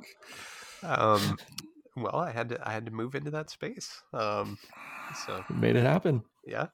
um, 0.84 1.38
well, 1.96 2.16
I 2.16 2.32
had 2.32 2.50
to 2.50 2.68
I 2.68 2.72
had 2.72 2.86
to 2.86 2.92
move 2.92 3.16
into 3.16 3.32
that 3.32 3.50
space. 3.50 4.02
Um, 4.14 4.58
so 5.26 5.44
We 5.50 5.56
made 5.56 5.76
it 5.76 5.84
happen. 5.84 6.24
yeah, 6.46 6.68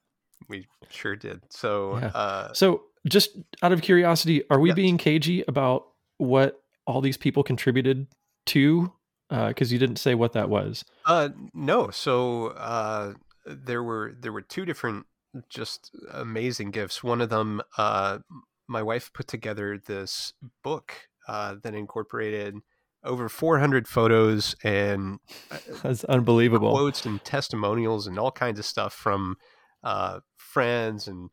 we 0.49 0.67
sure 0.89 1.15
did. 1.15 1.41
So 1.49 1.97
Yeah. 1.99 2.07
uh, 2.07 2.53
So, 2.53 2.83
just 3.07 3.37
out 3.61 3.71
of 3.71 3.81
curiosity, 3.81 4.43
are 4.49 4.59
we 4.59 4.69
Yes. 4.69 4.75
being 4.75 4.97
cagey 4.97 5.43
about 5.47 5.85
what 6.17 6.61
all 6.85 7.01
these 7.01 7.17
people 7.17 7.43
contributed 7.43 8.07
to? 8.47 8.91
Because 9.29 9.71
you 9.73 9.79
didn't 9.79 9.95
say 9.97 10.13
what 10.15 10.33
that 10.33 10.49
was. 10.49 10.85
Uh, 11.05 11.29
no. 11.53 11.89
So 11.89 12.47
uh, 12.49 13.13
there 13.45 13.83
were 13.83 14.15
there 14.19 14.31
were 14.31 14.41
two 14.41 14.65
different 14.65 15.05
just 15.49 15.91
amazing 16.11 16.71
gifts. 16.71 17.03
One 17.03 17.21
of 17.21 17.29
them, 17.29 17.61
uh, 17.77 18.19
my 18.67 18.83
wife 18.83 19.11
put 19.13 19.27
together 19.27 19.77
this 19.77 20.33
book 20.63 20.93
uh, 21.27 21.55
that 21.63 21.73
incorporated 21.73 22.55
over 23.03 23.27
400 23.27 23.87
photos 23.87 24.55
and 24.63 25.19
uh, 25.51 25.57
That's 25.83 26.03
unbelievable. 26.05 26.71
quotes 26.71 27.05
and 27.05 27.23
testimonials 27.23 28.07
and 28.07 28.17
all 28.17 28.31
kinds 28.31 28.59
of 28.59 28.65
stuff 28.65 28.93
from 28.93 29.35
uh, 29.83 30.19
friends 30.37 31.07
and 31.07 31.29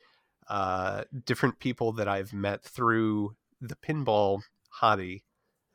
uh, 0.49 1.05
different 1.25 1.61
people 1.61 1.93
that 1.93 2.09
I've 2.09 2.33
met 2.33 2.65
through 2.65 3.37
the 3.61 3.77
pinball 3.77 4.41
hobby, 4.71 5.23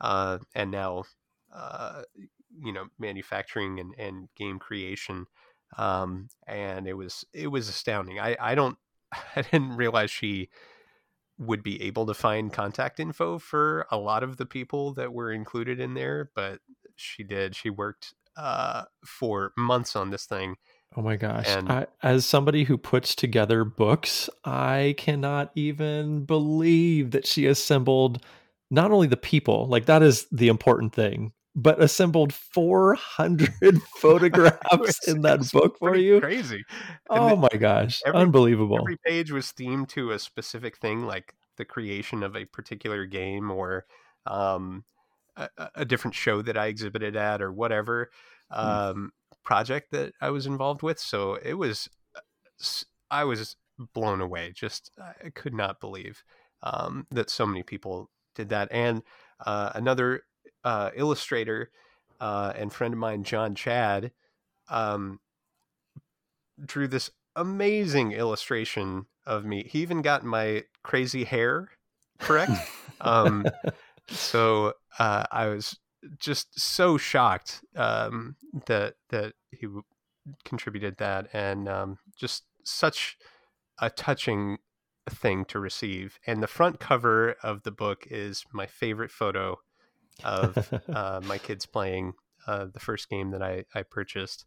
uh, 0.02 0.40
and 0.54 0.70
now 0.70 1.04
uh, 1.54 2.02
you 2.62 2.74
know 2.74 2.88
manufacturing 3.00 3.80
and, 3.80 3.94
and 3.98 4.28
game 4.36 4.60
creation. 4.60 5.28
Um, 5.78 6.30
and 6.48 6.88
it 6.88 6.94
was 6.94 7.26
it 7.34 7.48
was 7.48 7.70
astounding. 7.70 8.20
I, 8.20 8.36
I 8.40 8.56
don't 8.56 8.78
I 9.36 9.42
didn't 9.42 9.76
realize 9.76 10.12
she 10.12 10.50
would 11.38 11.64
be 11.64 11.82
able 11.84 12.06
to 12.06 12.14
find 12.14 12.54
contact 12.54 13.00
info 13.00 13.38
for 13.38 13.86
a 13.92 13.98
lot 13.98 14.24
of 14.24 14.38
the 14.38 14.46
people 14.46 14.94
that 14.94 15.12
were 15.12 15.32
included 15.32 15.80
in 15.80 15.94
there, 15.94 16.32
but 16.34 16.60
she 16.96 17.24
did. 17.24 17.56
She 17.56 17.70
worked 17.70 18.14
uh, 18.38 18.84
for 19.06 19.52
months 19.58 19.96
on 19.96 20.12
this 20.12 20.26
thing. 20.26 20.56
Oh 20.96 21.02
my 21.02 21.18
gosh. 21.18 21.48
And- 21.48 21.70
I, 21.70 21.88
as 22.02 22.26
somebody 22.26 22.64
who 22.64 22.78
puts 22.78 23.16
together 23.16 23.66
books, 23.66 24.30
I 24.46 24.96
cannot 24.98 25.52
even 25.56 26.24
believe 26.24 27.12
that 27.12 27.28
she 27.28 27.48
assembled 27.48 28.24
not 28.72 28.92
only 28.92 29.08
the 29.08 29.18
people, 29.18 29.68
like 29.68 29.86
that 29.86 30.02
is 30.02 30.28
the 30.32 30.48
important 30.48 30.94
thing, 30.94 31.34
but 31.56 31.82
assembled 31.82 32.34
400 32.34 33.82
photographs 33.98 35.08
in 35.08 35.22
that 35.22 35.50
book 35.52 35.78
for 35.80 35.96
you. 35.96 36.20
Crazy. 36.20 36.64
Oh 37.10 37.30
then 37.30 37.40
my 37.40 37.58
gosh. 37.58 38.02
every- 38.06 38.20
Unbelievable. 38.20 38.78
Every 38.80 38.98
page 38.98 39.32
was 39.32 39.48
themed 39.48 39.88
to 39.90 40.12
a 40.12 40.20
specific 40.20 40.78
thing, 40.78 41.06
like 41.06 41.34
the 41.58 41.66
creation 41.66 42.24
of 42.24 42.36
a 42.36 42.46
particular 42.46 43.06
game 43.06 43.50
or 43.50 43.86
um, 44.28 44.84
a, 45.38 45.50
a- 45.76 45.86
different 45.86 46.16
show 46.16 46.42
that 46.42 46.58
I 46.58 46.68
exhibited 46.68 47.16
at 47.16 47.42
or 47.42 47.52
whatever 47.52 48.10
um, 48.52 49.12
project 49.44 49.92
that 49.92 50.14
I 50.20 50.32
was 50.32 50.46
involved 50.46 50.84
with. 50.84 51.00
So 51.00 51.36
it 51.36 51.54
was, 51.54 51.90
I 53.10 53.24
was 53.24 53.56
blown 53.94 54.20
away. 54.22 54.52
Just 54.54 54.92
I 55.24 55.30
could 55.30 55.54
not 55.54 55.80
believe 55.80 56.24
um, 56.64 57.08
that 57.12 57.30
so 57.30 57.46
many 57.46 57.64
people 57.64 58.10
did 58.34 58.50
that. 58.50 58.68
And 58.72 59.04
uh, 59.46 59.72
another 59.76 60.24
uh, 60.66 60.90
illustrator 60.96 61.70
uh, 62.20 62.52
and 62.58 62.74
friend 62.74 62.94
of 62.94 63.00
mine, 63.00 63.24
John 63.24 63.56
Chad, 63.56 64.12
um, 64.68 65.20
drew 66.64 66.88
this 66.88 67.12
amazing 67.36 68.12
illustration 68.12 69.06
of 69.26 69.46
me. 69.46 69.64
He 69.70 69.82
even 69.82 70.02
got 70.02 70.26
my 70.26 70.64
crazy 70.84 71.24
hair 71.24 71.70
correct. 72.20 72.52
um, 73.02 73.46
so 74.10 74.74
uh, 75.00 75.24
I 75.32 75.48
was 75.48 75.78
just 76.20 76.60
so 76.60 76.98
shocked 76.98 77.62
um, 77.76 78.36
that 78.66 78.96
that 79.10 79.34
he 79.52 79.66
w- 79.68 79.84
contributed 80.44 80.98
that, 80.98 81.28
and 81.34 81.68
um, 81.70 81.98
just 82.18 82.44
such 82.64 83.18
a 83.80 83.90
touching 83.90 84.58
thing 85.10 85.46
to 85.46 85.60
receive. 85.60 86.20
And 86.26 86.42
the 86.42 86.48
front 86.48 86.80
cover 86.80 87.36
of 87.44 87.64
the 87.64 87.72
book 87.72 88.08
is 88.10 88.46
my 88.52 88.66
favorite 88.66 89.12
photo 89.12 89.60
of 90.24 90.74
uh, 90.94 91.22
my 91.24 91.38
kids 91.38 91.66
playing 91.66 92.14
uh, 92.48 92.68
the 92.74 92.80
first 92.80 93.10
game 93.10 93.32
that 93.32 93.42
I, 93.42 93.66
I 93.74 93.84
purchased, 93.84 94.46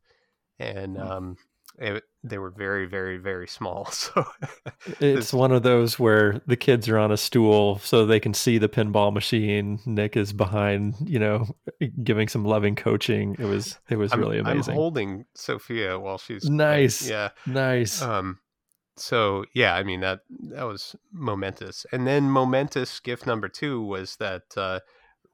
and 0.59 0.99
um, 0.99 1.37
it, 1.79 2.03
they 2.25 2.39
were 2.39 2.51
very, 2.51 2.87
very, 2.87 3.19
very 3.19 3.47
small. 3.47 3.89
So 3.93 4.25
It's 5.01 5.33
one 5.33 5.53
of 5.53 5.63
those 5.63 5.99
where 5.99 6.41
the 6.47 6.57
kids 6.57 6.89
are 6.89 6.99
on 6.99 7.13
a 7.13 7.17
stool 7.17 7.79
so 7.79 8.07
they 8.07 8.21
can 8.21 8.35
see 8.35 8.59
the 8.59 8.69
pinball 8.69 9.13
machine. 9.13 9.81
Nick 9.87 10.17
is 10.17 10.33
behind, 10.33 10.95
you 11.05 11.19
know, 11.19 11.47
giving 12.03 12.29
some 12.29 12.45
loving 12.45 12.75
coaching. 12.75 13.37
It 13.39 13.45
was 13.45 13.79
it 13.89 13.97
was 13.97 14.13
I'm, 14.13 14.21
really 14.21 14.39
I'm 14.39 14.47
amazing. 14.47 14.75
holding 14.75 15.25
Sophia 15.35 15.99
while 15.99 16.19
she's. 16.19 16.49
Nice. 16.49 17.09
Yeah. 17.09 17.31
nice. 17.47 18.01
Um. 18.03 18.39
So 18.97 19.45
yeah, 19.55 19.75
I 19.75 19.83
mean 19.83 20.01
that 20.01 20.21
that 20.51 20.65
was 20.65 20.97
momentous. 21.13 21.87
And 21.93 22.07
then 22.07 22.31
momentous 22.31 22.99
gift 23.01 23.27
number 23.27 23.49
two 23.49 23.83
was 23.83 24.17
that 24.17 24.43
uh, 24.57 24.81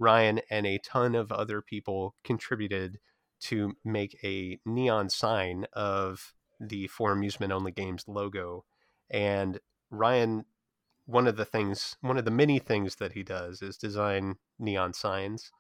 Ryan 0.05 0.41
and 0.51 0.67
a 0.67 0.79
ton 0.79 1.15
of 1.15 1.33
other 1.33 1.63
people 1.63 2.15
contributed 2.23 2.99
to 3.41 3.73
make 3.85 4.19
a 4.23 4.59
neon 4.67 5.09
sign 5.09 5.67
of 5.73 6.35
the 6.61 6.87
for 6.89 7.11
amusement 7.11 7.53
only 7.53 7.73
games 7.73 8.05
logo. 8.07 8.65
And 9.11 9.59
Ryan, 9.91 10.45
one 11.07 11.27
of 11.27 11.37
the 11.37 11.47
things, 11.47 11.97
one 12.03 12.19
of 12.19 12.27
the 12.27 12.31
many 12.31 12.59
things 12.59 12.97
that 12.97 13.13
he 13.13 13.23
does 13.23 13.63
is 13.63 13.79
design 13.79 14.37
neon 14.59 14.93
signs. 14.93 15.51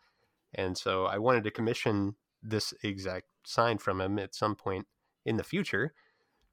And 0.54 0.76
so 0.76 1.06
I 1.06 1.18
wanted 1.18 1.44
to 1.44 1.50
commission 1.50 2.16
this 2.42 2.74
exact 2.82 3.26
sign 3.44 3.78
from 3.78 4.00
him 4.00 4.18
at 4.18 4.34
some 4.34 4.54
point 4.54 4.86
in 5.24 5.38
the 5.38 5.44
future. 5.44 5.94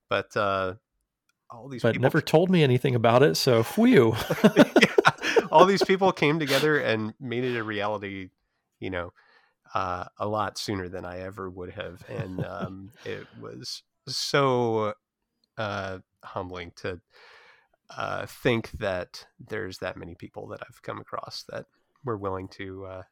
But 0.10 0.36
uh, 0.38 0.76
all 1.50 1.68
these 1.68 1.82
but 1.82 1.94
people 1.94 2.04
never 2.04 2.22
told 2.22 2.50
me 2.50 2.64
anything 2.64 2.96
about 2.96 3.22
it. 3.22 3.36
So, 3.36 3.64
whew. 3.64 4.16
All 5.52 5.66
these 5.66 5.84
people 5.84 6.12
came 6.12 6.40
together 6.40 6.78
and 6.80 7.14
made 7.20 7.44
it 7.44 7.58
a 7.58 7.64
reality 7.64 8.30
you 8.80 8.90
know 8.90 9.14
uh, 9.74 10.06
a 10.18 10.28
lot 10.28 10.58
sooner 10.58 10.90
than 10.90 11.06
i 11.06 11.20
ever 11.20 11.50
would 11.50 11.72
have 11.72 12.04
and 12.10 12.44
um, 12.44 12.92
it 13.06 13.26
was 13.40 13.84
so 14.08 14.94
uh, 15.58 16.00
humbling 16.24 16.72
to 16.76 17.00
uh, 17.96 18.26
think 18.26 18.72
that 18.72 19.26
there's 19.40 19.78
that 19.78 19.98
many 19.98 20.16
people 20.16 20.48
that 20.48 20.60
i've 20.68 20.82
come 20.82 21.00
across 21.00 21.46
that 21.50 21.66
were 22.04 22.18
willing 22.18 22.48
to 22.48 22.86
uh, 22.86 23.04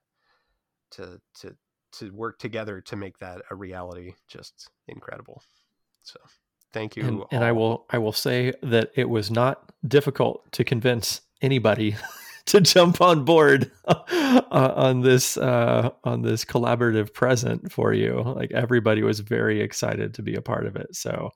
to 0.91 1.21
to 1.33 1.55
to 1.91 2.11
work 2.11 2.37
together 2.39 2.81
to 2.81 2.95
make 2.95 3.17
that 3.19 3.41
a 3.49 3.55
reality 3.55 4.13
just 4.27 4.69
incredible. 4.87 5.41
So 6.03 6.19
thank 6.71 6.95
you. 6.95 7.03
And, 7.03 7.23
and 7.31 7.43
I 7.43 7.51
will 7.51 7.85
I 7.89 7.97
will 7.97 8.13
say 8.13 8.53
that 8.61 8.91
it 8.95 9.09
was 9.09 9.31
not 9.31 9.71
difficult 9.87 10.51
to 10.53 10.63
convince 10.63 11.21
anybody 11.41 11.95
to 12.49 12.61
jump 12.61 12.99
on 12.99 13.25
board 13.25 13.71
uh, 13.87 14.41
on 14.51 15.01
this 15.01 15.37
uh, 15.37 15.91
on 16.03 16.23
this 16.23 16.43
collaborative 16.43 17.13
present 17.13 17.71
for 17.71 17.93
you. 17.93 18.21
Like 18.21 18.51
everybody 18.51 19.03
was 19.03 19.19
very 19.19 19.61
excited 19.61 20.15
to 20.15 20.23
be 20.23 20.35
a 20.35 20.41
part 20.41 20.65
of 20.65 20.75
it. 20.75 20.95
So 20.95 21.29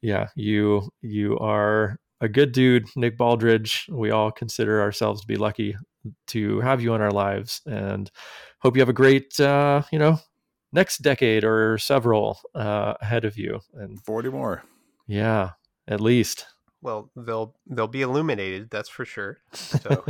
yeah, 0.00 0.28
you 0.36 0.90
you 1.02 1.38
are 1.38 1.98
a 2.20 2.28
good 2.28 2.52
dude, 2.52 2.86
Nick 2.96 3.18
Baldridge. 3.18 3.88
We 3.88 4.10
all 4.10 4.30
consider 4.30 4.80
ourselves 4.80 5.22
to 5.22 5.26
be 5.26 5.36
lucky 5.36 5.76
to 6.28 6.60
have 6.60 6.80
you 6.80 6.94
in 6.94 7.00
our 7.00 7.10
lives, 7.10 7.60
and 7.66 8.10
hope 8.60 8.76
you 8.76 8.80
have 8.80 8.88
a 8.88 8.94
great 8.94 9.38
uh, 9.40 9.82
you 9.90 9.98
know 9.98 10.18
next 10.72 10.98
decade 10.98 11.44
or 11.44 11.78
several 11.78 12.38
uh, 12.54 12.94
ahead 13.00 13.24
of 13.24 13.36
you. 13.36 13.60
And 13.74 14.00
forty 14.04 14.28
more. 14.28 14.62
Yeah, 15.08 15.50
at 15.88 16.00
least. 16.00 16.46
Well, 16.84 17.10
they'll 17.16 17.56
they'll 17.66 17.88
be 17.88 18.02
illuminated, 18.02 18.68
that's 18.70 18.90
for 18.90 19.06
sure. 19.06 19.38
So 19.54 20.04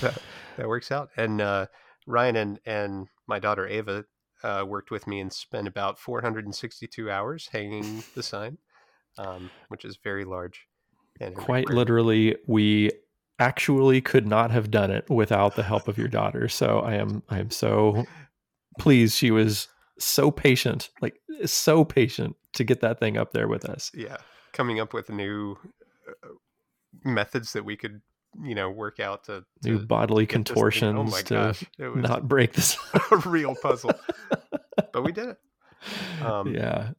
that, 0.00 0.20
that, 0.56 0.68
works 0.68 0.90
out. 0.90 1.10
And 1.16 1.40
uh, 1.40 1.66
Ryan 2.04 2.34
and 2.34 2.60
and 2.66 3.06
my 3.28 3.38
daughter 3.38 3.64
Ava 3.68 4.04
uh, 4.42 4.64
worked 4.66 4.90
with 4.90 5.06
me 5.06 5.20
and 5.20 5.32
spent 5.32 5.68
about 5.68 6.00
462 6.00 7.08
hours 7.08 7.48
hanging 7.52 8.02
the 8.16 8.24
sign, 8.24 8.58
um, 9.18 9.52
which 9.68 9.84
is 9.84 9.98
very 10.02 10.24
large. 10.24 10.66
And 11.20 11.36
quite 11.36 11.68
literally, 11.70 12.34
we 12.48 12.90
actually 13.38 14.00
could 14.00 14.26
not 14.26 14.50
have 14.50 14.68
done 14.72 14.90
it 14.90 15.08
without 15.08 15.54
the 15.54 15.62
help 15.62 15.86
of 15.86 15.96
your 15.96 16.08
daughter. 16.08 16.48
So 16.48 16.80
I 16.80 16.94
am 16.94 17.22
I 17.28 17.38
am 17.38 17.50
so 17.50 18.04
pleased 18.80 19.16
she 19.16 19.30
was 19.30 19.68
so 20.00 20.32
patient, 20.32 20.90
like 21.00 21.20
so 21.44 21.84
patient 21.84 22.34
to 22.54 22.64
get 22.64 22.80
that 22.80 22.98
thing 22.98 23.16
up 23.16 23.32
there 23.32 23.46
with 23.46 23.64
us. 23.64 23.92
Yeah, 23.94 24.16
coming 24.52 24.80
up 24.80 24.92
with 24.92 25.10
new 25.10 25.56
uh, 26.08 26.28
methods 27.04 27.52
that 27.52 27.64
we 27.64 27.76
could 27.76 28.00
you 28.42 28.54
know 28.54 28.70
work 28.70 29.00
out 29.00 29.24
to, 29.24 29.44
to 29.62 29.68
new 29.68 29.78
bodily 29.78 30.26
contortions 30.26 30.98
oh 30.98 31.04
my 31.04 31.22
to 31.22 31.34
gosh, 31.34 31.64
it 31.78 31.88
was 31.88 32.02
not 32.02 32.28
break 32.28 32.52
this 32.52 32.76
a 33.10 33.16
real 33.28 33.54
puzzle. 33.54 33.92
But 34.92 35.04
we 35.04 35.12
did 35.12 35.30
it. 35.30 36.24
Um, 36.24 36.54
yeah. 36.54 36.90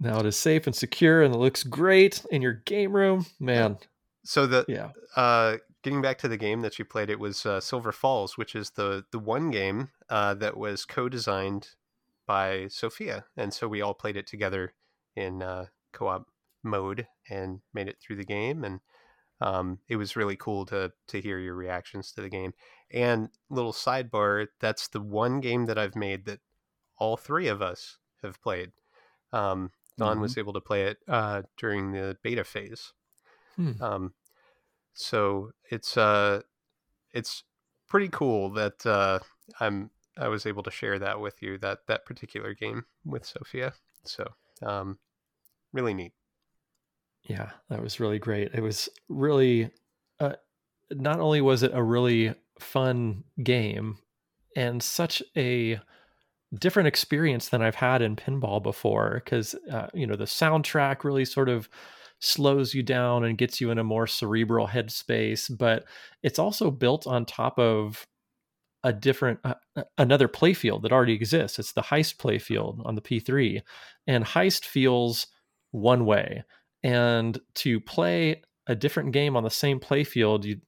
Now 0.00 0.20
it 0.20 0.26
is 0.26 0.36
safe 0.36 0.66
and 0.66 0.74
secure 0.74 1.22
and 1.22 1.34
it 1.34 1.38
looks 1.38 1.62
great 1.62 2.24
in 2.30 2.42
your 2.42 2.52
game 2.52 2.94
room. 2.94 3.26
Man. 3.38 3.78
So 4.24 4.46
the 4.46 4.64
yeah. 4.68 4.90
uh 5.16 5.58
getting 5.82 6.00
back 6.00 6.18
to 6.18 6.28
the 6.28 6.36
game 6.36 6.62
that 6.62 6.78
you 6.78 6.84
played 6.84 7.10
it 7.10 7.20
was 7.20 7.44
uh, 7.44 7.60
silver 7.60 7.92
falls 7.92 8.38
which 8.38 8.54
is 8.54 8.70
the 8.70 9.04
the 9.10 9.18
one 9.18 9.50
game 9.50 9.90
uh, 10.08 10.34
that 10.34 10.56
was 10.56 10.84
co-designed 10.84 11.68
by 12.26 12.68
sophia. 12.68 13.26
And 13.36 13.52
so 13.52 13.68
we 13.68 13.82
all 13.82 13.94
played 13.94 14.16
it 14.16 14.26
together 14.26 14.72
in 15.14 15.42
uh, 15.42 15.66
co-op 15.92 16.28
mode 16.64 17.06
and 17.30 17.60
made 17.72 17.88
it 17.88 17.98
through 18.00 18.16
the 18.16 18.24
game 18.24 18.64
and 18.64 18.80
um, 19.40 19.78
it 19.88 19.96
was 19.96 20.16
really 20.16 20.36
cool 20.36 20.64
to 20.66 20.92
to 21.08 21.20
hear 21.20 21.38
your 21.38 21.54
reactions 21.54 22.12
to 22.12 22.22
the 22.22 22.28
game. 22.28 22.54
And 22.92 23.28
little 23.50 23.72
sidebar, 23.72 24.46
that's 24.60 24.88
the 24.88 25.00
one 25.00 25.40
game 25.40 25.66
that 25.66 25.78
I've 25.78 25.96
made 25.96 26.24
that 26.26 26.40
all 26.98 27.16
three 27.16 27.48
of 27.48 27.60
us 27.60 27.98
have 28.22 28.40
played. 28.40 28.72
Um, 29.32 29.70
Don 29.98 30.14
mm-hmm. 30.14 30.22
was 30.22 30.38
able 30.38 30.52
to 30.54 30.60
play 30.60 30.84
it 30.84 30.98
uh, 31.08 31.42
during 31.56 31.92
the 31.92 32.16
beta 32.22 32.44
phase. 32.44 32.92
Hmm. 33.56 33.72
Um, 33.80 34.14
so 34.94 35.50
it's 35.70 35.96
uh, 35.96 36.42
it's 37.12 37.44
pretty 37.88 38.08
cool 38.08 38.50
that 38.50 38.84
uh, 38.86 39.18
I'm 39.60 39.90
I 40.16 40.28
was 40.28 40.46
able 40.46 40.62
to 40.62 40.70
share 40.70 40.98
that 41.00 41.20
with 41.20 41.42
you 41.42 41.58
that 41.58 41.80
that 41.88 42.06
particular 42.06 42.54
game 42.54 42.86
with 43.04 43.26
Sophia. 43.26 43.74
So 44.04 44.26
um, 44.62 44.98
really 45.72 45.94
neat. 45.94 46.12
Yeah, 47.24 47.50
that 47.70 47.82
was 47.82 48.00
really 48.00 48.18
great. 48.18 48.50
It 48.54 48.60
was 48.60 48.88
really, 49.08 49.70
uh, 50.20 50.34
not 50.90 51.20
only 51.20 51.40
was 51.40 51.62
it 51.62 51.72
a 51.74 51.82
really 51.82 52.34
fun 52.60 53.24
game 53.42 53.98
and 54.56 54.82
such 54.82 55.22
a 55.36 55.80
different 56.58 56.88
experience 56.88 57.50
than 57.50 57.62
I've 57.62 57.76
had 57.76 58.02
in 58.02 58.16
pinball 58.16 58.62
before, 58.62 59.22
because, 59.24 59.54
uh, 59.72 59.88
you 59.94 60.06
know, 60.06 60.16
the 60.16 60.24
soundtrack 60.24 61.04
really 61.04 61.24
sort 61.24 61.48
of 61.50 61.68
slows 62.20 62.74
you 62.74 62.82
down 62.82 63.24
and 63.24 63.38
gets 63.38 63.60
you 63.60 63.70
in 63.70 63.78
a 63.78 63.84
more 63.84 64.06
cerebral 64.06 64.68
headspace, 64.68 65.56
but 65.58 65.84
it's 66.22 66.38
also 66.38 66.70
built 66.70 67.06
on 67.06 67.26
top 67.26 67.58
of 67.58 68.06
a 68.84 68.92
different 68.92 69.40
uh, 69.44 69.54
another 69.98 70.28
playfield 70.28 70.82
that 70.82 70.92
already 70.92 71.14
exists. 71.14 71.58
It's 71.58 71.72
the 71.72 71.82
Heist 71.82 72.16
playfield 72.16 72.84
on 72.84 72.94
the 72.94 73.00
P3, 73.00 73.62
and 74.06 74.24
Heist 74.24 74.64
feels 74.64 75.26
one 75.70 76.04
way 76.04 76.44
and 76.84 77.40
to 77.54 77.80
play 77.80 78.42
a 78.66 78.76
different 78.76 79.12
game 79.12 79.36
on 79.36 79.42
the 79.42 79.50
same 79.50 79.80
playfield, 79.80 80.44
you 80.44 80.60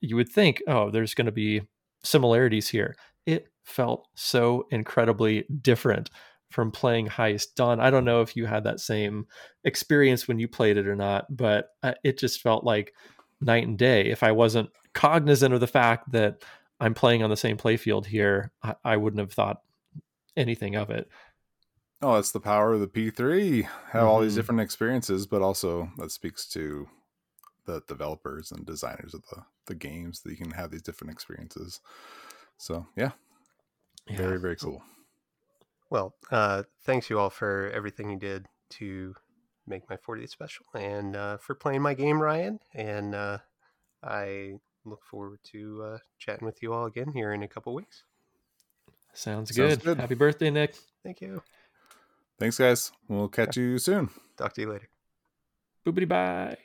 you 0.00 0.16
would 0.16 0.30
think, 0.30 0.62
oh, 0.66 0.90
there's 0.90 1.12
going 1.12 1.26
to 1.26 1.32
be 1.32 1.60
similarities 2.02 2.70
here. 2.70 2.96
It 3.26 3.48
felt 3.64 4.08
so 4.14 4.66
incredibly 4.70 5.44
different 5.60 6.08
from 6.50 6.70
playing 6.70 7.08
Heist. 7.08 7.54
Don, 7.56 7.78
I 7.78 7.90
don't 7.90 8.06
know 8.06 8.22
if 8.22 8.36
you 8.36 8.46
had 8.46 8.64
that 8.64 8.80
same 8.80 9.26
experience 9.64 10.26
when 10.26 10.38
you 10.38 10.48
played 10.48 10.78
it 10.78 10.88
or 10.88 10.96
not, 10.96 11.26
but 11.36 11.68
uh, 11.82 11.92
it 12.02 12.18
just 12.18 12.40
felt 12.40 12.64
like 12.64 12.94
night 13.40 13.66
and 13.66 13.78
day. 13.78 14.06
If 14.06 14.22
I 14.22 14.32
wasn't 14.32 14.70
cognizant 14.94 15.52
of 15.52 15.60
the 15.60 15.66
fact 15.66 16.10
that 16.12 16.42
I'm 16.80 16.94
playing 16.94 17.22
on 17.22 17.30
the 17.30 17.36
same 17.36 17.58
playfield 17.58 18.06
here, 18.06 18.50
I, 18.62 18.74
I 18.84 18.96
wouldn't 18.96 19.20
have 19.20 19.32
thought 19.32 19.60
anything 20.36 20.74
of 20.74 20.90
it. 20.90 21.08
Oh, 22.02 22.14
that's 22.14 22.32
the 22.32 22.40
power 22.40 22.72
of 22.72 22.80
the 22.80 22.86
P3. 22.86 23.62
Have 23.62 23.70
mm-hmm. 23.70 23.98
all 23.98 24.20
these 24.20 24.32
mm-hmm. 24.32 24.38
different 24.38 24.60
experiences, 24.62 25.26
but 25.26 25.42
also 25.42 25.90
that 25.98 26.10
speaks 26.10 26.46
to 26.48 26.88
the 27.66 27.82
developers 27.86 28.50
and 28.50 28.64
designers 28.64 29.14
of 29.14 29.22
the, 29.30 29.42
the 29.66 29.74
games 29.74 30.20
that 30.20 30.30
you 30.30 30.36
can 30.36 30.52
have 30.52 30.70
these 30.70 30.82
different 30.82 31.12
experiences. 31.12 31.80
So, 32.56 32.86
yeah. 32.96 33.12
yeah. 34.08 34.16
Very, 34.16 34.40
very 34.40 34.56
cool. 34.56 34.82
Well, 35.90 36.14
uh, 36.30 36.62
thanks 36.84 37.10
you 37.10 37.18
all 37.18 37.30
for 37.30 37.70
everything 37.74 38.10
you 38.10 38.18
did 38.18 38.46
to 38.70 39.14
make 39.66 39.88
my 39.90 39.96
40th 39.96 40.30
special 40.30 40.64
and 40.74 41.16
uh, 41.16 41.36
for 41.36 41.54
playing 41.54 41.82
my 41.82 41.94
game, 41.94 42.20
Ryan. 42.20 42.60
And 42.74 43.14
uh, 43.14 43.38
I 44.02 44.54
look 44.84 45.04
forward 45.04 45.40
to 45.52 45.82
uh, 45.84 45.98
chatting 46.18 46.46
with 46.46 46.62
you 46.62 46.72
all 46.72 46.86
again 46.86 47.12
here 47.12 47.32
in 47.32 47.42
a 47.42 47.48
couple 47.48 47.74
weeks. 47.74 48.04
Sounds 49.12 49.50
good. 49.50 49.72
Sounds 49.72 49.84
good. 49.84 49.98
Happy 49.98 50.14
birthday, 50.14 50.50
Nick. 50.50 50.76
Thank 51.02 51.20
you. 51.20 51.42
Thanks, 52.40 52.56
guys. 52.56 52.90
We'll 53.06 53.28
catch 53.28 53.58
you 53.58 53.78
soon. 53.78 54.08
Talk 54.36 54.54
to 54.54 54.62
you 54.62 54.72
later. 54.72 54.88
Boobity 55.86 56.08
bye. 56.08 56.56